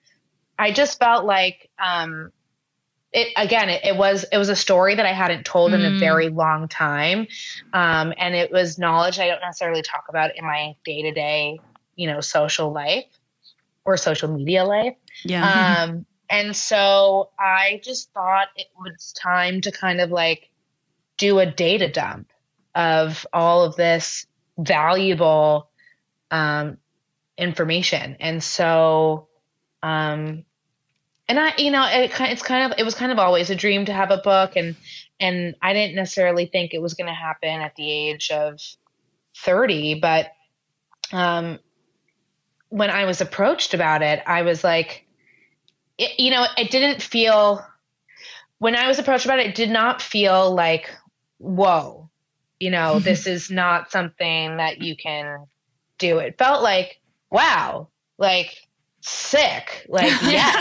I 0.58 0.72
just 0.72 0.98
felt 0.98 1.24
like 1.24 1.70
um, 1.78 2.32
it 3.12 3.28
again. 3.36 3.68
It, 3.70 3.84
it, 3.84 3.96
was 3.96 4.24
it 4.32 4.36
was 4.36 4.48
a 4.48 4.56
story 4.56 4.96
that 4.96 5.06
I 5.06 5.12
hadn't 5.12 5.46
told 5.46 5.70
mm. 5.70 5.76
in 5.76 5.84
a 5.84 5.90
mm. 5.90 6.00
very 6.00 6.28
long 6.28 6.66
time, 6.66 7.28
um, 7.72 8.12
and 8.18 8.34
it 8.34 8.50
was 8.50 8.80
knowledge 8.80 9.20
I 9.20 9.28
don't 9.28 9.40
necessarily 9.40 9.82
talk 9.82 10.06
about 10.08 10.36
in 10.36 10.44
my 10.44 10.74
day 10.84 11.02
to 11.02 11.12
day, 11.12 11.60
you 11.94 12.08
know, 12.08 12.20
social 12.20 12.72
life 12.72 13.06
or 13.84 13.96
social 13.96 14.28
media 14.28 14.64
life. 14.64 14.96
Yeah. 15.24 15.84
Um, 15.84 16.04
and 16.28 16.56
so 16.56 17.30
I 17.38 17.80
just 17.84 18.12
thought 18.12 18.48
it 18.56 18.66
was 18.76 19.12
time 19.12 19.60
to 19.60 19.70
kind 19.70 20.00
of 20.00 20.10
like 20.10 20.50
do 21.16 21.38
a 21.38 21.46
data 21.46 21.88
dump 21.88 22.28
of 22.74 23.26
all 23.32 23.64
of 23.64 23.76
this 23.76 24.26
valuable 24.58 25.68
um, 26.30 26.78
information. 27.36 28.16
And 28.20 28.42
so, 28.42 29.28
um, 29.82 30.44
and 31.28 31.38
I, 31.40 31.54
you 31.56 31.70
know, 31.70 31.86
it, 31.88 32.12
it's 32.20 32.42
kind 32.42 32.72
of, 32.72 32.78
it 32.78 32.84
was 32.84 32.94
kind 32.94 33.12
of 33.12 33.18
always 33.18 33.50
a 33.50 33.54
dream 33.54 33.86
to 33.86 33.92
have 33.92 34.10
a 34.10 34.18
book 34.18 34.56
and, 34.56 34.76
and 35.20 35.54
I 35.62 35.72
didn't 35.72 35.96
necessarily 35.96 36.46
think 36.46 36.74
it 36.74 36.82
was 36.82 36.94
going 36.94 37.06
to 37.06 37.14
happen 37.14 37.60
at 37.60 37.76
the 37.76 37.90
age 37.90 38.30
of 38.30 38.60
30, 39.38 40.00
but, 40.00 40.32
um, 41.12 41.58
when 42.68 42.90
I 42.90 43.04
was 43.04 43.20
approached 43.20 43.72
about 43.72 44.02
it, 44.02 44.20
I 44.26 44.42
was 44.42 44.64
like, 44.64 45.06
it, 45.96 46.18
you 46.18 46.32
know, 46.32 46.44
it 46.56 46.70
didn't 46.70 47.00
feel, 47.00 47.64
when 48.58 48.74
I 48.74 48.88
was 48.88 48.98
approached 48.98 49.24
about 49.24 49.38
it, 49.38 49.46
it 49.46 49.54
did 49.54 49.70
not 49.70 50.02
feel 50.02 50.52
like, 50.52 50.90
whoa, 51.38 52.03
you 52.64 52.70
know, 52.70 52.98
this 53.10 53.26
is 53.26 53.50
not 53.50 53.92
something 53.92 54.56
that 54.56 54.80
you 54.80 54.96
can 54.96 55.46
do. 55.98 56.18
It 56.18 56.38
felt 56.38 56.62
like, 56.62 56.98
wow, 57.30 57.88
like 58.18 58.56
sick. 59.02 59.86
Like, 59.88 60.10
yeah. 60.22 60.52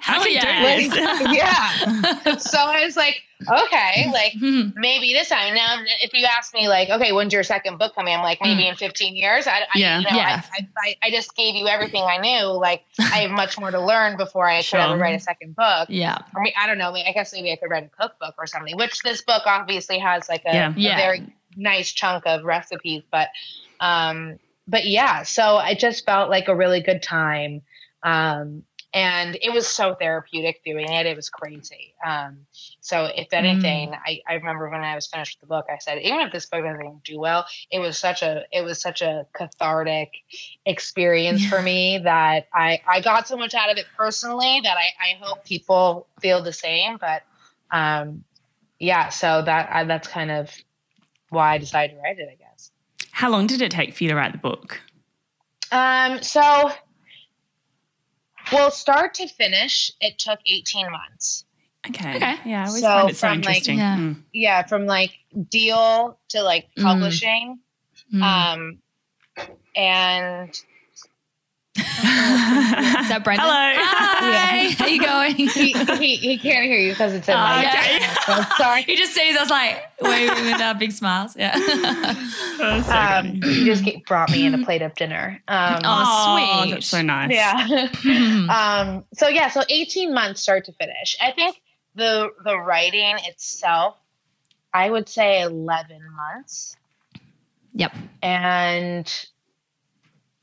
Hell 0.00 0.28
yeah. 0.28 0.62
Like, 0.62 1.34
yeah. 1.34 2.36
so 2.36 2.58
I 2.58 2.84
was 2.84 2.96
like, 2.96 3.22
okay, 3.48 4.10
like 4.12 4.34
maybe 4.76 5.14
this 5.14 5.30
time. 5.30 5.54
Now, 5.54 5.82
if 6.02 6.12
you 6.12 6.26
ask 6.26 6.52
me, 6.52 6.68
like, 6.68 6.90
okay, 6.90 7.12
when's 7.12 7.32
your 7.32 7.42
second 7.42 7.78
book 7.78 7.94
coming? 7.94 8.14
I'm 8.14 8.22
like, 8.22 8.38
maybe 8.42 8.64
mm. 8.64 8.70
in 8.70 8.76
15 8.76 9.16
years. 9.16 9.46
I, 9.46 9.60
I 9.60 9.66
yeah. 9.76 9.98
You 9.98 10.04
know, 10.04 10.16
yeah. 10.16 10.42
I, 10.52 10.68
I, 10.78 10.96
I, 11.04 11.10
just 11.10 11.34
gave 11.34 11.54
you 11.54 11.66
everything 11.66 12.02
I 12.02 12.18
knew. 12.18 12.46
Like, 12.46 12.84
I 12.98 13.20
have 13.20 13.30
much 13.30 13.58
more 13.58 13.70
to 13.70 13.80
learn 13.80 14.18
before 14.18 14.46
I 14.46 14.60
sure. 14.60 14.80
could 14.80 14.90
ever 14.90 15.00
write 15.00 15.16
a 15.16 15.20
second 15.20 15.56
book. 15.56 15.88
Yeah. 15.88 16.18
I 16.36 16.40
mean, 16.40 16.52
I 16.58 16.66
don't 16.66 16.78
know. 16.78 16.92
I 16.92 17.12
guess 17.12 17.32
maybe 17.32 17.50
I 17.52 17.56
could 17.56 17.70
write 17.70 17.84
a 17.84 17.88
cookbook 17.88 18.34
or 18.38 18.46
something, 18.46 18.76
which 18.76 19.00
this 19.02 19.22
book 19.22 19.42
obviously 19.46 19.98
has 19.98 20.28
like 20.28 20.42
a, 20.46 20.52
yeah. 20.52 20.68
a 20.74 20.78
yeah. 20.78 20.96
very 20.96 21.26
nice 21.56 21.92
chunk 21.92 22.24
of 22.26 22.44
recipes. 22.44 23.02
But, 23.10 23.28
um, 23.80 24.38
but 24.68 24.86
yeah, 24.86 25.22
so 25.22 25.58
it 25.58 25.78
just 25.78 26.04
felt 26.06 26.30
like 26.30 26.48
a 26.48 26.54
really 26.54 26.80
good 26.80 27.02
time. 27.02 27.62
Um, 28.02 28.62
and 28.94 29.36
it 29.42 29.52
was 29.52 29.66
so 29.66 29.94
therapeutic 29.94 30.64
doing 30.64 30.90
it. 30.90 31.04
It 31.04 31.16
was 31.16 31.28
crazy. 31.28 31.94
Um, 32.06 32.46
so 32.80 33.04
if 33.14 33.28
anything, 33.32 33.90
mm. 33.90 33.98
I, 34.06 34.20
I 34.26 34.34
remember 34.34 34.70
when 34.70 34.80
I 34.80 34.94
was 34.94 35.06
finished 35.06 35.36
with 35.36 35.48
the 35.48 35.54
book, 35.54 35.66
I 35.70 35.76
said, 35.78 35.98
even 35.98 36.20
if 36.20 36.32
this 36.32 36.46
book 36.46 36.64
doesn't 36.64 37.04
do 37.04 37.18
well, 37.18 37.44
it 37.70 37.78
was 37.78 37.98
such 37.98 38.22
a, 38.22 38.44
it 38.52 38.62
was 38.62 38.80
such 38.80 39.02
a 39.02 39.26
cathartic 39.34 40.12
experience 40.64 41.42
yeah. 41.42 41.50
for 41.50 41.60
me 41.60 41.98
that 42.04 42.48
I, 42.54 42.80
I 42.88 43.02
got 43.02 43.28
so 43.28 43.36
much 43.36 43.52
out 43.54 43.70
of 43.70 43.76
it 43.76 43.84
personally 43.98 44.60
that 44.62 44.78
I, 44.78 45.10
I 45.10 45.18
hope 45.20 45.44
people 45.44 46.06
feel 46.20 46.42
the 46.42 46.52
same. 46.52 46.96
But, 46.98 47.22
um, 47.70 48.24
yeah, 48.78 49.10
so 49.10 49.42
that, 49.42 49.68
I, 49.70 49.84
that's 49.84 50.08
kind 50.08 50.30
of 50.30 50.50
why 51.30 51.54
I 51.54 51.58
decided 51.58 51.96
to 51.96 52.02
write 52.02 52.18
it, 52.18 52.28
I 52.30 52.36
guess. 52.36 52.70
How 53.10 53.30
long 53.30 53.46
did 53.46 53.62
it 53.62 53.70
take 53.70 53.94
for 53.94 54.04
you 54.04 54.10
to 54.10 54.16
write 54.16 54.32
the 54.32 54.38
book? 54.38 54.80
Um, 55.72 56.22
so 56.22 56.70
well, 58.52 58.70
start 58.70 59.14
to 59.14 59.26
finish, 59.26 59.90
it 60.00 60.18
took 60.18 60.38
18 60.46 60.90
months. 60.90 61.44
Okay. 61.88 62.16
okay. 62.16 62.36
Yeah, 62.44 62.64
I 62.64 62.66
always 62.66 62.82
so 62.82 62.88
find 62.88 63.10
it 63.10 63.16
so 63.16 63.32
interesting. 63.32 63.78
Like, 63.78 63.84
yeah. 63.84 63.96
Mm. 63.96 64.22
yeah, 64.32 64.66
from 64.66 64.86
like 64.86 65.12
deal 65.50 66.18
to 66.30 66.42
like 66.42 66.68
mm. 66.76 66.82
publishing. 66.82 67.60
Mm. 68.12 68.22
Um, 68.22 68.78
and 69.74 70.60
is 71.78 73.08
that 73.08 73.20
Brendan? 73.24 73.46
Hello. 73.46 73.72
Hi. 73.76 74.62
Yeah. 74.62 74.70
How 74.70 74.86
you 74.86 75.00
going? 75.02 75.34
he, 75.36 75.72
he, 75.72 76.16
he 76.16 76.38
can't 76.38 76.64
hear 76.64 76.78
you 76.78 76.92
because 76.92 77.12
it's 77.12 77.28
in 77.28 77.34
oh, 77.34 77.38
my 77.38 77.66
okay. 77.66 78.44
sorry. 78.56 78.82
He 78.86 78.96
just 78.96 79.12
sees 79.14 79.36
us 79.36 79.50
like 79.50 79.82
waving 80.00 80.44
with 80.46 80.60
our 80.60 80.74
big 80.74 80.92
smiles. 80.92 81.36
Yeah. 81.36 81.54
Oh, 82.58 82.80
so 82.80 82.92
Um, 82.96 83.40
good. 83.40 83.52
he 83.52 83.64
just 83.66 83.84
get, 83.84 84.06
brought 84.06 84.30
me 84.30 84.46
in 84.46 84.54
a 84.54 84.64
plate 84.64 84.80
of 84.80 84.94
dinner. 84.94 85.42
Um, 85.46 85.78
Oh, 85.84 86.62
sweet. 86.62 86.70
That's 86.72 86.86
so 86.86 87.02
nice. 87.02 87.30
Yeah. 87.30 87.88
um, 88.48 89.04
so 89.12 89.28
yeah, 89.28 89.50
so 89.50 89.62
18 89.68 90.14
months 90.14 90.40
start 90.40 90.64
to 90.64 90.72
finish. 90.72 91.16
I 91.20 91.32
think 91.32 91.60
the 91.96 92.30
the 92.44 92.58
writing 92.58 93.16
itself, 93.26 93.96
I 94.72 94.88
would 94.90 95.06
say 95.06 95.42
11 95.42 95.98
months. 96.16 96.76
Yep. 97.74 97.92
And 98.22 99.26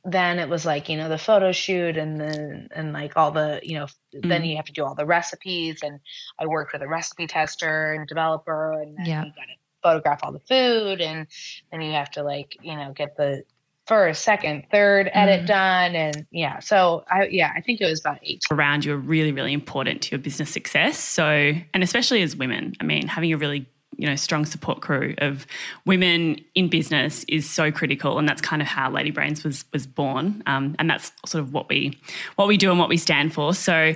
then 0.06 0.38
it 0.40 0.50
was 0.50 0.66
like, 0.66 0.90
you 0.90 0.98
know, 0.98 1.08
the 1.10 1.18
photo 1.18 1.52
shoot 1.52 1.96
and 1.98 2.20
then 2.20 2.68
and 2.76 2.92
like 2.94 3.16
all 3.16 3.32
the, 3.32 3.60
you 3.64 3.76
know, 3.80 3.88
then 4.12 4.42
Mm. 4.42 4.50
you 4.50 4.56
have 4.58 4.66
to 4.66 4.74
do 4.74 4.84
all 4.84 4.96
the 4.96 5.06
recipes 5.06 5.80
and 5.82 6.00
I 6.38 6.46
worked 6.46 6.74
with 6.74 6.82
a 6.82 6.88
recipe 6.88 7.26
tester 7.28 7.94
and 7.94 8.08
developer 8.08 8.74
and 8.82 8.98
then 8.98 9.06
Yeah. 9.06 9.26
you 9.26 9.32
gotta 9.32 9.54
photograph 9.82 10.20
all 10.24 10.32
the 10.34 10.40
food 10.40 11.00
and 11.02 11.28
then 11.72 11.82
you 11.82 11.92
have 11.94 12.12
to 12.12 12.24
like, 12.24 12.58
you 12.62 12.76
know, 12.76 12.92
get 12.94 13.16
the 13.18 13.44
first, 13.88 14.24
second, 14.24 14.64
third 14.72 15.10
edit 15.14 15.44
Mm. 15.44 15.48
done 15.48 15.96
and 15.96 16.26
yeah. 16.32 16.60
So 16.60 17.04
I 17.10 17.28
yeah, 17.28 17.52
I 17.56 17.62
think 17.62 17.80
it 17.82 17.86
was 17.86 18.00
about 18.02 18.20
eight. 18.24 18.42
around 18.52 18.86
you 18.86 18.94
are 18.94 18.98
really, 18.98 19.32
really 19.32 19.54
important 19.54 20.02
to 20.04 20.12
your 20.12 20.20
business 20.20 20.50
success. 20.52 20.98
So, 21.00 21.26
and 21.74 21.84
especially 21.84 22.22
as 22.22 22.36
women, 22.36 22.74
I 22.80 22.84
mean, 22.84 23.08
having 23.08 23.32
a 23.34 23.38
really 23.38 23.68
you 24.04 24.10
know 24.10 24.18
strong 24.18 24.46
support 24.46 24.82
crew 24.82 25.16
of 25.20 25.48
women 25.86 26.44
in 26.56 26.68
business 26.68 27.24
is 27.30 27.50
so 27.50 27.72
critical, 27.72 28.20
and 28.20 28.28
that's 28.28 28.42
kind 28.42 28.62
of 28.62 28.68
how 28.68 28.92
Lady 28.92 29.12
Brains 29.12 29.46
was 29.46 29.64
was 29.72 29.88
born, 29.88 30.44
um, 30.46 30.76
and 30.78 30.90
that's 30.90 31.14
sort 31.26 31.42
of 31.42 31.54
what 31.54 31.70
we 31.70 31.98
what 32.36 32.50
we 32.50 32.58
do 32.58 32.70
and 32.70 32.78
what 32.78 32.90
we 32.90 32.98
stand 32.98 33.34
for. 33.34 33.54
So. 33.54 33.94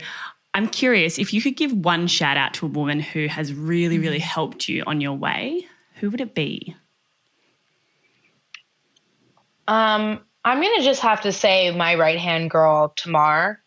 I'm 0.53 0.69
curious 0.69 1.19
if 1.19 1.35
you 1.35 1.41
could 1.41 1.55
give 1.55 1.71
one 1.71 2.07
shout 2.07 2.35
out 2.35 2.55
to 2.55 2.65
a 2.65 2.69
woman 2.69 2.99
who 2.99 3.27
has 3.27 3.53
really, 3.53 3.99
really 3.99 4.17
helped 4.17 4.67
you 4.67 4.81
on 4.87 5.01
your 5.01 5.13
way, 5.13 5.67
who 5.99 6.09
would 6.09 6.19
it 6.19 6.33
be? 6.33 6.75
Um, 9.67 10.21
I'm 10.43 10.61
gonna 10.61 10.81
just 10.81 11.01
have 11.01 11.21
to 11.21 11.31
say 11.31 11.69
my 11.69 11.93
right 11.93 12.17
hand 12.17 12.49
girl, 12.49 12.91
Tamar. 12.95 13.61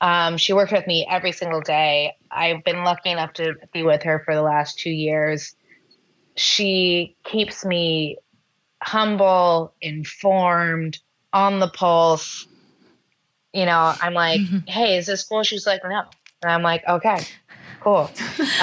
Um, 0.00 0.36
she 0.36 0.52
worked 0.52 0.70
with 0.70 0.86
me 0.86 1.06
every 1.10 1.32
single 1.32 1.60
day. 1.60 2.16
I've 2.30 2.62
been 2.62 2.84
lucky 2.84 3.10
enough 3.10 3.32
to 3.34 3.54
be 3.72 3.82
with 3.82 4.02
her 4.04 4.22
for 4.24 4.34
the 4.34 4.42
last 4.42 4.78
two 4.78 4.90
years. 4.90 5.56
She 6.38 7.16
keeps 7.24 7.64
me 7.64 8.18
humble, 8.82 9.74
informed, 9.80 10.98
on 11.32 11.58
the 11.58 11.68
pulse. 11.68 12.46
You 13.52 13.66
know, 13.66 13.94
I'm 14.00 14.14
like, 14.14 14.40
hey, 14.66 14.96
is 14.98 15.06
this 15.06 15.24
cool? 15.24 15.42
She's 15.42 15.66
like, 15.66 15.82
no. 15.84 16.04
And 16.42 16.52
I'm 16.52 16.62
like, 16.62 16.84
okay, 16.86 17.24
cool. 17.80 18.10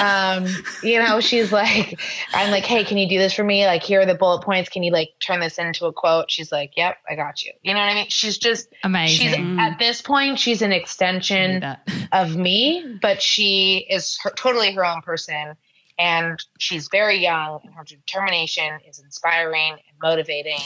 Um, 0.00 0.46
you 0.82 0.98
know, 0.98 1.20
she's 1.20 1.52
like, 1.52 2.00
I'm 2.32 2.50
like, 2.50 2.64
hey, 2.64 2.84
can 2.84 2.96
you 2.96 3.08
do 3.08 3.18
this 3.18 3.34
for 3.34 3.44
me? 3.44 3.66
Like, 3.66 3.82
here 3.82 4.00
are 4.00 4.06
the 4.06 4.14
bullet 4.14 4.42
points. 4.42 4.70
Can 4.70 4.82
you 4.82 4.92
like 4.92 5.10
turn 5.20 5.40
this 5.40 5.58
into 5.58 5.86
a 5.86 5.92
quote? 5.92 6.30
She's 6.30 6.50
like, 6.50 6.72
yep, 6.76 6.96
I 7.08 7.14
got 7.14 7.42
you. 7.42 7.52
You 7.62 7.74
know 7.74 7.80
what 7.80 7.90
I 7.90 7.94
mean? 7.94 8.06
She's 8.08 8.38
just, 8.38 8.68
amazing. 8.82 9.28
she's 9.28 9.58
at 9.58 9.78
this 9.78 10.00
point, 10.00 10.38
she's 10.38 10.62
an 10.62 10.72
extension 10.72 11.64
of 12.12 12.36
me, 12.36 12.98
but 13.02 13.20
she 13.20 13.86
is 13.90 14.18
her, 14.22 14.30
totally 14.30 14.72
her 14.72 14.84
own 14.84 15.02
person. 15.02 15.56
And 15.98 16.38
she's 16.58 16.88
very 16.88 17.18
young, 17.18 17.60
and 17.64 17.74
her 17.74 17.84
determination 17.84 18.80
is 18.86 18.98
inspiring 18.98 19.72
and 19.72 19.96
motivating. 20.02 20.60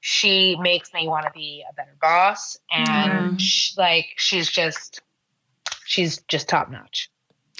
She 0.00 0.56
makes 0.60 0.92
me 0.92 1.08
want 1.08 1.26
to 1.26 1.32
be 1.32 1.64
a 1.70 1.72
better 1.74 1.96
boss, 2.00 2.58
and 2.72 3.12
mm-hmm. 3.12 3.36
sh- 3.36 3.76
like 3.78 4.06
she's 4.16 4.50
just, 4.50 5.00
she's 5.86 6.18
just 6.28 6.48
top 6.48 6.70
notch. 6.70 7.10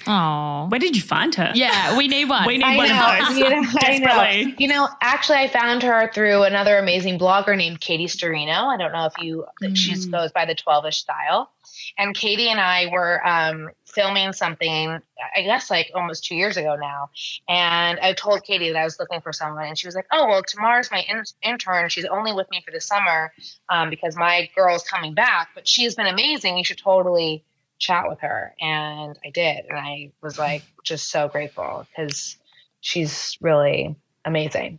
Oh. 0.06 0.66
Where 0.68 0.80
did 0.80 0.96
you 0.96 1.02
find 1.02 1.34
her? 1.36 1.52
Yeah, 1.54 1.96
we 1.96 2.08
need 2.08 2.24
one. 2.28 2.46
We 2.46 2.58
need 2.58 2.64
I 2.64 2.76
one 2.76 2.88
know, 2.88 3.18
of 3.20 3.28
those. 3.28 3.38
you 3.38 3.48
know, 3.48 3.56
I 3.56 3.98
know. 3.98 4.06
Desperately. 4.06 4.54
You 4.58 4.68
know, 4.68 4.88
actually, 5.00 5.38
I 5.38 5.48
found 5.48 5.82
her 5.82 6.10
through 6.12 6.42
another 6.42 6.78
amazing 6.78 7.18
blogger 7.18 7.56
named 7.56 7.80
Katie 7.80 8.06
Sturino. 8.06 8.64
I 8.72 8.76
don't 8.76 8.92
know 8.92 9.06
if 9.06 9.14
you, 9.18 9.46
she 9.74 9.92
Mm. 9.94 10.10
goes 10.10 10.32
by 10.32 10.44
the 10.44 10.54
12 10.54 10.86
ish 10.86 10.98
style. 10.98 11.50
And 11.96 12.14
Katie 12.14 12.48
and 12.48 12.60
I 12.60 12.88
were 12.92 13.24
um, 13.26 13.68
filming 13.86 14.32
something, 14.32 15.00
I 15.36 15.42
guess 15.42 15.70
like 15.70 15.90
almost 15.94 16.24
two 16.24 16.34
years 16.34 16.56
ago 16.56 16.76
now. 16.76 17.10
And 17.48 17.98
I 18.00 18.12
told 18.14 18.42
Katie 18.44 18.72
that 18.72 18.78
I 18.78 18.84
was 18.84 18.98
looking 18.98 19.20
for 19.20 19.32
someone. 19.32 19.64
And 19.66 19.78
she 19.78 19.86
was 19.86 19.94
like, 19.94 20.06
oh, 20.12 20.26
well, 20.26 20.42
Tamar's 20.42 20.90
my 20.90 21.04
in- 21.08 21.22
intern. 21.42 21.88
She's 21.88 22.04
only 22.04 22.32
with 22.32 22.50
me 22.50 22.62
for 22.64 22.72
the 22.72 22.80
summer 22.80 23.32
um, 23.68 23.90
because 23.90 24.16
my 24.16 24.48
girl's 24.56 24.82
coming 24.82 25.14
back. 25.14 25.50
But 25.54 25.68
she 25.68 25.84
has 25.84 25.94
been 25.94 26.06
amazing. 26.06 26.58
You 26.58 26.64
should 26.64 26.78
totally 26.78 27.44
chat 27.78 28.04
with 28.08 28.20
her. 28.20 28.54
And 28.60 29.18
I 29.24 29.30
did. 29.30 29.66
And 29.68 29.78
I 29.78 30.12
was 30.22 30.38
like, 30.38 30.62
just 30.84 31.10
so 31.10 31.28
grateful 31.28 31.86
because 31.90 32.36
she's 32.80 33.36
really 33.40 33.96
amazing. 34.24 34.78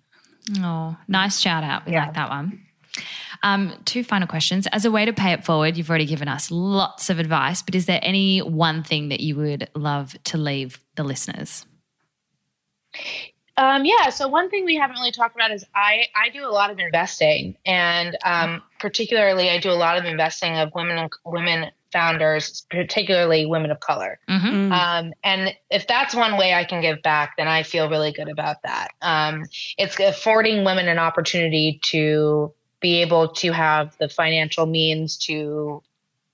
Oh, 0.59 0.95
nice 1.07 1.39
shout 1.39 1.63
out. 1.63 1.85
We 1.85 1.93
Yeah. 1.93 2.05
like 2.05 2.13
that 2.15 2.29
one. 2.29 2.61
Um, 3.43 3.73
two 3.85 4.03
final 4.03 4.27
questions. 4.27 4.67
As 4.67 4.85
a 4.85 4.91
way 4.91 5.05
to 5.05 5.13
pay 5.13 5.33
it 5.33 5.43
forward, 5.43 5.75
you've 5.77 5.89
already 5.89 6.05
given 6.05 6.27
us 6.27 6.49
lots 6.49 7.09
of 7.09 7.19
advice, 7.19 7.61
but 7.61 7.75
is 7.75 7.85
there 7.85 7.99
any 8.01 8.39
one 8.39 8.83
thing 8.83 9.09
that 9.09 9.19
you 9.19 9.35
would 9.35 9.69
love 9.75 10.15
to 10.25 10.37
leave 10.37 10.79
the 10.95 11.03
listeners? 11.03 11.65
Um, 13.57 13.85
yeah. 13.85 14.09
So 14.09 14.27
one 14.27 14.49
thing 14.49 14.65
we 14.65 14.75
haven't 14.75 14.97
really 14.97 15.11
talked 15.11 15.35
about 15.35 15.51
is 15.51 15.65
I 15.73 16.05
I 16.13 16.29
do 16.29 16.45
a 16.45 16.51
lot 16.51 16.71
of 16.71 16.79
investing, 16.79 17.55
and 17.65 18.17
um, 18.23 18.61
particularly 18.79 19.49
I 19.49 19.59
do 19.59 19.71
a 19.71 19.73
lot 19.79 19.97
of 19.97 20.05
investing 20.05 20.57
of 20.57 20.73
women 20.75 21.09
women 21.25 21.71
founders, 21.95 22.65
particularly 22.69 23.45
women 23.45 23.71
of 23.71 23.79
color. 23.79 24.19
Mm-hmm. 24.29 24.73
Um, 24.73 25.13
and 25.23 25.55
if 25.71 25.87
that's 25.87 26.13
one 26.13 26.37
way 26.37 26.53
I 26.53 26.65
can 26.65 26.81
give 26.81 27.01
back, 27.01 27.37
then 27.37 27.47
I 27.47 27.63
feel 27.63 27.89
really 27.89 28.11
good 28.11 28.27
about 28.27 28.57
that. 28.63 28.89
Um, 29.01 29.45
it's 29.77 29.97
affording 29.97 30.65
women 30.65 30.89
an 30.89 30.99
opportunity 30.99 31.79
to 31.83 32.53
be 32.81 33.01
able 33.01 33.29
to 33.29 33.53
have 33.53 33.95
the 33.97 34.09
financial 34.09 34.65
means 34.65 35.15
to 35.19 35.81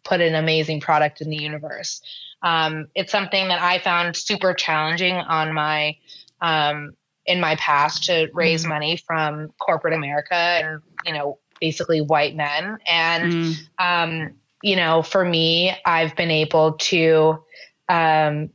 put 0.03 0.19
an 0.19 0.33
amazing 0.33 0.81
product 0.81 1.21
in 1.21 1.29
the 1.29 1.37
universe. 1.37 2.01
Um, 2.41 2.87
it's 2.95 3.11
something 3.11 3.49
that 3.49 3.61
I 3.61 3.77
found 3.77 4.15
super 4.15 4.55
challenging 4.55 5.13
on 5.13 5.53
my 5.53 5.95
um, 6.41 6.93
in 7.27 7.39
my 7.39 7.55
past 7.57 8.05
to 8.05 8.29
raise 8.33 8.65
money 8.65 8.97
from 8.97 9.53
corporate 9.59 9.93
America 9.93 10.33
and 10.33 10.81
you 11.05 11.13
know 11.13 11.37
basically 11.59 12.01
white 12.01 12.35
men 12.35 12.79
and 12.87 13.31
Mm. 13.31 13.55
um, 13.77 14.33
you 14.63 14.75
know, 14.75 15.01
for 15.01 15.23
me, 15.23 15.75
I've 15.85 16.15
been 16.15 16.31
able 16.31 16.73
to, 16.73 17.43
um, 17.89 18.49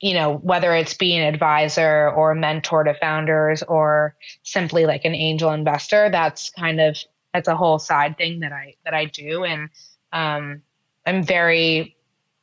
you 0.00 0.14
know, 0.14 0.34
whether 0.36 0.74
it's 0.74 0.94
being 0.94 1.20
an 1.20 1.32
advisor 1.32 2.10
or 2.10 2.32
a 2.32 2.36
mentor 2.36 2.84
to 2.84 2.94
founders 2.94 3.62
or 3.62 4.14
simply 4.42 4.86
like 4.86 5.04
an 5.04 5.14
angel 5.14 5.50
investor, 5.52 6.10
that's 6.10 6.50
kind 6.50 6.80
of 6.80 6.96
that's 7.32 7.48
a 7.48 7.56
whole 7.56 7.78
side 7.78 8.16
thing 8.16 8.40
that 8.40 8.52
I 8.52 8.74
that 8.84 8.94
I 8.94 9.06
do, 9.06 9.44
and 9.44 9.70
um, 10.12 10.62
I'm 11.06 11.22
very 11.22 11.96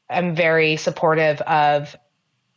I'm 0.10 0.36
very 0.36 0.78
supportive 0.78 1.42
of 1.42 1.96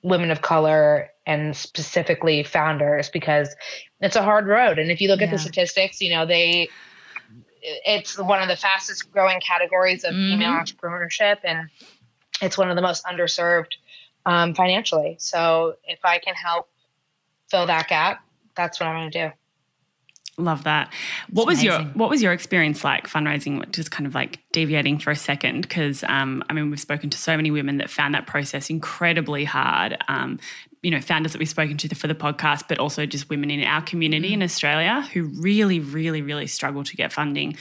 women 0.03 0.31
of 0.31 0.43
color 0.43 1.11
and 1.27 1.57
specifically 1.57 2.45
founders 2.45 3.09
because 3.09 3.55
it's 4.01 4.17
a 4.17 4.23
hard 4.23 4.47
road. 4.47 4.79
And 4.79 4.91
if 4.91 5.01
you 5.01 5.09
look 5.09 5.23
at 5.23 5.31
the 5.31 5.39
statistics, 5.39 6.01
you 6.01 6.11
know, 6.11 6.25
they 6.27 6.69
it's 7.85 8.19
one 8.19 8.41
of 8.43 8.49
the 8.49 8.57
fastest 8.57 9.11
growing 9.11 9.41
categories 9.41 10.05
of 10.05 10.13
female 10.13 10.53
Mhm. 10.53 10.63
entrepreneurship 10.63 11.39
and 11.45 11.69
it's 12.41 12.57
one 12.57 12.71
of 12.71 12.77
the 12.77 12.83
most 12.83 13.05
underserved 13.05 13.73
um, 14.25 14.55
financially. 14.55 15.17
So 15.19 15.77
if 15.85 16.05
I 16.05 16.19
can 16.19 16.35
help 16.35 16.69
fill 17.49 17.67
that 17.67 17.89
gap, 17.89 18.25
that's 18.55 18.81
what 18.81 18.89
I'm 18.89 18.97
going 18.97 19.11
to 19.11 19.29
do. 19.29 19.33
Love 20.39 20.65
that. 20.65 20.93
What 21.31 21.47
was 21.47 21.65
your. 21.65 21.79
What 21.95 22.11
was 22.11 22.23
your 22.23 22.35
experience 22.35 22.85
like 22.85 23.09
fundraising? 23.09 23.71
Just 23.73 23.91
kind 23.91 24.07
of 24.07 24.15
like 24.15 24.39
deviating 24.53 24.99
for 24.99 25.11
a 25.11 25.17
second, 25.17 25.63
because 25.63 26.05
um, 26.05 26.45
I 26.51 26.53
mean, 26.53 26.69
we've 26.69 26.79
spoken 26.79 27.09
to 27.09 27.17
so 27.17 27.37
many 27.37 27.51
women 27.51 27.79
that 27.79 27.89
found 27.89 28.15
that 28.15 28.27
process 28.27 28.69
incredibly 28.69 29.45
hard. 29.45 29.97
Um, 30.09 30.39
you 30.87 30.93
know, 30.93 31.01
founders 31.01 31.33
that 31.33 31.41
we've 31.41 31.49
spoken 31.49 31.77
to 31.77 31.93
for 31.97 32.07
the 32.07 32.15
podcast, 32.15 32.69
but 32.69 32.79
also 32.79 33.07
just 33.07 33.29
women 33.29 33.51
in 33.51 33.61
our 33.65 33.83
community 33.83 34.33
in 34.33 34.41
Australia 34.41 35.05
who 35.13 35.25
really, 35.25 35.81
really, 35.81 36.23
really 36.23 36.47
struggle 36.47 36.85
to 36.85 36.95
get 36.95 37.13
funding. 37.13 37.57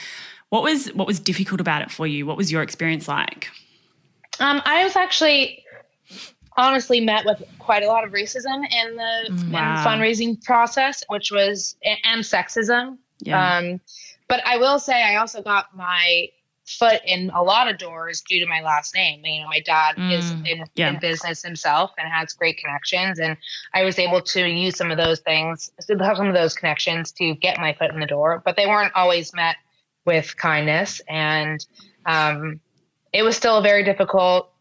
What 0.49 0.61
was 0.61 0.89
what 0.89 1.07
was 1.07 1.19
difficult 1.19 1.59
about 1.59 1.82
it 1.82 1.89
for 1.89 2.05
you? 2.05 2.28
What 2.28 2.38
was 2.38 2.51
your 2.51 2.61
experience 2.61 3.07
like? 3.07 3.49
Um, 4.39 4.61
I 4.63 4.84
was 4.84 4.95
actually 4.95 5.65
honestly 6.55 6.99
met 7.01 7.26
with 7.26 7.41
quite 7.57 7.82
a 7.82 7.88
lot 7.88 8.03
of 8.03 8.11
racism 8.11 8.63
in 8.71 8.95
the 8.95 9.26
in 9.28 9.51
fundraising 9.51 10.39
process, 10.43 11.03
which 11.07 11.32
was 11.32 11.76
and 12.03 12.21
sexism. 12.21 12.99
Yeah. 13.21 13.57
Um, 13.57 13.82
but 14.28 14.45
I 14.45 14.57
will 14.57 14.78
say 14.78 15.01
I 15.01 15.15
also 15.15 15.41
got 15.41 15.76
my 15.76 16.30
foot 16.66 16.99
in 17.05 17.30
a 17.34 17.43
lot 17.43 17.70
of 17.70 17.78
doors 17.78 18.22
due 18.22 18.39
to 18.39 18.45
my 18.47 18.61
last 18.61 18.95
name. 18.95 19.24
You 19.24 19.41
know, 19.41 19.47
my 19.47 19.59
dad 19.59 19.95
is 19.97 20.26
Mm, 20.32 20.47
in, 20.47 20.66
yeah. 20.76 20.89
in 20.89 20.99
business 20.99 21.43
himself 21.43 21.91
and 21.97 22.11
has 22.11 22.34
great 22.34 22.57
connections, 22.57 23.20
and 23.20 23.38
I 23.74 23.84
was 23.84 23.99
able 23.99 24.22
to 24.22 24.47
use 24.47 24.76
some 24.76 24.91
of 24.91 24.97
those 24.97 25.20
things, 25.20 25.72
some 25.80 26.28
of 26.28 26.34
those 26.34 26.55
connections 26.55 27.11
to 27.13 27.36
get 27.36 27.59
my 27.59 27.74
foot 27.74 27.91
in 27.91 27.99
the 27.99 28.05
door. 28.07 28.41
But 28.43 28.55
they 28.55 28.66
weren't 28.66 28.93
always 28.95 29.34
met 29.34 29.57
with 30.05 30.36
kindness, 30.38 31.01
and 31.07 31.66
um, 32.05 32.59
it 33.13 33.24
was 33.24 33.38
still 33.38 33.57
a 33.57 33.61
very 33.61 33.84
difficult 33.84 34.51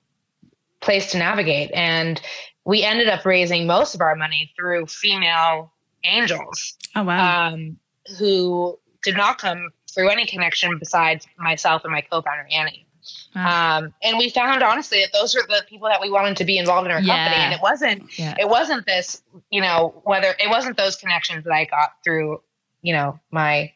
place 0.81 1.13
to 1.13 1.19
navigate. 1.19 1.71
And 1.73 2.21
we 2.65 2.83
ended 2.83 3.09
up 3.09 3.25
raising 3.25 3.67
most 3.67 3.95
of 3.95 4.01
our 4.01 4.15
money 4.15 4.53
through 4.57 4.87
female 4.87 5.73
angels. 6.05 6.77
Oh 6.95 7.05
wow. 7.05 7.49
Um, 7.49 7.79
who 8.19 8.79
did 9.03 9.17
not 9.17 9.39
come 9.39 9.71
through 9.95 10.11
any 10.11 10.27
connection 10.27 10.79
besides 10.79 11.27
myself 11.39 11.85
and 11.85 11.93
my 11.93 12.01
co-founder 12.01 12.47
Annie. 12.51 12.87
Wow. 13.35 13.79
Um, 13.79 13.95
and 14.03 14.17
we 14.19 14.31
found 14.31 14.63
honestly 14.63 15.01
that 15.01 15.13
those 15.13 15.35
are 15.35 15.43
the 15.47 15.63
people 15.69 15.89
that 15.89 16.01
we 16.01 16.11
wanted 16.11 16.39
to 16.39 16.45
be 16.45 16.57
involved 16.59 16.87
in 16.87 16.93
our 16.93 17.01
yeah. 17.01 17.25
company. 17.25 17.43
And 17.45 17.55
it 17.55 17.61
wasn't, 17.61 18.19
yeah. 18.19 18.35
it 18.39 18.49
wasn't 18.49 18.87
this, 18.87 19.23
you 19.51 19.61
know, 19.61 20.01
whether 20.05 20.35
it 20.39 20.49
wasn't 20.49 20.77
those 20.77 20.97
connections 20.97 21.45
that 21.45 21.53
I 21.53 21.65
got 21.67 21.93
through, 22.03 22.41
you 22.83 22.95
know, 22.95 23.21
my 23.31 23.73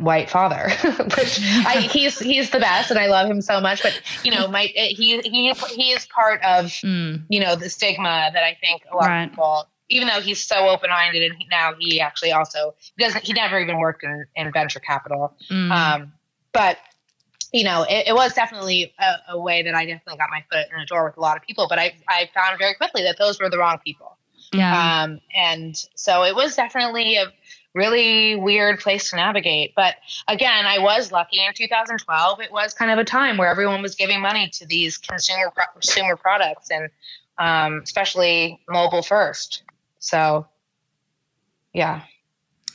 white 0.00 0.30
father, 0.30 0.70
which 1.16 1.40
I, 1.42 1.80
he's 1.92 2.18
he's 2.18 2.50
the 2.50 2.58
best, 2.58 2.90
and 2.90 2.98
I 2.98 3.06
love 3.06 3.30
him 3.30 3.40
so 3.42 3.60
much. 3.60 3.82
But 3.82 4.00
you 4.24 4.32
know, 4.32 4.48
my 4.48 4.62
he 4.62 5.20
he 5.20 5.52
he 5.52 5.90
is 5.92 6.06
part 6.06 6.42
of 6.42 6.66
mm. 6.66 7.22
you 7.28 7.40
know 7.40 7.56
the 7.56 7.68
stigma 7.68 8.30
that 8.32 8.42
I 8.42 8.56
think 8.60 8.82
a 8.90 8.96
lot 8.96 9.06
right. 9.06 9.24
of 9.24 9.30
people. 9.30 9.68
Even 9.90 10.08
though 10.08 10.20
he's 10.20 10.44
so 10.44 10.68
open-minded, 10.68 11.22
and 11.22 11.34
he, 11.38 11.46
now 11.50 11.74
he 11.78 12.00
actually 12.00 12.32
also 12.32 12.74
he 12.96 13.04
doesn't. 13.04 13.24
He 13.24 13.32
never 13.32 13.60
even 13.60 13.78
worked 13.78 14.02
in, 14.04 14.24
in 14.36 14.52
venture 14.52 14.80
capital. 14.80 15.34
Mm. 15.50 15.70
Um, 15.70 16.12
but 16.52 16.78
you 17.52 17.64
know, 17.64 17.82
it, 17.82 18.08
it 18.08 18.14
was 18.14 18.32
definitely 18.32 18.94
a, 18.98 19.32
a, 19.32 19.40
way 19.40 19.62
that 19.62 19.74
I 19.74 19.84
definitely 19.84 20.18
got 20.18 20.30
my 20.30 20.44
foot 20.50 20.66
in 20.72 20.78
the 20.78 20.86
door 20.86 21.04
with 21.04 21.16
a 21.16 21.20
lot 21.20 21.36
of 21.36 21.42
people. 21.42 21.66
But 21.68 21.78
I 21.78 21.94
I 22.08 22.30
found 22.34 22.58
very 22.58 22.74
quickly 22.74 23.02
that 23.02 23.18
those 23.18 23.40
were 23.40 23.50
the 23.50 23.58
wrong 23.58 23.78
people. 23.84 24.16
Yeah. 24.52 25.02
Um, 25.02 25.20
and 25.34 25.76
so 25.94 26.24
it 26.24 26.34
was 26.34 26.56
definitely 26.56 27.16
a 27.16 27.26
really 27.74 28.34
weird 28.36 28.80
place 28.80 29.10
to 29.10 29.16
navigate. 29.16 29.74
But 29.76 29.96
again, 30.28 30.66
I 30.66 30.78
was 30.78 31.12
lucky 31.12 31.44
in 31.44 31.52
2012. 31.54 32.40
It 32.40 32.52
was 32.52 32.74
kind 32.74 32.90
of 32.90 32.98
a 32.98 33.04
time 33.04 33.36
where 33.36 33.48
everyone 33.48 33.82
was 33.82 33.94
giving 33.94 34.20
money 34.20 34.48
to 34.54 34.66
these 34.66 34.98
consumer 34.98 35.52
consumer 35.72 36.16
products, 36.16 36.70
and 36.70 36.90
um, 37.38 37.80
especially 37.82 38.60
mobile 38.68 39.02
first. 39.02 39.62
So, 40.00 40.46
yeah. 41.72 42.02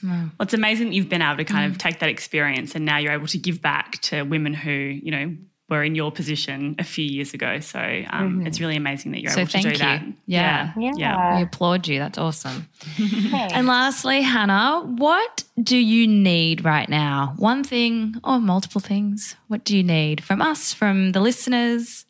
Well, 0.03 0.31
it's 0.41 0.53
amazing 0.53 0.89
that 0.89 0.95
you've 0.95 1.09
been 1.09 1.21
able 1.21 1.37
to 1.37 1.45
kind 1.45 1.71
of 1.71 1.77
mm. 1.77 1.81
take 1.81 1.99
that 1.99 2.09
experience 2.09 2.75
and 2.75 2.85
now 2.85 2.97
you're 2.97 3.13
able 3.13 3.27
to 3.27 3.37
give 3.37 3.61
back 3.61 3.99
to 4.03 4.23
women 4.23 4.53
who, 4.53 4.71
you 4.71 5.11
know, 5.11 5.35
were 5.67 5.83
in 5.83 5.95
your 5.95 6.11
position 6.11 6.75
a 6.77 6.83
few 6.83 7.03
years 7.03 7.33
ago. 7.33 7.59
So 7.59 7.79
um, 7.79 7.85
mm-hmm. 7.85 8.47
it's 8.47 8.59
really 8.59 8.75
amazing 8.75 9.13
that 9.13 9.21
you're 9.21 9.31
so 9.31 9.41
able 9.41 9.51
to 9.51 9.61
do 9.61 9.69
you. 9.69 9.77
that. 9.77 10.03
Yeah. 10.27 10.73
Yeah. 10.77 10.91
yeah. 10.95 11.37
We 11.37 11.43
applaud 11.43 11.87
you. 11.87 11.97
That's 11.97 12.19
awesome. 12.19 12.67
and 12.99 13.65
lastly, 13.65 14.21
Hannah, 14.21 14.81
what 14.81 15.43
do 15.61 15.77
you 15.77 16.07
need 16.07 16.63
right 16.63 16.87
now? 16.87 17.33
One 17.37 17.63
thing 17.63 18.15
or 18.23 18.39
multiple 18.39 18.81
things? 18.81 19.35
What 19.47 19.63
do 19.63 19.75
you 19.75 19.83
need 19.83 20.23
from 20.23 20.39
us, 20.39 20.71
from 20.71 21.13
the 21.13 21.19
listeners, 21.19 22.05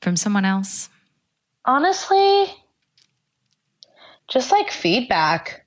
from 0.00 0.16
someone 0.16 0.44
else? 0.44 0.88
Honestly, 1.64 2.46
just 4.34 4.52
like 4.52 4.70
feedback. 4.70 5.64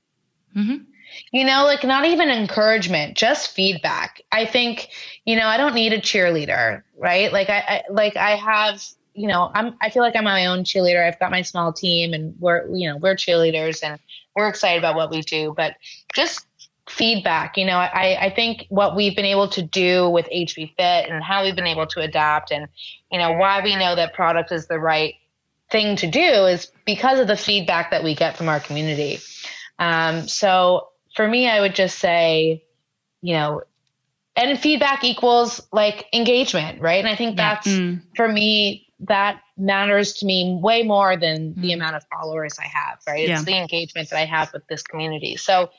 Mm-hmm. 0.56 0.84
You 1.32 1.46
know 1.46 1.64
like 1.64 1.84
not 1.84 2.06
even 2.06 2.30
encouragement 2.30 3.18
just 3.18 3.52
feedback. 3.52 4.22
I 4.32 4.46
think 4.46 4.90
you 5.26 5.36
know 5.36 5.48
i 5.48 5.58
don't 5.58 5.74
need 5.74 5.94
a 5.94 6.00
cheerleader 6.00 6.84
right? 6.98 7.32
Like 7.32 7.50
I, 7.50 7.60
I, 7.60 7.84
like 7.90 8.18
i 8.18 8.32
have 8.36 8.84
you 9.14 9.28
know 9.28 9.52
i'm 9.56 9.76
i 9.82 9.90
feel 9.90 10.04
like 10.04 10.16
i'm 10.16 10.26
my 10.26 10.46
own 10.46 10.64
cheerleader. 10.64 11.08
I've 11.08 11.20
got 11.20 11.32
my 11.32 11.42
small 11.42 11.72
team 11.74 12.14
and 12.14 12.36
we're 12.40 12.68
you 12.76 12.90
know 12.90 12.98
we're 12.98 13.16
cheerleaders 13.16 13.84
and 13.84 14.00
we're 14.36 14.50
excited 14.50 14.80
about 14.80 14.96
what 14.96 15.10
we 15.10 15.22
do. 15.22 15.54
But 15.56 15.76
just 16.14 16.46
feedback 16.90 17.58
you 17.58 17.66
know 17.66 17.76
i 17.76 18.18
i 18.28 18.30
think 18.34 18.66
what 18.70 18.96
we've 18.96 19.14
been 19.14 19.26
able 19.26 19.50
to 19.50 19.62
do 19.62 20.10
with 20.10 20.26
HB 20.34 20.74
Fit 20.78 21.10
and 21.10 21.22
how 21.22 21.44
we've 21.44 21.56
been 21.56 21.68
able 21.68 21.86
to 21.88 22.00
adapt 22.00 22.50
and 22.50 22.70
you 23.12 23.20
know 23.20 23.34
why 23.34 23.62
we 23.62 23.76
know 23.76 23.94
that 23.94 24.14
product 24.14 24.54
is 24.54 24.68
the 24.68 24.80
right 24.80 25.16
thing 25.70 25.96
to 25.98 26.08
do 26.08 26.46
is 26.46 26.72
because 26.86 27.20
of 27.20 27.28
the 27.28 27.38
feedback 27.38 27.92
that 27.92 28.04
we 28.04 28.16
get 28.16 28.38
from 28.38 28.48
our 28.48 28.60
community 28.60 29.20
um, 29.80 30.28
so 30.28 30.90
for 31.16 31.28
me, 31.28 31.48
I 31.48 31.62
would 31.62 31.76
just 31.76 32.00
say, 32.00 32.64
you 33.22 33.34
know, 33.34 33.62
and 34.36 34.60
feedback 34.60 35.04
equals 35.04 35.62
like 35.72 36.06
engagement, 36.14 36.82
right? 36.82 37.04
And 37.04 37.08
I 37.08 37.16
think 37.16 37.38
yeah. 37.38 37.56
that's 37.56 37.68
mm. 37.68 38.02
for 38.16 38.28
me, 38.28 38.88
that 39.02 39.42
matters 39.58 40.14
to 40.14 40.26
me 40.26 40.60
way 40.62 40.84
more 40.84 41.18
than 41.18 41.54
mm. 41.54 41.62
the 41.62 41.74
amount 41.74 41.96
of 41.96 42.04
followers 42.12 42.58
I 42.60 42.68
have, 42.68 43.00
right? 43.08 43.28
It's 43.30 43.44
the 43.44 43.58
engagement 43.58 44.10
that 44.10 44.20
I 44.20 44.26
have 44.26 44.54
with 44.54 44.66
this 44.68 44.84
community. 44.84 45.38
So, 45.38 45.72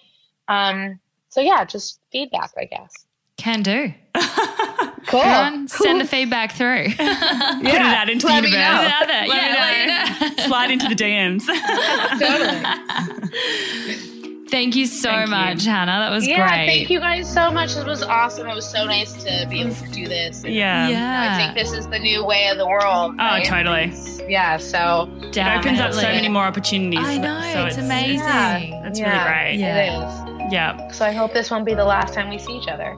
um, 0.49 0.99
so 1.28 1.41
yeah, 1.41 1.64
just 1.64 2.01
feedback, 2.11 2.51
I 2.59 2.64
guess. 2.64 2.93
Can 3.36 3.62
do. 3.62 3.93
cool. 5.09 5.20
On, 5.20 5.68
send 5.68 6.00
the 6.00 6.04
feedback 6.04 6.52
through. 6.52 6.88
yeah. 6.98 7.59
Put 7.59 7.66
it 7.66 7.80
out 7.80 8.11
into 8.11 8.26
the 8.26 8.34
universe. 8.34 8.52
Let 8.52 9.28
yeah, 9.28 10.16
know. 10.20 10.28
Slide 10.46 10.70
into 10.70 10.88
the 10.88 10.94
DMs. 10.94 11.46
totally. 12.18 12.62
Thank 14.48 14.76
you 14.76 14.86
so 14.86 15.11
thank 15.11 15.30
much, 15.30 15.64
you. 15.64 15.70
Hannah. 15.70 15.98
That 15.98 16.11
was 16.11 16.26
yeah, 16.26 16.48
great. 16.48 16.66
Thank 16.66 16.90
you 16.90 17.00
guys 17.00 17.32
so 17.32 17.50
much. 17.50 17.76
It 17.76 17.86
was 17.86 18.02
awesome. 18.02 18.48
It 18.48 18.54
was 18.54 18.68
so 18.68 18.86
nice 18.86 19.12
to 19.24 19.46
be 19.50 19.61
able 19.61 19.74
to 19.74 19.88
do 19.90 20.09
this. 20.09 20.42
And, 20.42 20.54
yeah. 20.54 20.88
yeah. 20.88 21.34
I 21.34 21.36
think 21.36 21.54
this 21.54 21.74
is 21.76 21.86
the 21.88 21.98
new 21.98 22.24
way 22.24 22.48
of 22.48 22.56
the 22.56 22.66
world. 22.66 23.12
Oh, 23.14 23.18
right? 23.18 23.44
totally. 23.44 23.92
Yeah. 24.30 24.56
So 24.56 25.06
Definitely. 25.32 25.40
it 25.40 25.59
opens 25.59 25.80
up 25.80 25.92
so 25.92 26.09
many 26.09 26.28
more 26.28 26.44
opportunities. 26.44 27.00
I 27.02 27.18
know. 27.18 27.40
So 27.40 27.66
it's, 27.66 27.76
it's, 27.76 27.84
amazing. 27.84 28.18
Yeah, 28.18 28.80
that's 28.82 28.98
yeah, 28.98 29.12
really 29.12 29.24
great. 29.30 29.56
Yeah. 29.59 29.76
It 29.76 29.88
is. 30.46 30.52
Yeah. 30.52 30.90
So 30.92 31.04
I 31.04 31.12
hope 31.12 31.34
this 31.34 31.50
won't 31.50 31.66
be 31.66 31.74
the 31.74 31.84
last 31.84 32.14
time 32.14 32.30
we 32.30 32.38
see 32.38 32.56
each 32.56 32.68
other. 32.68 32.96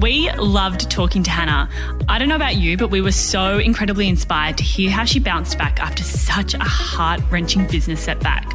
We 0.00 0.30
loved 0.32 0.90
talking 0.90 1.22
to 1.22 1.30
Hannah. 1.30 1.70
I 2.08 2.18
don't 2.18 2.28
know 2.28 2.36
about 2.36 2.56
you, 2.56 2.76
but 2.76 2.90
we 2.90 3.00
were 3.00 3.12
so 3.12 3.58
incredibly 3.58 4.08
inspired 4.08 4.58
to 4.58 4.64
hear 4.64 4.90
how 4.90 5.04
she 5.04 5.18
bounced 5.18 5.56
back 5.56 5.80
after 5.80 6.02
such 6.02 6.52
a 6.52 6.58
heart 6.62 7.20
wrenching 7.30 7.66
business 7.66 8.00
setback. 8.00 8.52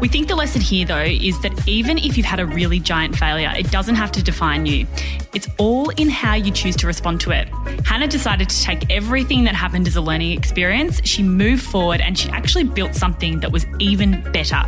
We 0.00 0.08
think 0.08 0.26
the 0.26 0.34
lesson 0.34 0.60
here, 0.60 0.84
though, 0.84 0.98
is 0.98 1.40
that 1.42 1.68
even 1.68 1.98
if 1.98 2.16
you've 2.16 2.26
had 2.26 2.40
a 2.40 2.46
really 2.46 2.80
giant 2.80 3.16
failure, 3.16 3.52
it 3.56 3.70
doesn't 3.70 3.94
have 3.94 4.10
to 4.12 4.22
define 4.22 4.66
you. 4.66 4.86
It's 5.32 5.48
all 5.58 5.90
in 5.90 6.10
how 6.10 6.34
you 6.34 6.50
choose 6.50 6.74
to 6.76 6.88
respond 6.88 7.20
to 7.22 7.30
it. 7.30 7.46
Hannah 7.84 8.08
decided 8.08 8.48
to 8.50 8.62
take 8.62 8.90
everything 8.90 9.44
that 9.44 9.54
happened 9.54 9.86
as 9.86 9.94
a 9.94 10.00
learning 10.00 10.32
experience, 10.32 11.00
she 11.04 11.22
moved 11.22 11.62
forward, 11.62 12.00
and 12.00 12.18
she 12.18 12.28
actually 12.30 12.64
built 12.64 12.94
something 12.96 13.40
that 13.40 13.52
was 13.52 13.64
even 13.78 14.22
better, 14.32 14.62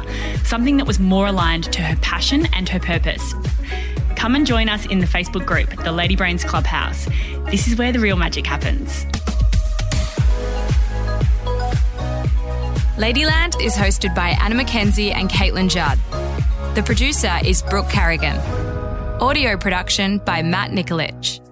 something 0.44 0.76
that 0.76 0.86
was 0.86 1.00
more 1.00 1.26
aligned 1.26 1.64
to 1.72 1.82
her 1.82 1.96
passion 1.96 2.46
and 2.52 2.68
her 2.68 2.78
purpose. 2.78 3.34
Come 4.16 4.34
and 4.34 4.46
join 4.46 4.68
us 4.68 4.86
in 4.86 4.98
the 4.98 5.06
Facebook 5.06 5.46
group, 5.46 5.68
the 5.84 5.92
Lady 5.92 6.16
Brains 6.16 6.42
Clubhouse. 6.42 7.06
This 7.50 7.68
is 7.68 7.76
where 7.76 7.92
the 7.92 8.00
real 8.00 8.16
magic 8.16 8.46
happens. 8.46 9.04
Ladyland 12.96 13.60
is 13.62 13.76
hosted 13.76 14.14
by 14.14 14.30
Anna 14.40 14.54
McKenzie 14.54 15.14
and 15.14 15.28
Caitlin 15.28 15.68
Judd. 15.68 15.98
The 16.74 16.82
producer 16.82 17.38
is 17.44 17.62
Brooke 17.62 17.90
Carrigan. 17.90 18.36
Audio 19.20 19.56
production 19.56 20.18
by 20.18 20.42
Matt 20.42 20.70
Nikolic. 20.70 21.45